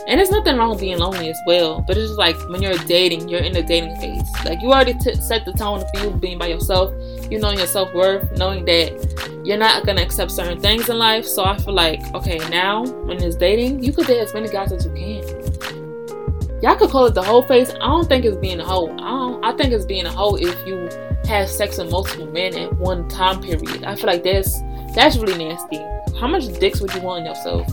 And 0.07 0.17
there's 0.17 0.31
nothing 0.31 0.55
wrong 0.55 0.69
with 0.69 0.79
being 0.79 0.99
lonely 0.99 1.29
as 1.29 1.39
well. 1.45 1.83
But 1.85 1.97
it's 1.97 2.07
just 2.07 2.17
like 2.17 2.37
when 2.47 2.61
you're 2.61 2.77
dating, 2.85 3.27
you're 3.27 3.41
in 3.41 3.51
the 3.51 3.61
dating 3.61 3.97
phase. 3.97 4.23
Like 4.45 4.61
you 4.61 4.71
already 4.71 4.93
t- 4.93 5.15
set 5.15 5.43
the 5.43 5.51
tone 5.51 5.83
for 5.93 6.01
you 6.01 6.11
being 6.11 6.37
by 6.37 6.47
yourself. 6.47 6.93
You 7.29 7.39
know 7.39 7.51
your 7.51 7.67
self 7.67 7.93
worth, 7.93 8.31
knowing 8.37 8.63
that 8.65 9.41
you're 9.43 9.57
not 9.57 9.85
gonna 9.85 10.01
accept 10.01 10.31
certain 10.31 10.61
things 10.61 10.87
in 10.87 10.97
life. 10.97 11.25
So 11.25 11.43
I 11.43 11.57
feel 11.57 11.73
like, 11.73 11.99
okay, 12.15 12.37
now 12.49 12.85
when 12.85 13.21
it's 13.21 13.35
dating, 13.35 13.83
you 13.83 13.91
could 13.91 14.07
date 14.07 14.21
as 14.21 14.33
many 14.33 14.47
guys 14.47 14.71
as 14.71 14.85
you 14.85 14.91
can. 14.93 16.61
Y'all 16.61 16.77
could 16.77 16.89
call 16.89 17.05
it 17.05 17.13
the 17.13 17.21
hoe 17.21 17.41
phase. 17.41 17.71
I 17.71 17.79
don't 17.79 18.07
think 18.07 18.23
it's 18.23 18.37
being 18.37 18.61
a 18.61 18.65
hoe. 18.65 18.89
I 18.93 19.09
don't. 19.09 19.45
I 19.45 19.51
think 19.57 19.73
it's 19.73 19.85
being 19.85 20.05
a 20.05 20.11
hoe 20.11 20.35
if 20.35 20.55
you 20.65 20.87
have 21.25 21.49
sex 21.49 21.77
with 21.79 21.91
multiple 21.91 22.27
men 22.27 22.55
at 22.55 22.73
one 22.77 23.09
time 23.09 23.41
period. 23.41 23.83
I 23.83 23.95
feel 23.97 24.07
like 24.07 24.23
that's 24.23 24.61
that's 24.95 25.17
really 25.17 25.37
nasty. 25.37 25.83
How 26.17 26.27
much 26.27 26.47
dicks 26.59 26.79
would 26.79 26.93
you 26.95 27.01
want 27.01 27.19
in 27.19 27.25
yourself? 27.25 27.67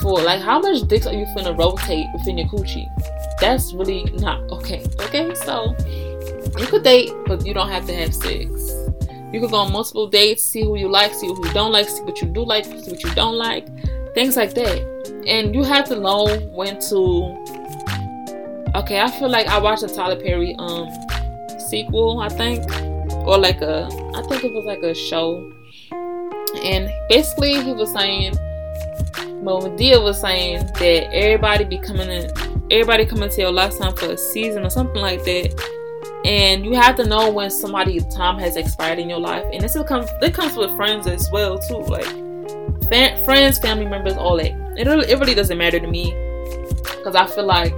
For? 0.00 0.20
Like, 0.20 0.40
how 0.40 0.60
much 0.60 0.86
dicks 0.88 1.06
are 1.06 1.14
you 1.14 1.26
finna 1.36 1.56
rotate 1.58 2.06
within 2.12 2.38
your 2.38 2.48
coochie? 2.48 2.86
That's 3.40 3.72
really 3.74 4.04
not 4.14 4.40
okay. 4.50 4.84
Okay, 5.00 5.34
so 5.34 5.74
you 6.58 6.66
could 6.66 6.82
date, 6.82 7.12
but 7.26 7.44
you 7.44 7.54
don't 7.54 7.68
have 7.68 7.86
to 7.86 7.94
have 7.94 8.14
sex. 8.14 8.48
You 9.32 9.40
could 9.40 9.50
go 9.50 9.56
on 9.56 9.72
multiple 9.72 10.06
dates, 10.06 10.44
see 10.44 10.62
who 10.62 10.76
you 10.76 10.88
like, 10.88 11.12
see 11.12 11.26
who 11.26 11.46
you 11.46 11.52
don't 11.52 11.72
like, 11.72 11.88
see 11.88 12.02
what 12.02 12.20
you 12.22 12.28
do 12.28 12.44
like, 12.44 12.64
see 12.64 12.90
what 12.90 13.02
you 13.02 13.12
don't 13.14 13.36
like, 13.36 13.66
things 14.14 14.36
like 14.36 14.54
that. 14.54 15.22
And 15.26 15.54
you 15.54 15.64
have 15.64 15.88
to 15.88 15.98
know 15.98 16.26
when 16.54 16.78
to. 16.88 17.44
Okay, 18.76 19.00
I 19.00 19.10
feel 19.10 19.28
like 19.28 19.46
I 19.48 19.58
watched 19.58 19.82
a 19.82 19.88
Tyler 19.88 20.16
Perry 20.16 20.54
um 20.58 20.88
sequel. 21.58 22.20
I 22.20 22.28
think 22.28 22.64
or 23.26 23.38
like 23.38 23.60
a 23.62 23.88
I 24.14 24.22
think 24.22 24.44
it 24.44 24.52
was 24.52 24.64
like 24.64 24.82
a 24.82 24.94
show, 24.94 25.52
and 26.62 26.90
basically 27.08 27.60
he 27.62 27.72
was 27.72 27.92
saying, 27.92 28.34
well, 29.44 29.60
Madea 29.60 30.02
was 30.02 30.20
saying 30.20 30.66
that 30.66 31.12
everybody 31.12 31.64
be 31.64 31.78
coming 31.78 32.08
in, 32.08 32.30
everybody 32.70 33.04
coming 33.04 33.28
to 33.28 33.40
your 33.40 33.52
last 33.52 33.78
time 33.78 33.94
for 33.94 34.06
a 34.06 34.16
season 34.16 34.64
or 34.64 34.70
something 34.70 35.00
like 35.00 35.22
that. 35.24 35.54
And 36.24 36.64
you 36.64 36.72
have 36.72 36.96
to 36.96 37.04
know 37.04 37.30
when 37.30 37.50
somebody's 37.50 38.06
time 38.06 38.38
has 38.38 38.56
expired 38.56 38.98
in 38.98 39.10
your 39.10 39.18
life, 39.18 39.44
and 39.52 39.62
this 39.62 39.76
comes 39.86 40.08
it 40.22 40.32
comes 40.32 40.56
with 40.56 40.74
friends 40.76 41.06
as 41.06 41.30
well 41.30 41.58
too, 41.58 41.82
like 41.82 42.06
friends, 43.24 43.58
family 43.58 43.84
members, 43.84 44.14
all 44.14 44.38
that. 44.38 44.52
It 44.78 44.86
really, 44.86 45.10
it 45.10 45.18
really 45.18 45.34
doesn't 45.34 45.58
matter 45.58 45.78
to 45.78 45.86
me 45.86 46.12
because 46.82 47.14
I 47.14 47.26
feel 47.26 47.44
like 47.44 47.74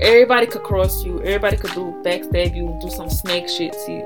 everybody 0.00 0.46
could 0.46 0.62
cross 0.62 1.04
you, 1.04 1.18
everybody 1.22 1.56
could 1.56 1.72
do 1.72 2.00
backstab 2.04 2.54
you, 2.54 2.78
do 2.80 2.88
some 2.90 3.10
snake 3.10 3.48
shit 3.48 3.72
to 3.86 3.92
you. 3.92 4.04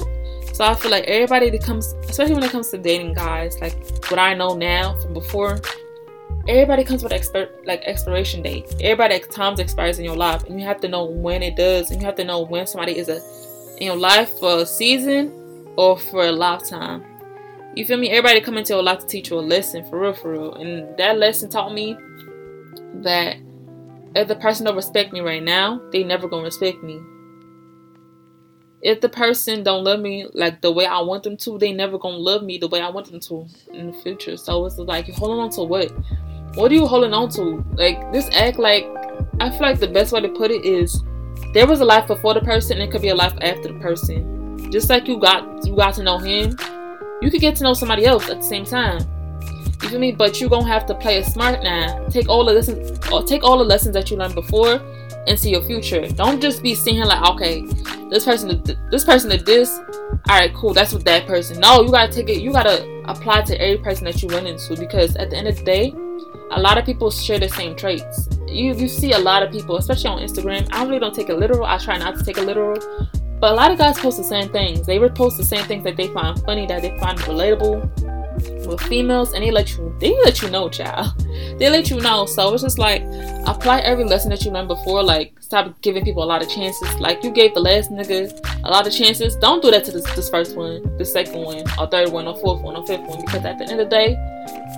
So 0.54 0.64
I 0.64 0.74
feel 0.74 0.90
like 0.90 1.04
everybody 1.04 1.50
that 1.50 1.62
comes, 1.62 1.94
especially 2.08 2.34
when 2.34 2.44
it 2.44 2.50
comes 2.50 2.70
to 2.70 2.78
dating 2.78 3.12
guys, 3.12 3.60
like 3.60 3.74
what 4.08 4.18
I 4.18 4.32
know 4.32 4.56
now 4.56 4.98
from 5.02 5.12
before, 5.12 5.60
everybody 6.48 6.84
comes 6.84 7.02
with 7.02 7.12
expert 7.12 7.66
like 7.66 7.82
expiration 7.84 8.42
date. 8.42 8.74
Everybody 8.80 9.18
times 9.20 9.60
expires 9.60 9.98
in 9.98 10.04
your 10.04 10.16
life, 10.16 10.44
and 10.44 10.60
you 10.60 10.66
have 10.66 10.80
to 10.82 10.88
know 10.88 11.04
when 11.04 11.42
it 11.42 11.56
does, 11.56 11.90
and 11.90 12.00
you 12.00 12.06
have 12.06 12.16
to 12.16 12.24
know 12.24 12.40
when 12.42 12.66
somebody 12.66 12.98
is 12.98 13.08
a 13.08 13.20
in 13.78 13.86
your 13.86 13.96
life 13.96 14.30
for 14.38 14.58
a 14.58 14.66
season 14.66 15.32
or 15.76 15.98
for 15.98 16.26
a 16.26 16.32
lifetime. 16.32 17.04
You 17.74 17.84
feel 17.84 17.98
me? 17.98 18.10
Everybody 18.10 18.40
come 18.40 18.56
into 18.56 18.72
your 18.72 18.82
life 18.82 19.00
to 19.00 19.06
teach 19.06 19.30
you 19.30 19.38
a 19.38 19.40
lesson 19.40 19.84
for 19.90 20.00
real, 20.00 20.14
for 20.14 20.32
real, 20.32 20.54
and 20.54 20.96
that 20.96 21.18
lesson 21.18 21.50
taught 21.50 21.74
me 21.74 21.96
that 23.02 23.36
if 24.14 24.28
the 24.28 24.36
person 24.36 24.64
don't 24.64 24.76
respect 24.76 25.12
me 25.12 25.20
right 25.20 25.42
now, 25.42 25.80
they 25.92 26.02
never 26.02 26.26
gonna 26.28 26.44
respect 26.44 26.82
me. 26.82 27.00
If 28.82 29.00
the 29.00 29.08
person 29.08 29.62
don't 29.62 29.84
love 29.84 30.00
me 30.00 30.26
like 30.32 30.60
the 30.60 30.70
way 30.70 30.86
I 30.86 31.00
want 31.00 31.24
them 31.24 31.36
to, 31.38 31.58
they 31.58 31.72
never 31.72 31.98
gonna 31.98 32.16
love 32.16 32.42
me 32.42 32.56
the 32.56 32.68
way 32.68 32.80
I 32.80 32.88
want 32.88 33.10
them 33.10 33.20
to 33.20 33.46
in 33.72 33.88
the 33.88 33.92
future. 33.92 34.36
So 34.36 34.64
it's 34.64 34.78
like 34.78 35.08
you 35.08 35.14
holding 35.14 35.38
on 35.38 35.50
to 35.50 35.64
what? 35.64 35.92
What 36.54 36.70
are 36.70 36.74
you 36.74 36.86
holding 36.86 37.12
on 37.12 37.28
to? 37.30 37.64
Like 37.74 38.12
this 38.12 38.28
act 38.32 38.58
like 38.58 38.86
I 39.40 39.50
feel 39.50 39.60
like 39.60 39.78
the 39.78 39.88
best 39.88 40.12
way 40.12 40.20
to 40.20 40.28
put 40.28 40.50
it 40.50 40.64
is 40.64 41.02
there 41.52 41.66
was 41.66 41.80
a 41.80 41.84
life 41.84 42.06
before 42.06 42.34
the 42.34 42.40
person 42.40 42.78
and 42.78 42.82
it 42.88 42.90
could 42.90 43.02
be 43.02 43.08
a 43.08 43.14
life 43.14 43.34
after 43.40 43.72
the 43.72 43.78
person. 43.80 44.70
Just 44.70 44.88
like 44.88 45.06
you 45.06 45.18
got 45.18 45.66
you 45.66 45.76
got 45.76 45.94
to 45.94 46.02
know 46.02 46.18
him, 46.18 46.56
you 47.20 47.30
could 47.30 47.40
get 47.40 47.56
to 47.56 47.62
know 47.62 47.74
somebody 47.74 48.06
else 48.06 48.28
at 48.28 48.38
the 48.38 48.42
same 48.42 48.64
time. 48.64 49.00
You 49.82 49.90
feel 49.90 49.98
me? 49.98 50.12
But 50.12 50.40
you're 50.40 50.50
gonna 50.50 50.66
have 50.66 50.86
to 50.86 50.94
play 50.94 51.18
it 51.18 51.26
smart 51.26 51.62
now. 51.62 52.06
Take 52.08 52.28
all 52.28 52.44
the 52.44 52.52
lessons, 52.52 52.98
or 53.12 53.22
take 53.22 53.44
all 53.44 53.58
the 53.58 53.64
lessons 53.64 53.94
that 53.94 54.10
you 54.10 54.16
learned 54.16 54.34
before, 54.34 54.80
into 55.26 55.50
your 55.50 55.62
future. 55.62 56.06
Don't 56.08 56.40
just 56.40 56.62
be 56.62 56.74
here 56.74 57.04
like, 57.04 57.22
okay, 57.30 57.62
this 58.10 58.24
person, 58.24 58.62
this 58.90 59.04
person 59.04 59.30
did 59.30 59.44
this. 59.44 59.78
All 60.28 60.38
right, 60.38 60.52
cool. 60.54 60.72
That's 60.72 60.92
what 60.92 61.04
that 61.04 61.26
person. 61.26 61.60
No, 61.60 61.82
you 61.82 61.90
gotta 61.90 62.12
take 62.12 62.28
it. 62.28 62.40
You 62.40 62.52
gotta 62.52 62.84
apply 63.04 63.42
to 63.42 63.60
every 63.60 63.78
person 63.78 64.04
that 64.04 64.22
you 64.22 64.28
run 64.28 64.46
into 64.46 64.76
because 64.76 65.14
at 65.16 65.30
the 65.30 65.36
end 65.36 65.48
of 65.48 65.56
the 65.56 65.64
day, 65.64 65.94
a 66.50 66.60
lot 66.60 66.78
of 66.78 66.84
people 66.84 67.10
share 67.10 67.38
the 67.38 67.48
same 67.48 67.76
traits. 67.76 68.28
You 68.46 68.74
you 68.74 68.88
see 68.88 69.12
a 69.12 69.18
lot 69.18 69.42
of 69.42 69.50
people, 69.50 69.76
especially 69.76 70.10
on 70.10 70.18
Instagram. 70.20 70.68
I 70.72 70.84
really 70.84 71.00
don't 71.00 71.14
take 71.14 71.28
it 71.28 71.38
literal. 71.38 71.64
I 71.64 71.78
try 71.78 71.98
not 71.98 72.16
to 72.18 72.24
take 72.24 72.38
it 72.38 72.44
literal. 72.44 72.78
But 73.38 73.52
a 73.52 73.54
lot 73.54 73.70
of 73.70 73.78
guys 73.78 73.98
post 73.98 74.16
the 74.16 74.24
same 74.24 74.48
things. 74.48 74.86
They 74.86 74.98
repost 74.98 75.36
the 75.36 75.44
same 75.44 75.64
things 75.66 75.84
that 75.84 75.96
they 75.96 76.08
find 76.08 76.40
funny, 76.42 76.66
that 76.66 76.80
they 76.80 76.98
find 76.98 77.18
relatable 77.20 78.15
with 78.66 78.80
females 78.82 79.32
and 79.32 79.42
they 79.42 79.50
let 79.50 79.70
you 79.76 79.94
they 80.00 80.14
let 80.24 80.42
you 80.42 80.50
know 80.50 80.68
child. 80.68 81.12
They 81.58 81.70
let 81.70 81.90
you 81.90 82.00
know. 82.00 82.26
So 82.26 82.52
it's 82.52 82.62
just 82.62 82.78
like 82.78 83.02
apply 83.46 83.80
every 83.80 84.04
lesson 84.04 84.30
that 84.30 84.44
you 84.44 84.50
learned 84.50 84.68
before 84.68 85.02
like 85.02 85.34
stop 85.40 85.80
giving 85.80 86.04
people 86.04 86.22
a 86.22 86.26
lot 86.26 86.42
of 86.42 86.48
chances. 86.48 86.94
Like 86.96 87.24
you 87.24 87.30
gave 87.30 87.54
the 87.54 87.60
last 87.60 87.90
nigga 87.90 88.38
a 88.64 88.70
lot 88.70 88.86
of 88.86 88.92
chances. 88.92 89.36
Don't 89.36 89.62
do 89.62 89.70
that 89.70 89.84
to 89.84 89.92
this, 89.92 90.04
this 90.14 90.28
first 90.28 90.56
one 90.56 90.96
the 90.98 91.04
second 91.04 91.42
one 91.42 91.64
or 91.78 91.86
third 91.86 92.10
one 92.10 92.26
or 92.26 92.36
fourth 92.38 92.62
one 92.62 92.76
or 92.76 92.86
fifth 92.86 93.02
one. 93.02 93.20
Because 93.24 93.44
at 93.44 93.58
the 93.58 93.64
end 93.64 93.80
of 93.80 93.90
the 93.90 93.96
day 93.96 94.16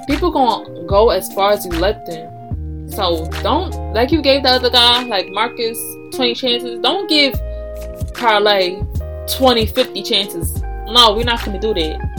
people 0.07 0.31
gonna 0.31 0.85
go 0.87 1.11
as 1.11 1.33
far 1.33 1.53
as 1.53 1.65
you 1.65 1.73
let 1.73 2.07
them. 2.07 2.91
So 2.91 3.29
don't 3.43 3.75
like 3.93 4.13
you 4.13 4.23
gave 4.23 4.43
the 4.43 4.51
other 4.51 4.71
guy 4.71 5.03
like 5.05 5.29
marcus 5.31 5.79
20 6.13 6.35
chances. 6.35 6.81
Don't 6.81 7.09
give 7.09 7.35
parlay 8.15 8.81
20 9.37 9.67
50 9.67 10.03
chances. 10.03 10.63
No 10.87 11.15
we're 11.17 11.25
not 11.25 11.45
gonna 11.45 11.61
do 11.61 11.75
that 11.75 12.18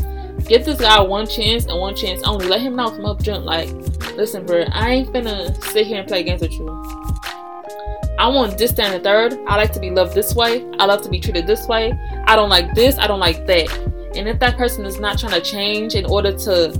Give 0.50 0.66
this 0.66 0.80
guy 0.82 1.00
one 1.00 1.28
chance 1.28 1.66
and 1.66 1.80
one 1.80 1.96
chance 1.96 2.24
only. 2.24 2.48
Let 2.48 2.62
him 2.62 2.76
know 2.76 2.90
from 2.90 3.06
up 3.06 3.22
jump. 3.22 3.46
Like, 3.46 3.70
listen, 4.16 4.48
bro, 4.48 4.66
I 4.72 4.90
ain't 4.90 5.14
finna 5.14 5.56
sit 5.66 5.86
here 5.86 6.00
and 6.00 6.08
play 6.08 6.24
games 6.24 6.42
with 6.42 6.54
you. 6.54 6.68
I 8.18 8.28
want 8.28 8.58
this, 8.58 8.72
down 8.72 8.92
the 8.92 9.00
third. 9.00 9.38
I 9.48 9.58
like 9.58 9.72
to 9.74 9.80
be 9.80 9.92
loved 9.92 10.16
this 10.16 10.34
way. 10.34 10.68
I 10.80 10.86
love 10.86 11.04
to 11.04 11.10
be 11.10 11.20
treated 11.20 11.46
this 11.46 11.68
way. 11.68 11.94
I 12.26 12.36
don't 12.36 12.50
like 12.50 12.74
this. 12.74 12.98
I 12.98 13.06
don't 13.06 13.20
like 13.20 13.46
that. 13.46 13.72
And 14.16 14.28
if 14.28 14.40
that 14.40 14.58
person 14.58 14.86
is 14.86 15.00
not 15.00 15.20
trying 15.20 15.34
to 15.34 15.42
change 15.42 15.94
in 15.94 16.06
order 16.06 16.36
to 16.40 16.72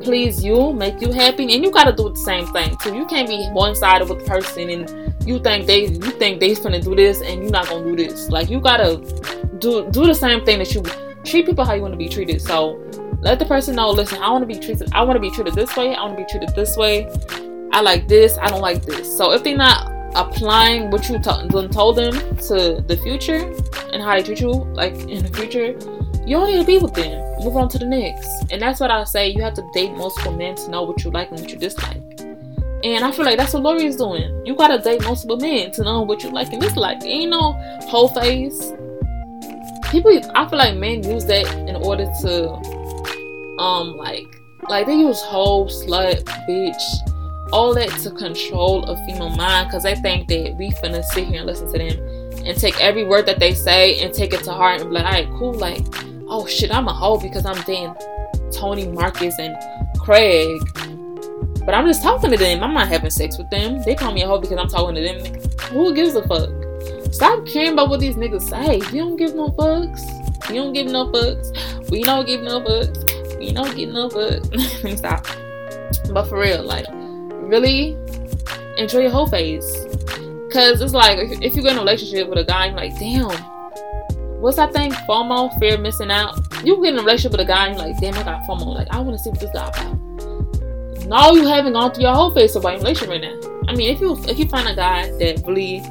please 0.00 0.44
you, 0.44 0.72
make 0.72 1.00
you 1.00 1.10
happy, 1.10 1.52
and 1.52 1.64
you 1.64 1.72
gotta 1.72 1.92
do 1.92 2.10
the 2.10 2.16
same 2.16 2.46
thing 2.46 2.76
too. 2.76 2.94
You 2.94 3.04
can't 3.06 3.28
be 3.28 3.48
one 3.48 3.74
sided 3.74 4.08
with 4.08 4.20
the 4.20 4.24
person 4.26 4.70
and 4.70 5.14
you 5.26 5.40
think 5.40 5.66
they 5.66 5.86
you 5.86 6.10
think 6.22 6.38
they's 6.38 6.60
gonna 6.60 6.80
do 6.80 6.94
this 6.94 7.20
and 7.20 7.42
you're 7.42 7.50
not 7.50 7.68
gonna 7.68 7.84
do 7.84 7.96
this. 7.96 8.30
Like 8.30 8.48
you 8.48 8.60
gotta 8.60 8.96
do 9.58 9.90
do 9.90 10.06
the 10.06 10.14
same 10.14 10.44
thing 10.44 10.60
that 10.60 10.72
you 10.72 10.82
treat 11.24 11.46
people 11.46 11.64
how 11.64 11.74
you 11.74 11.82
want 11.82 11.92
to 11.92 11.98
be 11.98 12.08
treated. 12.08 12.40
So 12.40 12.82
let 13.20 13.38
the 13.38 13.44
person 13.44 13.76
know, 13.76 13.90
listen, 13.90 14.22
I 14.22 14.30
want 14.30 14.42
to 14.42 14.46
be 14.46 14.58
treated, 14.58 14.92
I 14.92 15.02
want 15.02 15.16
to 15.16 15.20
be 15.20 15.30
treated 15.30 15.54
this 15.54 15.76
way, 15.76 15.94
I 15.94 16.02
want 16.02 16.16
to 16.16 16.24
be 16.24 16.30
treated 16.30 16.54
this 16.54 16.76
way. 16.76 17.08
I 17.72 17.80
like 17.80 18.08
this, 18.08 18.38
I 18.38 18.48
don't 18.48 18.60
like 18.60 18.84
this. 18.84 19.14
So 19.16 19.32
if 19.32 19.42
they're 19.42 19.56
not 19.56 19.92
applying 20.14 20.90
what 20.90 21.08
you 21.08 21.18
t- 21.18 21.68
told 21.68 21.96
them 21.96 22.12
to 22.36 22.82
the 22.86 22.98
future 23.02 23.52
and 23.92 24.02
how 24.02 24.16
they 24.16 24.22
treat 24.22 24.40
you, 24.40 24.50
like 24.50 24.94
in 24.94 25.22
the 25.22 25.30
future, 25.36 25.76
you 26.26 26.36
don't 26.36 26.50
need 26.50 26.60
to 26.60 26.66
be 26.66 26.78
with 26.78 26.94
them. 26.94 27.24
Move 27.42 27.56
on 27.56 27.68
to 27.70 27.78
the 27.78 27.86
next. 27.86 28.28
And 28.50 28.60
that's 28.60 28.80
what 28.80 28.90
I 28.90 29.04
say. 29.04 29.28
You 29.28 29.42
have 29.42 29.54
to 29.54 29.68
date 29.72 29.92
multiple 29.92 30.32
men 30.32 30.56
to 30.56 30.70
know 30.70 30.82
what 30.82 31.02
you 31.04 31.10
like 31.10 31.30
and 31.30 31.40
what 31.40 31.50
you 31.50 31.58
dislike. 31.58 32.02
And 32.84 33.04
I 33.04 33.10
feel 33.10 33.24
like 33.24 33.38
that's 33.38 33.54
what 33.54 33.62
Lori 33.62 33.86
is 33.86 33.96
doing. 33.96 34.46
You 34.46 34.54
gotta 34.54 34.78
date 34.78 35.02
multiple 35.02 35.36
men 35.36 35.72
to 35.72 35.82
know 35.82 36.02
what 36.02 36.22
you 36.22 36.30
like 36.30 36.52
and 36.52 36.60
dislike. 36.60 37.02
Ain't 37.02 37.30
no 37.30 37.52
hoe 37.88 38.08
phase. 38.08 38.72
People, 39.90 40.20
I 40.34 40.48
feel 40.48 40.58
like 40.58 40.76
men 40.76 41.02
use 41.02 41.24
that 41.26 41.46
in 41.68 41.76
order 41.76 42.06
to 42.22 42.50
um 43.58 43.96
like 43.96 44.40
like 44.68 44.86
they 44.86 44.94
use 44.94 45.20
whole 45.22 45.68
slut 45.68 46.22
bitch 46.48 46.82
all 47.52 47.74
that 47.74 47.88
to 48.00 48.10
control 48.10 48.84
a 48.84 48.96
female 49.06 49.30
mind 49.30 49.68
because 49.68 49.82
they 49.82 49.94
think 49.96 50.28
that 50.28 50.54
we 50.58 50.70
finna 50.82 51.02
sit 51.02 51.26
here 51.26 51.38
and 51.38 51.46
listen 51.46 51.70
to 51.72 51.78
them 51.78 52.18
and 52.46 52.58
take 52.58 52.78
every 52.80 53.04
word 53.04 53.26
that 53.26 53.38
they 53.38 53.54
say 53.54 54.00
and 54.00 54.12
take 54.12 54.32
it 54.32 54.42
to 54.44 54.52
heart 54.52 54.80
and 54.80 54.90
be 54.90 54.94
like, 54.94 55.04
all 55.04 55.12
right, 55.12 55.28
cool, 55.38 55.52
like, 55.54 55.84
oh 56.28 56.46
shit, 56.46 56.70
I'm 56.70 56.88
a 56.88 56.92
hoe 56.92 57.18
because 57.18 57.46
I'm 57.46 57.60
dating 57.62 57.94
Tony 58.52 58.86
Marcus 58.86 59.38
and 59.38 59.56
Craig. 59.98 60.60
But 61.64 61.74
I'm 61.74 61.86
just 61.86 62.02
talking 62.02 62.30
to 62.30 62.36
them. 62.36 62.62
I'm 62.62 62.72
not 62.72 62.88
having 62.88 63.10
sex 63.10 63.36
with 63.36 63.50
them. 63.50 63.82
They 63.82 63.94
call 63.94 64.12
me 64.12 64.22
a 64.22 64.26
hoe 64.26 64.40
because 64.40 64.56
I'm 64.56 64.68
talking 64.68 64.94
to 64.94 65.02
them. 65.02 65.42
Who 65.70 65.94
gives 65.94 66.14
a 66.14 66.26
fuck? 66.26 66.48
Stop 67.10 67.46
caring 67.46 67.72
about 67.72 67.88
what 67.88 68.00
these 68.00 68.16
niggas 68.16 68.42
say. 68.42 68.76
You 68.92 69.02
don't 69.02 69.16
give 69.16 69.34
no 69.34 69.48
fucks. 69.48 70.00
You 70.50 70.56
don't 70.56 70.72
give 70.72 70.86
no 70.86 71.10
fucks. 71.10 71.90
We 71.90 72.02
don't 72.02 72.26
give 72.26 72.42
no 72.42 72.60
fucks 72.60 73.38
We 73.38 73.52
don't 73.52 73.74
give 73.76 73.90
no 73.90 74.08
fucks. 74.08 74.98
stop. 74.98 75.26
But 76.12 76.26
for 76.28 76.38
real, 76.38 76.62
like, 76.62 76.86
really 76.90 77.96
enjoy 78.76 79.00
your 79.00 79.10
hoe 79.10 79.26
phase. 79.26 79.86
Cause 80.52 80.80
it's 80.80 80.94
like 80.94 81.18
if 81.42 81.54
you 81.54 81.62
get 81.62 81.72
in 81.72 81.78
a 81.78 81.80
relationship 81.80 82.28
with 82.28 82.38
a 82.38 82.44
guy, 82.44 82.66
you're 82.66 82.76
like, 82.76 82.98
damn, 82.98 83.28
what's 84.40 84.56
that 84.56 84.72
thing? 84.72 84.92
FOMO, 84.92 85.58
fear 85.58 85.74
of 85.74 85.80
missing 85.80 86.10
out. 86.10 86.38
You 86.64 86.76
get 86.82 86.94
in 86.94 86.98
a 86.98 87.02
relationship 87.02 87.32
with 87.32 87.40
a 87.42 87.44
guy, 87.44 87.68
and 87.68 87.76
you're 87.76 87.88
like, 87.88 88.00
damn, 88.00 88.14
I 88.14 88.22
got 88.22 88.48
FOMO. 88.48 88.74
Like, 88.74 88.88
I 88.90 89.00
want 89.00 89.16
to 89.16 89.22
see 89.22 89.30
what 89.30 89.40
this 89.40 89.50
guy 89.52 89.68
about. 89.68 91.06
No, 91.06 91.32
you 91.32 91.46
haven't 91.46 91.74
gone 91.74 91.92
through 91.92 92.04
your 92.04 92.14
hoe 92.14 92.32
phase 92.32 92.56
of 92.56 92.62
your 92.62 92.72
relationship 92.72 93.08
right 93.08 93.20
now. 93.20 93.38
I 93.68 93.74
mean, 93.74 93.94
if 93.94 94.00
you 94.00 94.16
if 94.26 94.38
you 94.38 94.48
find 94.48 94.68
a 94.68 94.74
guy 94.74 95.10
that 95.18 95.42
really 95.46 95.82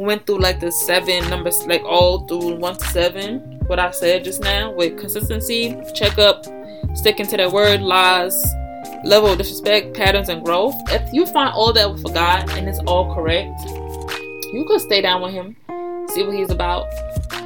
went 0.00 0.26
through 0.26 0.38
like 0.38 0.60
the 0.60 0.72
seven 0.72 1.28
numbers, 1.28 1.66
like 1.66 1.82
all 1.84 2.26
through 2.26 2.56
one 2.56 2.76
to 2.76 2.86
seven, 2.86 3.60
what 3.66 3.78
I 3.78 3.90
said 3.90 4.24
just 4.24 4.42
now 4.42 4.72
with 4.72 4.98
consistency, 4.98 5.76
check 5.94 6.18
up, 6.18 6.46
sticking 6.94 7.26
to 7.26 7.36
their 7.36 7.50
word, 7.50 7.82
lies, 7.82 8.42
level 9.04 9.30
of 9.30 9.38
disrespect, 9.38 9.94
patterns, 9.94 10.30
and 10.30 10.42
growth. 10.42 10.74
If 10.88 11.12
you 11.12 11.26
find 11.26 11.52
all 11.54 11.72
that 11.74 11.86
a 11.86 12.12
guy 12.12 12.44
and 12.56 12.66
it's 12.66 12.78
all 12.80 13.14
correct, 13.14 13.60
you 14.52 14.64
could 14.66 14.80
stay 14.80 15.02
down 15.02 15.20
with 15.20 15.32
him, 15.32 15.54
see 16.08 16.24
what 16.24 16.34
he's 16.34 16.50
about. 16.50 16.86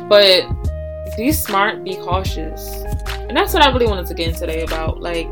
But 0.08 0.46
be 1.16 1.32
smart, 1.32 1.82
be 1.82 1.96
cautious. 1.96 2.70
And 3.28 3.36
that's 3.36 3.52
what 3.52 3.64
I 3.64 3.72
really 3.72 3.86
wanted 3.86 4.06
to 4.06 4.14
get 4.14 4.28
in 4.28 4.34
today 4.34 4.62
about. 4.62 5.00
Like, 5.00 5.28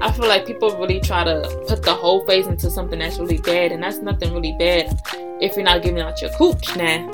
I 0.00 0.12
feel 0.12 0.28
like 0.28 0.46
people 0.46 0.76
really 0.78 1.00
try 1.00 1.24
to 1.24 1.64
put 1.66 1.82
the 1.82 1.94
hoe 1.94 2.24
phase 2.26 2.46
into 2.46 2.70
something 2.70 2.98
that's 2.98 3.18
really 3.18 3.38
bad, 3.38 3.72
and 3.72 3.82
that's 3.82 3.98
nothing 3.98 4.32
really 4.32 4.54
bad 4.58 5.00
if 5.40 5.56
you're 5.56 5.64
not 5.64 5.82
giving 5.82 6.00
out 6.00 6.20
your 6.20 6.30
cooch. 6.30 6.76
Nah, 6.76 7.10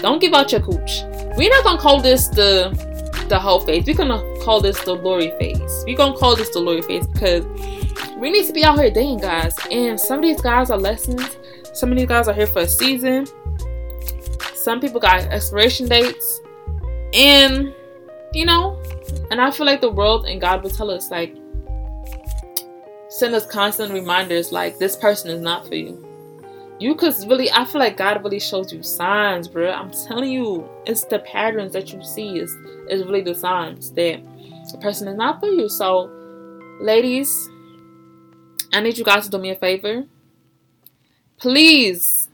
don't 0.00 0.20
give 0.20 0.34
out 0.34 0.50
your 0.50 0.60
cooch. 0.60 1.02
We're 1.36 1.50
not 1.50 1.64
gonna 1.64 1.80
call 1.80 2.00
this 2.00 2.28
the 2.28 2.70
the 3.28 3.38
hoe 3.38 3.60
phase. 3.60 3.86
We're 3.86 3.94
gonna 3.94 4.20
call 4.42 4.60
this 4.60 4.82
the 4.84 4.94
Lori 4.94 5.30
phase. 5.38 5.84
We're 5.86 5.96
gonna 5.96 6.16
call 6.16 6.36
this 6.36 6.50
the 6.50 6.58
Lori 6.58 6.82
phase 6.82 7.06
because 7.06 7.44
we 8.16 8.30
need 8.30 8.46
to 8.46 8.52
be 8.52 8.64
out 8.64 8.78
here 8.78 8.90
dating 8.90 9.18
guys. 9.18 9.56
And 9.70 9.98
some 9.98 10.18
of 10.18 10.24
these 10.24 10.40
guys 10.40 10.70
are 10.70 10.78
lessons. 10.78 11.38
Some 11.72 11.90
of 11.92 11.98
these 11.98 12.08
guys 12.08 12.28
are 12.28 12.34
here 12.34 12.46
for 12.46 12.62
a 12.62 12.68
season. 12.68 13.26
Some 14.54 14.80
people 14.80 15.00
got 15.00 15.22
expiration 15.24 15.88
dates. 15.88 16.40
And 17.14 17.72
you 18.32 18.46
know, 18.46 18.80
and 19.30 19.40
I 19.40 19.50
feel 19.50 19.66
like 19.66 19.80
the 19.80 19.90
world 19.90 20.26
and 20.26 20.40
God 20.40 20.62
will 20.62 20.70
tell 20.70 20.90
us 20.90 21.10
like 21.10 21.36
send 23.12 23.34
us 23.34 23.44
constant 23.44 23.92
reminders 23.92 24.52
like 24.52 24.78
this 24.78 24.96
person 24.96 25.30
is 25.30 25.42
not 25.42 25.68
for 25.68 25.74
you. 25.74 26.08
You 26.78 26.94
could 26.94 27.14
really, 27.28 27.50
I 27.52 27.64
feel 27.66 27.78
like 27.78 27.96
God 27.96 28.24
really 28.24 28.40
shows 28.40 28.72
you 28.72 28.82
signs, 28.82 29.48
bro. 29.48 29.70
I'm 29.70 29.90
telling 29.90 30.32
you, 30.32 30.68
it's 30.86 31.04
the 31.04 31.18
patterns 31.20 31.74
that 31.74 31.92
you 31.92 32.02
see 32.02 32.38
is 32.38 32.50
is 32.88 33.04
really 33.04 33.20
the 33.20 33.34
signs 33.34 33.92
that 33.92 34.20
the 34.72 34.78
person 34.78 35.06
is 35.08 35.16
not 35.16 35.40
for 35.40 35.46
you. 35.46 35.68
So, 35.68 36.10
ladies, 36.80 37.30
I 38.72 38.80
need 38.80 38.96
you 38.96 39.04
guys 39.04 39.24
to 39.26 39.30
do 39.30 39.38
me 39.38 39.50
a 39.50 39.56
favor. 39.56 40.04
Please. 41.36 42.30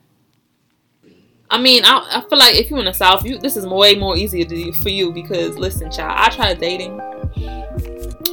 I 1.51 1.61
mean, 1.61 1.85
I, 1.85 2.07
I 2.11 2.29
feel 2.29 2.39
like 2.39 2.55
if 2.55 2.71
you're 2.71 2.79
in 2.79 2.85
the 2.85 2.93
South, 2.93 3.25
you 3.25 3.39
this 3.39 3.57
is 3.57 3.67
way 3.67 3.97
more 3.97 4.17
easier 4.17 4.45
to, 4.45 4.73
for 4.75 4.91
you 4.91 5.13
because 5.13 5.59
listen, 5.59 5.91
child, 5.91 6.15
I 6.17 6.29
tried 6.35 6.61
dating 6.61 7.01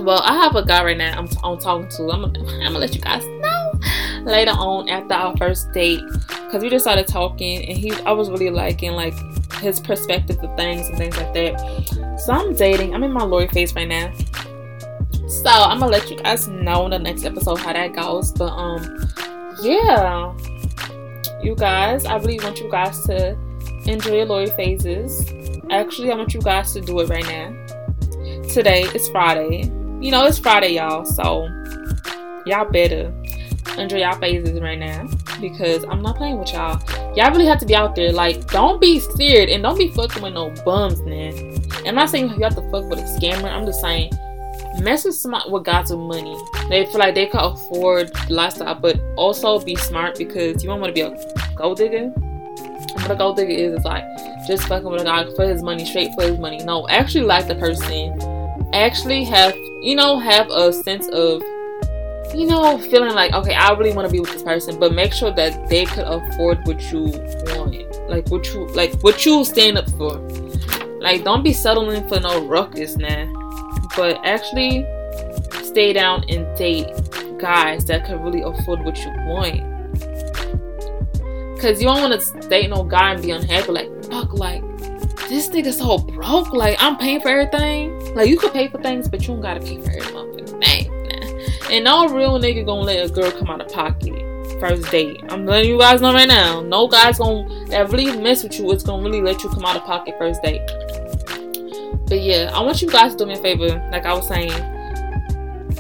well, 0.06 0.22
I 0.24 0.36
have 0.36 0.56
a 0.56 0.64
guy 0.64 0.84
right 0.84 0.98
now 0.98 1.18
I'm, 1.18 1.28
I'm 1.44 1.58
talking 1.58 1.90
to. 1.90 2.12
I'm, 2.12 2.26
I'm 2.26 2.34
gonna 2.34 2.78
let 2.78 2.94
you 2.94 3.02
guys 3.02 3.26
know 3.26 3.72
later 4.24 4.52
on 4.52 4.88
after 4.88 5.16
our 5.16 5.36
first 5.38 5.72
date 5.72 6.00
because 6.28 6.62
we 6.62 6.70
just 6.70 6.86
started 6.86 7.08
talking 7.08 7.66
and 7.66 7.78
he 7.78 7.92
I 8.04 8.12
was 8.12 8.30
really 8.30 8.52
liking 8.52 8.92
like 8.92 9.16
his 9.56 9.80
perspective 9.80 10.38
of 10.44 10.56
things 10.56 10.88
and 10.90 10.98
things 10.98 11.18
like 11.18 11.34
that. 11.34 12.20
So 12.24 12.34
I'm 12.34 12.54
dating. 12.54 12.94
I'm 12.94 13.04
in 13.04 13.12
my 13.12 13.24
Lori 13.24 13.48
phase 13.48 13.74
right 13.74 13.88
now. 13.88 14.14
So 15.28 15.50
I'm 15.50 15.80
gonna 15.80 15.88
let 15.88 16.10
you 16.12 16.18
guys 16.18 16.48
know 16.48 16.86
in 16.86 16.92
the 16.92 17.00
next 17.00 17.26
episode 17.26 17.58
how 17.58 17.74
that 17.74 17.96
goes. 17.96 18.32
But 18.32 18.52
um, 18.52 19.10
yeah, 19.64 20.38
you 21.42 21.56
guys, 21.56 22.06
I 22.06 22.18
really 22.18 22.40
want 22.40 22.60
you 22.60 22.70
guys 22.70 23.04
to 23.06 23.36
enjoy 23.88 24.18
your 24.18 24.26
Lori 24.26 24.52
phases. 24.52 25.32
Actually, 25.72 26.12
I 26.12 26.16
want 26.16 26.34
you 26.36 26.42
guys 26.42 26.74
to 26.74 26.82
do 26.82 27.00
it 27.00 27.10
right 27.10 27.26
now. 27.26 27.66
Today 28.48 28.84
is 28.94 29.10
Friday 29.10 29.72
you 30.06 30.12
know, 30.12 30.24
it's 30.26 30.38
Friday, 30.38 30.76
y'all. 30.76 31.04
So 31.04 31.48
y'all 32.46 32.70
better 32.70 33.12
enjoy 33.80 33.98
y'all 33.98 34.16
phases 34.20 34.62
right 34.62 34.78
now 34.78 35.08
because 35.42 35.84
I'm 35.86 36.04
not 36.04 36.18
playing 36.18 36.38
with 36.38 36.54
y'all. 36.54 36.80
Y'all 37.16 37.32
really 37.32 37.48
have 37.48 37.58
to 37.62 37.66
be 37.66 37.76
out 37.76 37.96
there. 37.96 38.12
Like, 38.14 38.48
don't 38.52 38.80
be 38.80 39.00
scared 39.00 39.50
and 39.50 39.64
don't 39.64 39.80
be 39.80 39.90
fucking 39.90 40.22
with 40.22 40.36
no 40.36 40.52
bums, 40.64 41.02
man. 41.02 41.58
I'm 41.88 41.96
not 41.96 42.12
saying 42.12 42.30
you 42.30 42.44
have 42.44 42.54
to 42.54 42.62
fuck 42.70 42.86
with 42.88 43.00
a 43.00 43.20
scammer. 43.20 43.46
I'm 43.46 43.66
just 43.66 43.82
saying 43.82 44.12
mess 44.80 45.06
with 45.06 45.16
somebody 45.16 45.50
with 45.50 45.88
some 45.88 46.02
money. 46.02 46.38
They 46.70 46.86
feel 46.86 47.00
like 47.00 47.16
they 47.16 47.26
can 47.26 47.40
afford 47.40 48.12
lifestyle, 48.30 48.76
but 48.76 49.02
also 49.18 49.60
be 49.60 49.76
smart 49.76 50.20
because 50.20 50.64
you 50.64 50.70
don't 50.70 50.82
want 50.82 50.96
to 50.96 51.02
be 51.02 51.02
a 51.02 51.56
gold 51.56 51.80
digger. 51.80 52.10
What 52.10 53.10
a 53.10 53.16
gold 53.16 53.38
digger 53.38 53.54
is 53.54 53.80
is 53.80 53.86
like 53.86 54.04
just 54.46 54.68
fucking 54.68 54.88
with 54.88 55.02
a 55.02 55.06
guy 55.06 55.26
for 55.36 55.48
his 55.48 55.64
money, 55.64 55.84
straight 55.84 56.14
for 56.14 56.28
his 56.28 56.38
money. 56.38 56.64
No, 56.64 56.88
actually 56.90 57.26
like 57.26 57.48
the 57.48 57.56
person. 57.56 58.22
Actually 58.74 59.24
have 59.24 59.56
you 59.86 59.96
know, 59.96 60.18
have 60.18 60.50
a 60.50 60.74
sense 60.74 61.08
of, 61.10 61.44
you 62.34 62.48
know, 62.48 62.80
feeling 62.90 63.14
like, 63.14 63.34
okay, 63.34 63.54
I 63.54 63.72
really 63.74 63.94
want 63.94 64.08
to 64.08 64.12
be 64.12 64.20
with 64.20 64.32
this 64.32 64.42
person, 64.42 64.80
but 64.80 64.94
make 64.94 65.14
sure 65.14 65.30
that 65.32 65.70
they 65.70 65.86
could 65.86 66.06
afford 66.06 66.66
what 66.66 66.92
you 66.92 67.04
want, 67.54 68.10
like 68.10 68.28
what 68.30 68.52
you 68.52 68.66
like, 68.70 69.00
what 69.02 69.24
you 69.28 69.46
stand 69.46 69.78
up 69.78 69.88
for. 69.92 70.18
Like, 71.00 71.24
don't 71.24 71.44
be 71.44 71.54
settling 71.54 72.10
for 72.10 72.20
no 72.20 72.48
ruckus 72.48 72.98
man. 72.98 73.32
but 73.96 74.20
actually 74.26 74.88
stay 75.64 75.94
down 75.94 76.26
and 76.30 76.58
date 76.58 76.88
guys 77.38 77.86
that 77.86 78.06
can 78.06 78.24
really 78.24 78.42
afford 78.42 78.84
what 78.84 78.98
you 78.98 79.12
want. 79.28 79.62
Cause 81.62 81.80
you 81.80 81.88
don't 81.88 82.02
want 82.02 82.20
to 82.20 82.50
date 82.50 82.72
no 82.72 82.84
guy 82.84 83.14
and 83.14 83.22
be 83.22 83.30
unhappy. 83.30 83.72
Like, 83.72 84.06
fuck, 84.06 84.34
like 84.34 84.64
this 85.30 85.50
nigga 85.50 85.74
so 85.74 85.98
broke. 85.98 86.52
Like 86.54 86.78
I'm 86.80 86.98
paying 86.98 87.22
for 87.22 87.30
everything. 87.30 88.16
Like 88.16 88.30
you 88.30 88.38
could 88.38 88.54
pay 88.54 88.68
for 88.68 88.82
things, 88.82 89.08
but 89.08 89.22
you 89.22 89.28
don't 89.28 89.42
gotta 89.42 89.60
pay 89.60 89.82
for 89.82 89.92
everything. 89.92 90.60
Nah. 90.60 91.72
And 91.72 91.86
no 91.86 92.08
real 92.10 92.40
nigga 92.40 92.66
gonna 92.66 92.82
let 92.82 93.10
a 93.10 93.12
girl 93.12 93.32
come 93.32 93.50
out 93.50 93.62
of 93.62 93.72
pocket 93.72 94.14
first 94.60 94.90
date. 94.92 95.22
I'm 95.30 95.46
letting 95.46 95.72
you 95.72 95.80
guys 95.80 96.02
know 96.02 96.14
right 96.14 96.28
now. 96.28 96.62
No 96.62 96.88
guy's 96.88 97.18
gonna 97.18 97.68
that 97.68 97.90
really 97.92 98.16
mess 98.18 98.44
with 98.44 98.60
you. 98.60 98.72
It's 98.72 98.84
gonna 98.84 99.04
really 99.04 99.22
let 99.22 99.44
you 99.44 99.50
come 99.50 99.66
out 99.66 99.76
of 99.76 99.84
pocket 99.84 100.16
first 100.18 100.42
date. 100.42 100.62
But 102.08 102.22
yeah, 102.22 102.52
I 102.54 102.62
want 102.62 102.82
you 102.82 102.90
guys 102.90 103.14
to 103.14 103.18
do 103.18 103.26
me 103.26 103.34
a 103.34 103.42
favor. 103.42 103.68
Like 103.92 104.06
I 104.06 104.14
was 104.14 104.28
saying, 104.28 104.52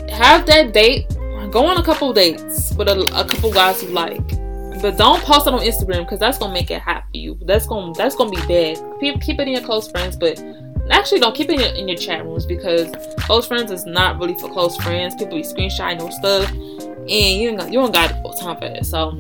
have 0.10 0.46
that 0.48 0.74
date. 0.74 1.08
Go 1.52 1.68
on 1.68 1.78
a 1.78 1.84
couple 1.84 2.12
dates 2.12 2.74
with 2.74 2.90
a, 2.90 3.00
a 3.18 3.24
couple 3.24 3.52
guys 3.52 3.82
you 3.82 3.90
like 3.90 4.45
but 4.82 4.98
don't 4.98 5.22
post 5.24 5.48
it 5.48 5.54
on 5.54 5.62
Instagram 5.62 6.00
because 6.00 6.20
that's 6.20 6.38
gonna 6.38 6.54
make 6.54 6.72
it 6.72 6.82
hot 6.82 7.04
for 7.12 7.18
you. 7.18 7.38
That's 7.46 7.66
gonna 7.66 7.94
that's 7.94 8.16
gonna 8.16 8.32
be 8.32 8.46
bad. 8.48 8.78
Keep, 9.00 9.22
keep 9.22 9.40
it 9.40 9.48
in 9.48 9.54
your 9.54 9.64
close 9.64 9.90
friends, 9.90 10.16
but 10.16 10.44
actually 10.90 11.20
don't 11.20 11.36
keep 11.36 11.50
it 11.50 11.54
in 11.54 11.60
your, 11.60 11.70
in 11.70 11.88
your 11.88 11.98
chat 11.98 12.26
rooms 12.26 12.46
because 12.46 12.92
close 13.20 13.48
friends 13.48 13.72
is 13.72 13.86
not 13.86 14.20
really 14.20 14.38
for 14.40 14.50
close 14.50 14.76
friends. 14.78 15.16
People 15.16 15.38
be 15.38 15.44
screenshotting 15.44 16.00
your 16.00 16.12
stuff, 16.12 16.50
and 16.52 17.10
you 17.10 17.56
don't 17.56 17.72
you 17.72 17.80
don't 17.80 17.94
got 17.94 18.10
time 18.40 18.56
for 18.58 18.70
that. 18.70 18.86
So 18.86 19.12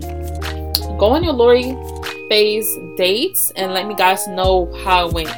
go 0.97 1.07
on 1.07 1.23
your 1.23 1.33
Lori 1.33 1.75
phase 2.29 2.67
dates 2.97 3.51
and 3.55 3.73
let 3.73 3.87
me 3.87 3.95
guys 3.95 4.27
know 4.27 4.71
how 4.83 5.07
it 5.07 5.13
went. 5.13 5.29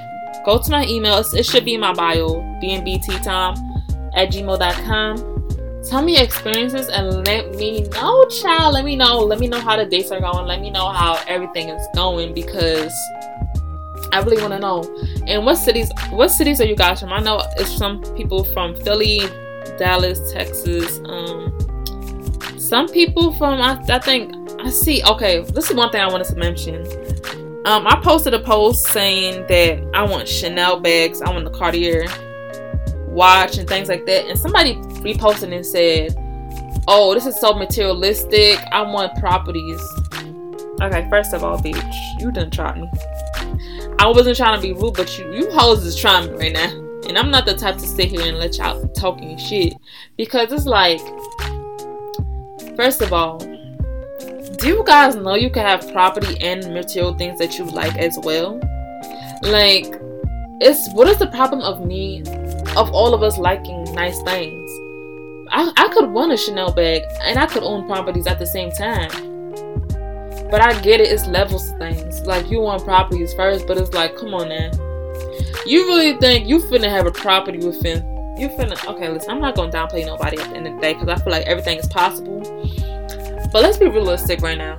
Go 0.46 0.62
to 0.62 0.72
my 0.72 0.86
email. 0.86 1.24
It 1.34 1.46
should 1.46 1.66
be 1.66 1.74
in 1.74 1.82
my 1.82 1.94
bio. 1.94 2.42
bnbttime 2.62 3.58
at 4.16 4.32
gmail.com 4.32 5.37
tell 5.90 6.02
me 6.02 6.16
your 6.16 6.24
experiences 6.24 6.90
and 6.90 7.26
let 7.26 7.56
me 7.56 7.82
know, 7.82 8.26
child. 8.26 8.74
Let 8.74 8.86
me 8.86 8.96
know. 8.96 9.20
Let 9.20 9.40
me 9.40 9.48
know 9.48 9.60
how 9.60 9.78
the 9.78 9.86
dates 9.86 10.12
are 10.12 10.20
going. 10.20 10.46
Let 10.46 10.62
me 10.62 10.70
know 10.70 10.90
how 10.90 11.20
everything 11.28 11.70
is 11.70 11.88
going 11.96 12.34
because 12.34 12.94
I 14.12 14.22
really 14.22 14.42
want 14.42 14.54
to 14.54 14.60
know. 14.60 14.84
And 15.28 15.46
what 15.46 15.56
cities? 15.56 15.92
What 16.12 16.30
cities 16.30 16.62
are 16.62 16.66
you 16.66 16.76
guys 16.76 17.00
from? 17.00 17.14
I 17.14 17.20
know 17.20 17.42
it's 17.58 17.76
some 17.76 18.02
people 18.16 18.44
from 18.46 18.76
Philly, 18.76 19.22
Dallas, 19.78 20.32
Texas. 20.32 21.00
Um, 21.06 21.54
some 22.58 22.88
people 22.88 23.34
from 23.34 23.62
I, 23.62 23.82
I 23.90 24.00
think 24.00 24.34
I 24.60 24.70
see. 24.70 25.04
Okay, 25.04 25.42
this 25.42 25.70
is 25.70 25.76
one 25.76 25.92
thing 25.92 26.02
I 26.02 26.08
wanted 26.08 26.28
to 26.28 26.36
mention. 26.36 26.86
Um, 27.66 27.86
I 27.86 28.00
posted 28.02 28.34
a 28.34 28.40
post 28.40 28.88
saying 28.88 29.46
that 29.48 29.84
I 29.94 30.04
want 30.04 30.28
Chanel 30.28 30.80
bags. 30.80 31.22
I 31.22 31.30
want 31.30 31.44
the 31.44 31.52
Cartier 31.52 32.06
watch 33.08 33.58
and 33.58 33.68
things 33.68 33.90
like 33.90 34.06
that. 34.06 34.28
And 34.28 34.40
somebody 34.40 34.80
reposted 35.14 35.54
and 35.54 35.66
said, 35.66 36.16
"Oh, 36.88 37.14
this 37.14 37.26
is 37.26 37.40
so 37.40 37.54
materialistic. 37.54 38.60
I 38.72 38.82
want 38.82 39.16
properties." 39.20 39.82
Okay, 40.82 41.08
first 41.10 41.34
of 41.34 41.44
all, 41.44 41.58
bitch, 41.58 42.20
you 42.20 42.32
done 42.32 42.52
tried 42.52 42.78
me. 42.80 42.90
I 44.00 44.08
wasn't 44.08 44.38
trying 44.38 44.56
to 44.56 44.62
be 44.62 44.74
rude, 44.74 44.94
but 44.96 45.18
you 45.18 45.32
you 45.34 45.50
hoes 45.52 45.84
is 45.86 45.96
trying 45.96 46.32
me 46.32 46.38
right 46.38 46.54
now. 46.54 46.70
And 47.08 47.18
I'm 47.18 47.32
not 47.32 47.46
the 47.46 47.56
type 47.56 47.78
to 47.78 47.88
sit 47.88 48.10
here 48.10 48.22
and 48.22 48.38
let 48.38 48.58
y'all 48.58 48.88
talking 48.90 49.38
shit. 49.38 49.74
Because 50.18 50.52
it's 50.52 50.66
like 50.66 51.02
first 52.76 53.02
of 53.02 53.12
all, 53.12 53.40
do 54.58 54.68
you 54.68 54.84
guys 54.86 55.16
know 55.16 55.36
you 55.36 55.50
can 55.50 55.66
have 55.66 55.92
property 55.92 56.40
and 56.42 56.62
material 56.74 57.16
things 57.16 57.40
that 57.40 57.58
you 57.58 57.66
like 57.66 57.98
as 57.98 58.20
well? 58.22 58.60
Like 59.42 60.00
it's 60.62 60.92
what 60.94 61.08
is 61.08 61.18
the 61.18 61.28
problem 61.28 61.62
of 61.62 61.86
me 61.86 62.22
of 62.76 62.92
all 62.92 63.14
of 63.14 63.24
us 63.24 63.38
liking 63.38 63.84
nice 63.94 64.22
things? 64.24 64.67
I, 65.52 65.72
I 65.76 65.88
could 65.90 66.10
want 66.12 66.32
a 66.32 66.38
Chanel 66.38 66.72
bag 66.72 67.04
and 67.22 67.38
I 67.38 67.46
could 67.46 67.64
own 67.64 67.88
properties 67.88 68.28
at 68.28 68.40
the 68.40 68.46
same 68.46 68.72
time. 68.72 69.10
But 70.50 70.62
I 70.62 70.80
get 70.82 71.02
it, 71.02 71.12
it's 71.12 71.28
levels 71.28 71.70
of 71.70 71.78
things. 71.78 72.22
Like 72.22 72.50
you 72.50 72.62
want 72.62 72.84
properties 72.84 73.34
first, 73.34 73.68
but 73.68 73.78
it's 73.78 73.94
like, 73.94 74.16
come 74.16 74.34
on 74.34 74.50
now. 74.50 74.72
You 75.66 75.86
really 75.88 76.18
think 76.18 76.48
you 76.48 76.60
finna 76.60 76.90
have 76.90 77.06
a 77.06 77.12
property 77.12 77.58
within 77.58 78.18
you 78.38 78.50
finna 78.50 78.78
okay, 78.88 79.10
listen, 79.10 79.32
I'm 79.32 79.42
not 79.42 79.56
gonna 79.56 79.72
downplay 79.72 80.06
nobody 80.06 80.38
at 80.38 80.50
the 80.50 80.56
end 80.56 80.68
of 80.68 80.76
the 80.76 80.80
day 80.80 80.94
because 80.94 81.10
I 81.10 81.16
feel 81.16 81.32
like 81.32 81.46
everything 81.48 81.80
is 81.80 81.88
possible. 81.88 82.42
But 83.52 83.64
let's 83.64 83.78
be 83.78 83.88
realistic 83.88 84.42
right 84.42 84.58
now. 84.58 84.78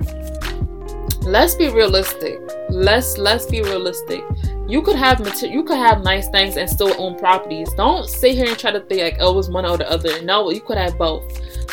Let's 1.21 1.55
be 1.55 1.67
realistic. 1.67 2.39
Let's 2.69 3.17
let's 3.17 3.45
be 3.45 3.61
realistic 3.61 4.23
you 4.69 4.83
could 4.83 4.95
have 4.95 5.19
material, 5.19 5.57
you 5.57 5.63
could 5.63 5.77
have 5.77 6.03
nice 6.03 6.29
things 6.29 6.55
and 6.55 6.69
still 6.69 6.93
own 7.01 7.17
properties. 7.17 7.73
Don't 7.73 8.07
sit 8.07 8.35
here 8.35 8.45
and 8.45 8.57
try 8.57 8.71
to 8.71 8.79
think 8.81 9.01
like 9.01 9.17
oh 9.19 9.37
it's 9.39 9.49
one 9.49 9.65
or 9.65 9.77
the 9.77 9.89
other. 9.89 10.21
No, 10.21 10.51
you 10.51 10.61
could 10.61 10.77
have 10.77 10.95
both. 10.95 11.23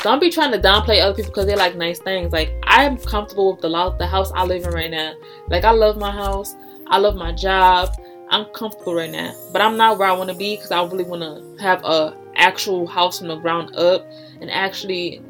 Don't 0.03 0.18
be 0.18 0.30
trying 0.30 0.51
to 0.53 0.59
downplay 0.59 1.03
other 1.03 1.14
people 1.14 1.30
because 1.30 1.44
they 1.44 1.55
like 1.57 1.76
nice 1.76 1.99
things. 1.99 2.32
Like 2.32 2.55
I'm 2.64 2.97
comfortable 2.97 3.53
with 3.53 3.61
the 3.61 3.97
the 3.99 4.07
house 4.07 4.32
I 4.34 4.44
live 4.44 4.64
in 4.64 4.70
right 4.70 4.90
now. 4.90 5.12
Like 5.49 5.64
I 5.64 5.72
love 5.72 5.99
my 5.99 6.11
house. 6.11 6.57
I 6.86 6.97
love 6.97 7.16
my 7.16 7.32
job. 7.32 7.90
I'm 8.30 8.47
comfortable 8.47 8.94
right 8.94 9.11
now, 9.11 9.34
but 9.53 9.61
I'm 9.61 9.76
not 9.76 9.99
where 9.99 10.09
I 10.09 10.12
want 10.12 10.30
to 10.30 10.36
be 10.36 10.57
because 10.57 10.70
I 10.70 10.82
really 10.82 11.05
want 11.05 11.22
to 11.22 11.62
have 11.62 11.84
a 11.84 12.16
actual 12.34 12.86
house 12.86 13.18
from 13.18 13.28
the 13.28 13.36
ground 13.36 13.76
up 13.76 14.07
and 14.40 14.51
actually, 14.51 15.20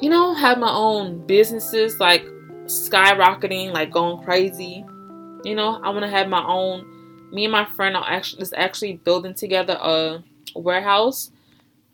you 0.00 0.08
know, 0.08 0.32
have 0.32 0.58
my 0.58 0.72
own 0.72 1.24
businesses 1.26 2.00
like 2.00 2.24
skyrocketing, 2.64 3.72
like 3.72 3.90
going 3.90 4.24
crazy 4.24 4.84
you 5.44 5.54
know, 5.54 5.80
I 5.82 5.90
want 5.90 6.02
to 6.02 6.08
have 6.08 6.28
my 6.28 6.44
own. 6.44 7.30
Me 7.32 7.44
and 7.44 7.52
my 7.52 7.64
friend 7.64 7.96
are 7.96 8.04
actually 8.06 8.42
is 8.42 8.52
actually 8.56 8.94
building 8.94 9.34
together 9.34 9.78
a 9.80 10.22
warehouse 10.54 11.30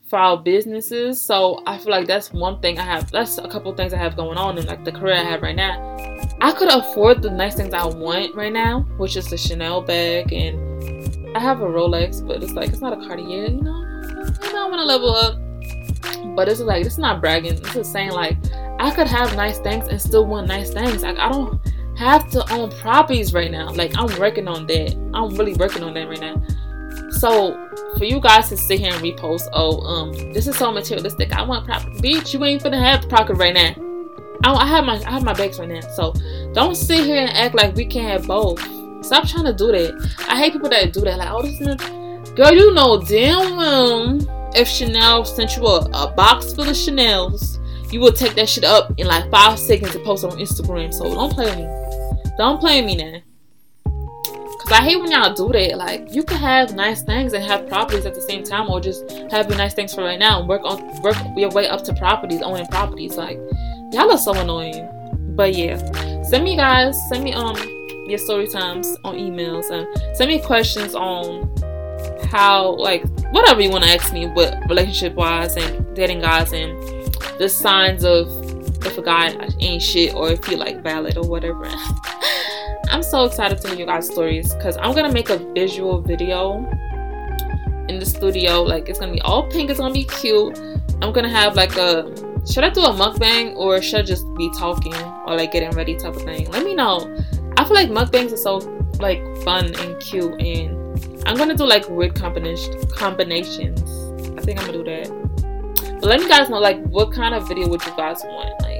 for 0.07 0.17
our 0.17 0.37
businesses. 0.37 1.21
So 1.21 1.61
I 1.65 1.77
feel 1.77 1.91
like 1.91 2.07
that's 2.07 2.31
one 2.31 2.59
thing 2.59 2.79
I 2.79 2.83
have. 2.83 3.11
That's 3.11 3.37
a 3.37 3.47
couple 3.47 3.73
things 3.75 3.93
I 3.93 3.97
have 3.97 4.15
going 4.15 4.37
on 4.37 4.57
in 4.57 4.65
like 4.65 4.83
the 4.83 4.91
career 4.91 5.15
I 5.15 5.23
have 5.23 5.41
right 5.41 5.55
now. 5.55 5.95
I 6.41 6.51
could 6.51 6.69
afford 6.69 7.21
the 7.21 7.29
nice 7.29 7.55
things 7.55 7.73
I 7.73 7.85
want 7.85 8.35
right 8.35 8.53
now, 8.53 8.81
which 8.97 9.15
is 9.15 9.27
the 9.27 9.37
Chanel 9.37 9.81
bag, 9.81 10.31
and 10.31 11.35
I 11.35 11.39
have 11.39 11.61
a 11.61 11.65
Rolex, 11.65 12.25
but 12.25 12.41
it's 12.43 12.53
like 12.53 12.69
it's 12.69 12.81
not 12.81 12.93
a 12.93 13.07
Cartier. 13.07 13.47
You 13.47 13.61
know, 13.61 13.81
you 14.43 14.53
know 14.53 14.65
I 14.65 14.69
want 14.69 14.79
to 14.79 14.85
level 14.85 15.13
up. 15.13 15.37
But 16.35 16.47
it's 16.47 16.59
like 16.59 16.85
it's 16.85 16.97
not 16.97 17.21
bragging. 17.21 17.53
It's 17.53 17.73
just 17.73 17.91
saying 17.91 18.11
like 18.11 18.37
I 18.79 18.91
could 18.91 19.07
have 19.07 19.35
nice 19.35 19.59
things 19.59 19.87
and 19.87 19.99
still 19.99 20.25
want 20.25 20.47
nice 20.47 20.71
things. 20.71 21.01
Like 21.03 21.17
I 21.17 21.29
don't 21.29 21.59
have 21.97 22.29
to 22.31 22.53
own 22.53 22.71
properties 22.79 23.33
right 23.33 23.51
now. 23.51 23.71
Like 23.71 23.97
I'm 23.97 24.07
working 24.19 24.47
on 24.47 24.67
that. 24.67 24.95
I'm 25.13 25.35
really 25.35 25.53
working 25.55 25.83
on 25.83 25.93
that 25.95 26.07
right 26.07 26.19
now. 26.19 26.41
So 27.11 27.69
for 27.97 28.05
you 28.05 28.19
guys 28.19 28.49
to 28.49 28.57
sit 28.57 28.79
here 28.79 28.93
and 28.93 29.01
repost, 29.01 29.49
oh, 29.53 29.81
um, 29.81 30.13
this 30.33 30.47
is 30.47 30.57
so 30.57 30.71
materialistic. 30.71 31.31
I 31.33 31.41
want 31.43 31.65
property. 31.65 31.99
Bitch, 31.99 32.33
you 32.33 32.43
ain't 32.45 32.61
finna 32.61 32.79
have 32.79 33.07
property 33.09 33.39
right 33.39 33.53
now. 33.53 33.75
I, 34.43 34.53
I 34.53 34.67
have 34.67 34.85
my 34.85 35.01
I 35.05 35.11
have 35.11 35.23
my 35.23 35.33
bags 35.33 35.59
right 35.59 35.69
now. 35.69 35.81
So 35.81 36.13
don't 36.53 36.75
sit 36.75 37.03
here 37.03 37.21
and 37.21 37.31
act 37.31 37.55
like 37.55 37.75
we 37.75 37.85
can't 37.85 38.07
have 38.07 38.27
both. 38.27 38.59
Stop 39.03 39.27
trying 39.27 39.45
to 39.45 39.53
do 39.53 39.71
that. 39.71 40.15
I 40.27 40.37
hate 40.37 40.53
people 40.53 40.69
that 40.69 40.93
do 40.93 41.01
that. 41.01 41.17
Like, 41.17 41.29
oh, 41.31 41.41
this 41.41 41.59
is 41.61 41.75
girl, 42.35 42.51
you 42.51 42.73
know 42.73 43.01
damn 43.01 43.55
well 43.55 44.19
if 44.55 44.67
Chanel 44.67 45.23
sent 45.23 45.55
you 45.55 45.65
a, 45.65 45.79
a 45.93 46.11
box 46.11 46.53
full 46.53 46.67
of 46.67 46.75
Chanel's, 46.75 47.59
you 47.91 47.99
will 47.99 48.11
take 48.11 48.35
that 48.35 48.49
shit 48.49 48.63
up 48.63 48.91
in 48.97 49.07
like 49.07 49.29
five 49.29 49.59
seconds 49.59 49.95
and 49.95 50.03
post 50.03 50.23
on 50.25 50.31
Instagram. 50.31 50.93
So 50.93 51.05
don't 51.05 51.31
play 51.31 51.45
with 51.45 51.57
me. 51.57 51.86
Don't 52.37 52.59
play 52.59 52.81
me 52.81 52.95
now. 52.95 53.19
Cause 54.67 54.71
I 54.71 54.83
hate 54.83 54.99
when 54.99 55.11
y'all 55.11 55.33
do 55.33 55.49
that. 55.53 55.77
Like 55.77 56.13
you 56.13 56.23
can 56.23 56.37
have 56.37 56.75
nice 56.75 57.01
things 57.01 57.33
and 57.33 57.43
have 57.43 57.67
properties 57.67 58.05
at 58.05 58.13
the 58.13 58.21
same 58.21 58.43
time, 58.43 58.69
or 58.69 58.81
just 58.81 59.09
have 59.31 59.47
your 59.47 59.57
nice 59.57 59.73
things 59.73 59.93
for 59.93 60.01
right 60.03 60.19
now 60.19 60.39
and 60.39 60.49
work 60.49 60.63
on 60.65 61.01
work 61.01 61.15
your 61.37 61.49
way 61.51 61.67
up 61.69 61.83
to 61.85 61.93
properties, 61.93 62.41
owning 62.41 62.67
properties. 62.67 63.15
Like 63.15 63.37
y'all 63.93 64.11
are 64.11 64.17
so 64.17 64.33
annoying. 64.33 64.89
But 65.35 65.55
yeah, 65.55 65.77
send 66.23 66.43
me 66.43 66.57
guys, 66.57 66.97
send 67.09 67.23
me 67.23 67.33
um 67.33 67.55
your 68.07 68.17
story 68.17 68.47
times 68.47 68.97
on 69.03 69.15
emails 69.15 69.69
and 69.69 69.87
send 70.15 70.29
me 70.29 70.39
questions 70.41 70.95
on 70.95 71.53
how 72.29 72.75
like 72.75 73.03
whatever 73.31 73.61
you 73.61 73.69
want 73.69 73.83
to 73.83 73.89
ask 73.89 74.13
me 74.13 74.27
with 74.27 74.53
relationship 74.69 75.13
wise 75.15 75.55
and 75.55 75.95
dating 75.95 76.19
guys 76.19 76.51
and 76.53 76.77
the 77.37 77.47
signs 77.47 78.03
of 78.03 78.27
if 78.85 78.97
a 78.97 79.01
guy 79.01 79.33
ain't 79.59 79.81
shit 79.81 80.13
or 80.13 80.31
if 80.31 80.47
you 80.49 80.57
like 80.57 80.81
valid 80.81 81.17
or 81.17 81.27
whatever. 81.27 81.65
I'm 82.89 83.03
so 83.03 83.25
excited 83.25 83.59
to 83.61 83.69
hear 83.69 83.77
you 83.77 83.85
guys' 83.85 84.07
stories 84.07 84.53
because 84.53 84.77
I'm 84.77 84.95
gonna 84.95 85.11
make 85.11 85.29
a 85.29 85.37
visual 85.37 86.01
video 86.01 86.57
in 87.89 87.99
the 87.99 88.05
studio. 88.05 88.63
Like 88.63 88.89
it's 88.89 88.99
gonna 88.99 89.11
be 89.11 89.21
all 89.21 89.47
pink, 89.49 89.69
it's 89.69 89.79
gonna 89.79 89.93
be 89.93 90.05
cute. 90.05 90.57
I'm 91.01 91.11
gonna 91.11 91.29
have 91.29 91.55
like 91.55 91.75
a 91.77 92.13
should 92.49 92.63
I 92.63 92.69
do 92.69 92.81
a 92.81 92.93
mukbang 92.93 93.55
or 93.55 93.81
should 93.81 93.99
I 93.99 94.03
just 94.03 94.25
be 94.35 94.49
talking 94.57 94.95
or 95.25 95.35
like 95.35 95.51
getting 95.51 95.71
ready 95.71 95.95
type 95.95 96.15
of 96.15 96.21
thing? 96.21 96.49
Let 96.51 96.63
me 96.63 96.75
know. 96.75 97.13
I 97.57 97.65
feel 97.65 97.75
like 97.75 97.89
mukbangs 97.89 98.31
are 98.31 98.37
so 98.37 98.57
like 98.99 99.21
fun 99.43 99.75
and 99.79 99.99
cute 99.99 100.41
and 100.41 100.77
I'm 101.27 101.35
gonna 101.35 101.55
do 101.55 101.65
like 101.65 101.87
weird 101.89 102.15
combinations 102.15 102.91
combinations. 102.93 103.81
I 104.37 104.41
think 104.41 104.59
I'm 104.59 104.67
gonna 104.67 104.77
do 104.77 104.83
that. 104.85 105.26
But 105.99 106.09
let 106.09 106.19
me 106.19 106.27
guys 106.27 106.49
know 106.49 106.59
like 106.59 106.81
what 106.85 107.11
kind 107.11 107.33
of 107.33 107.47
video 107.47 107.67
would 107.67 107.83
you 107.85 107.95
guys 107.95 108.21
want? 108.23 108.61
Like 108.61 108.77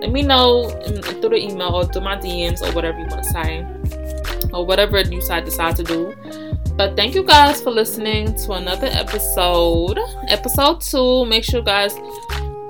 let 0.00 0.12
me 0.12 0.22
know 0.22 0.68
in, 0.86 1.02
through 1.02 1.30
the 1.30 1.36
email 1.36 1.74
or 1.74 1.84
through 1.84 2.02
my 2.02 2.16
DMs 2.16 2.62
or 2.62 2.72
whatever 2.72 2.98
you 2.98 3.06
want 3.06 3.24
to 3.24 3.30
say. 3.30 3.66
Or 4.52 4.64
whatever 4.64 4.98
you 5.00 5.20
decide 5.20 5.44
decide 5.44 5.76
to 5.76 5.82
do. 5.82 6.14
But 6.76 6.94
thank 6.94 7.14
you 7.14 7.24
guys 7.24 7.60
for 7.60 7.70
listening 7.70 8.34
to 8.44 8.52
another 8.52 8.86
episode. 8.86 9.98
Episode 10.28 10.80
two. 10.80 11.26
Make 11.26 11.44
sure 11.44 11.60
guys 11.60 11.94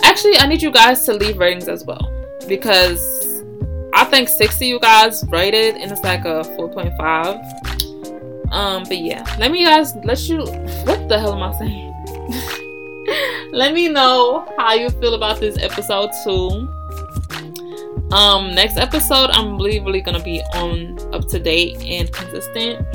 actually 0.02 0.38
I 0.38 0.46
need 0.46 0.62
you 0.62 0.70
guys 0.70 1.04
to 1.04 1.12
leave 1.12 1.38
ratings 1.38 1.68
as 1.68 1.84
well. 1.84 2.10
Because 2.48 3.44
I 3.92 4.04
think 4.04 4.28
60 4.28 4.66
you 4.66 4.80
guys 4.80 5.22
rated 5.28 5.76
and 5.76 5.92
it's 5.92 6.02
like 6.02 6.24
a 6.24 6.42
4.5. 6.56 8.52
Um, 8.52 8.84
but 8.84 8.98
yeah, 8.98 9.24
let 9.38 9.50
me 9.52 9.64
guys 9.64 9.94
let 10.04 10.26
you 10.28 10.38
what 10.86 11.08
the 11.08 11.18
hell 11.18 11.34
am 11.34 11.42
I 11.42 11.52
saying? 11.58 12.64
let 13.52 13.74
me 13.74 13.88
know 13.88 14.46
how 14.58 14.74
you 14.74 14.90
feel 14.90 15.14
about 15.14 15.40
this 15.40 15.56
episode 15.58 16.10
two. 16.24 16.68
Um, 18.12 18.54
next 18.54 18.76
episode, 18.76 19.30
I'm 19.30 19.56
really, 19.58 19.80
really 19.80 20.00
gonna 20.00 20.22
be 20.22 20.40
on 20.54 20.98
up 21.14 21.28
to 21.28 21.38
date 21.38 21.82
and 21.84 22.10
consistent 22.12 22.86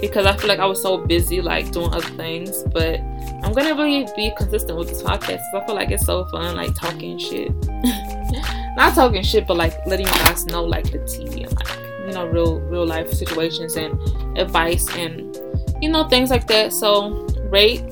because 0.00 0.26
I 0.26 0.36
feel 0.36 0.48
like 0.48 0.58
I 0.58 0.66
was 0.66 0.80
so 0.82 0.98
busy 0.98 1.40
like 1.40 1.70
doing 1.72 1.92
other 1.92 2.08
things. 2.16 2.64
But 2.72 3.00
I'm 3.42 3.52
gonna 3.52 3.74
really 3.74 4.06
be 4.16 4.32
consistent 4.36 4.78
with 4.78 4.88
this 4.88 5.02
podcast. 5.02 5.20
because 5.20 5.54
I 5.54 5.66
feel 5.66 5.74
like 5.74 5.90
it's 5.90 6.04
so 6.04 6.24
fun, 6.26 6.56
like 6.56 6.74
talking 6.74 7.18
shit. 7.18 7.52
Not 8.76 8.94
talking 8.94 9.22
shit, 9.22 9.46
but 9.46 9.56
like 9.56 9.74
letting 9.86 10.06
you 10.06 10.12
guys 10.12 10.46
know 10.46 10.64
like 10.64 10.90
the 10.90 10.98
tea 11.06 11.44
and 11.44 11.54
like 11.54 11.78
you 12.06 12.12
know 12.12 12.26
real 12.26 12.60
real 12.60 12.86
life 12.86 13.12
situations 13.12 13.76
and 13.76 13.98
advice 14.38 14.88
and 14.96 15.36
you 15.80 15.88
know 15.88 16.08
things 16.08 16.30
like 16.30 16.46
that. 16.48 16.72
So 16.72 17.26
rate 17.50 17.82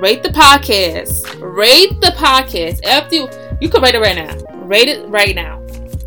rate 0.00 0.22
the 0.22 0.28
podcast. 0.28 1.40
Rate 1.40 2.00
the 2.00 2.08
podcast. 2.08 2.84
After 2.84 3.14
you 3.16 3.28
you 3.60 3.68
can 3.68 3.82
rate 3.82 3.94
it 3.94 4.00
right 4.00 4.16
now. 4.16 4.36
Rate 4.66 4.88
it 4.88 5.08
right 5.08 5.34
now. 5.34 5.64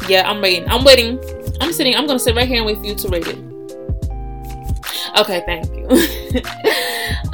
Yeah, 0.08 0.30
I'm 0.30 0.42
waiting. 0.42 0.68
I'm 0.70 0.84
waiting. 0.84 1.20
I'm 1.62 1.74
sitting. 1.74 1.96
I'm 1.96 2.06
gonna 2.06 2.20
sit 2.20 2.36
right 2.36 2.48
here 2.48 2.58
and 2.58 2.66
wait 2.66 2.78
for 2.78 2.86
you 2.86 2.96
to 2.96 3.08
rate 3.10 3.28
it. 3.28 3.38
Okay, 5.18 5.44
thank 5.46 5.66
you. 5.76 5.88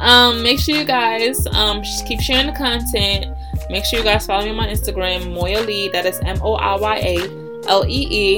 um, 0.00 0.42
make 0.42 0.58
sure 0.58 0.74
you 0.74 0.84
guys 0.84 1.46
um 1.48 1.82
keep 2.06 2.20
sharing 2.20 2.46
the 2.46 2.52
content. 2.52 3.26
Make 3.68 3.84
sure 3.84 3.98
you 3.98 4.04
guys 4.04 4.26
follow 4.26 4.44
me 4.44 4.50
on 4.50 4.56
my 4.56 4.68
Instagram, 4.68 5.34
Moiya 5.34 5.66
Lee. 5.66 5.88
That 5.90 6.06
is 6.06 6.18
M 6.20 6.40
O 6.42 6.54
I 6.54 6.78
Y 6.80 6.96
A 6.96 7.68
L 7.68 7.84
E 7.86 8.06
E. 8.10 8.36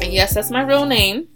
And 0.00 0.12
yes, 0.12 0.34
that's 0.34 0.50
my 0.50 0.62
real 0.62 0.86
name. 0.86 1.28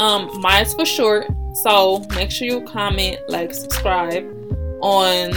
Um, 0.00 0.40
mine's 0.40 0.74
for 0.74 0.84
short. 0.84 1.26
So 1.62 2.04
make 2.14 2.30
sure 2.30 2.46
you 2.46 2.60
comment, 2.62 3.18
like, 3.28 3.54
subscribe 3.54 4.35
on 4.80 5.30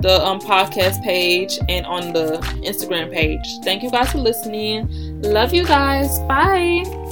the 0.00 0.22
um, 0.22 0.38
podcast 0.40 1.02
page 1.02 1.58
and 1.68 1.86
on 1.86 2.12
the 2.12 2.38
Instagram 2.64 3.12
page. 3.12 3.46
Thank 3.62 3.82
you 3.82 3.90
guys 3.90 4.12
for 4.12 4.18
listening. 4.18 5.20
Love 5.22 5.54
you 5.54 5.64
guys. 5.64 6.18
Bye. 6.20 7.03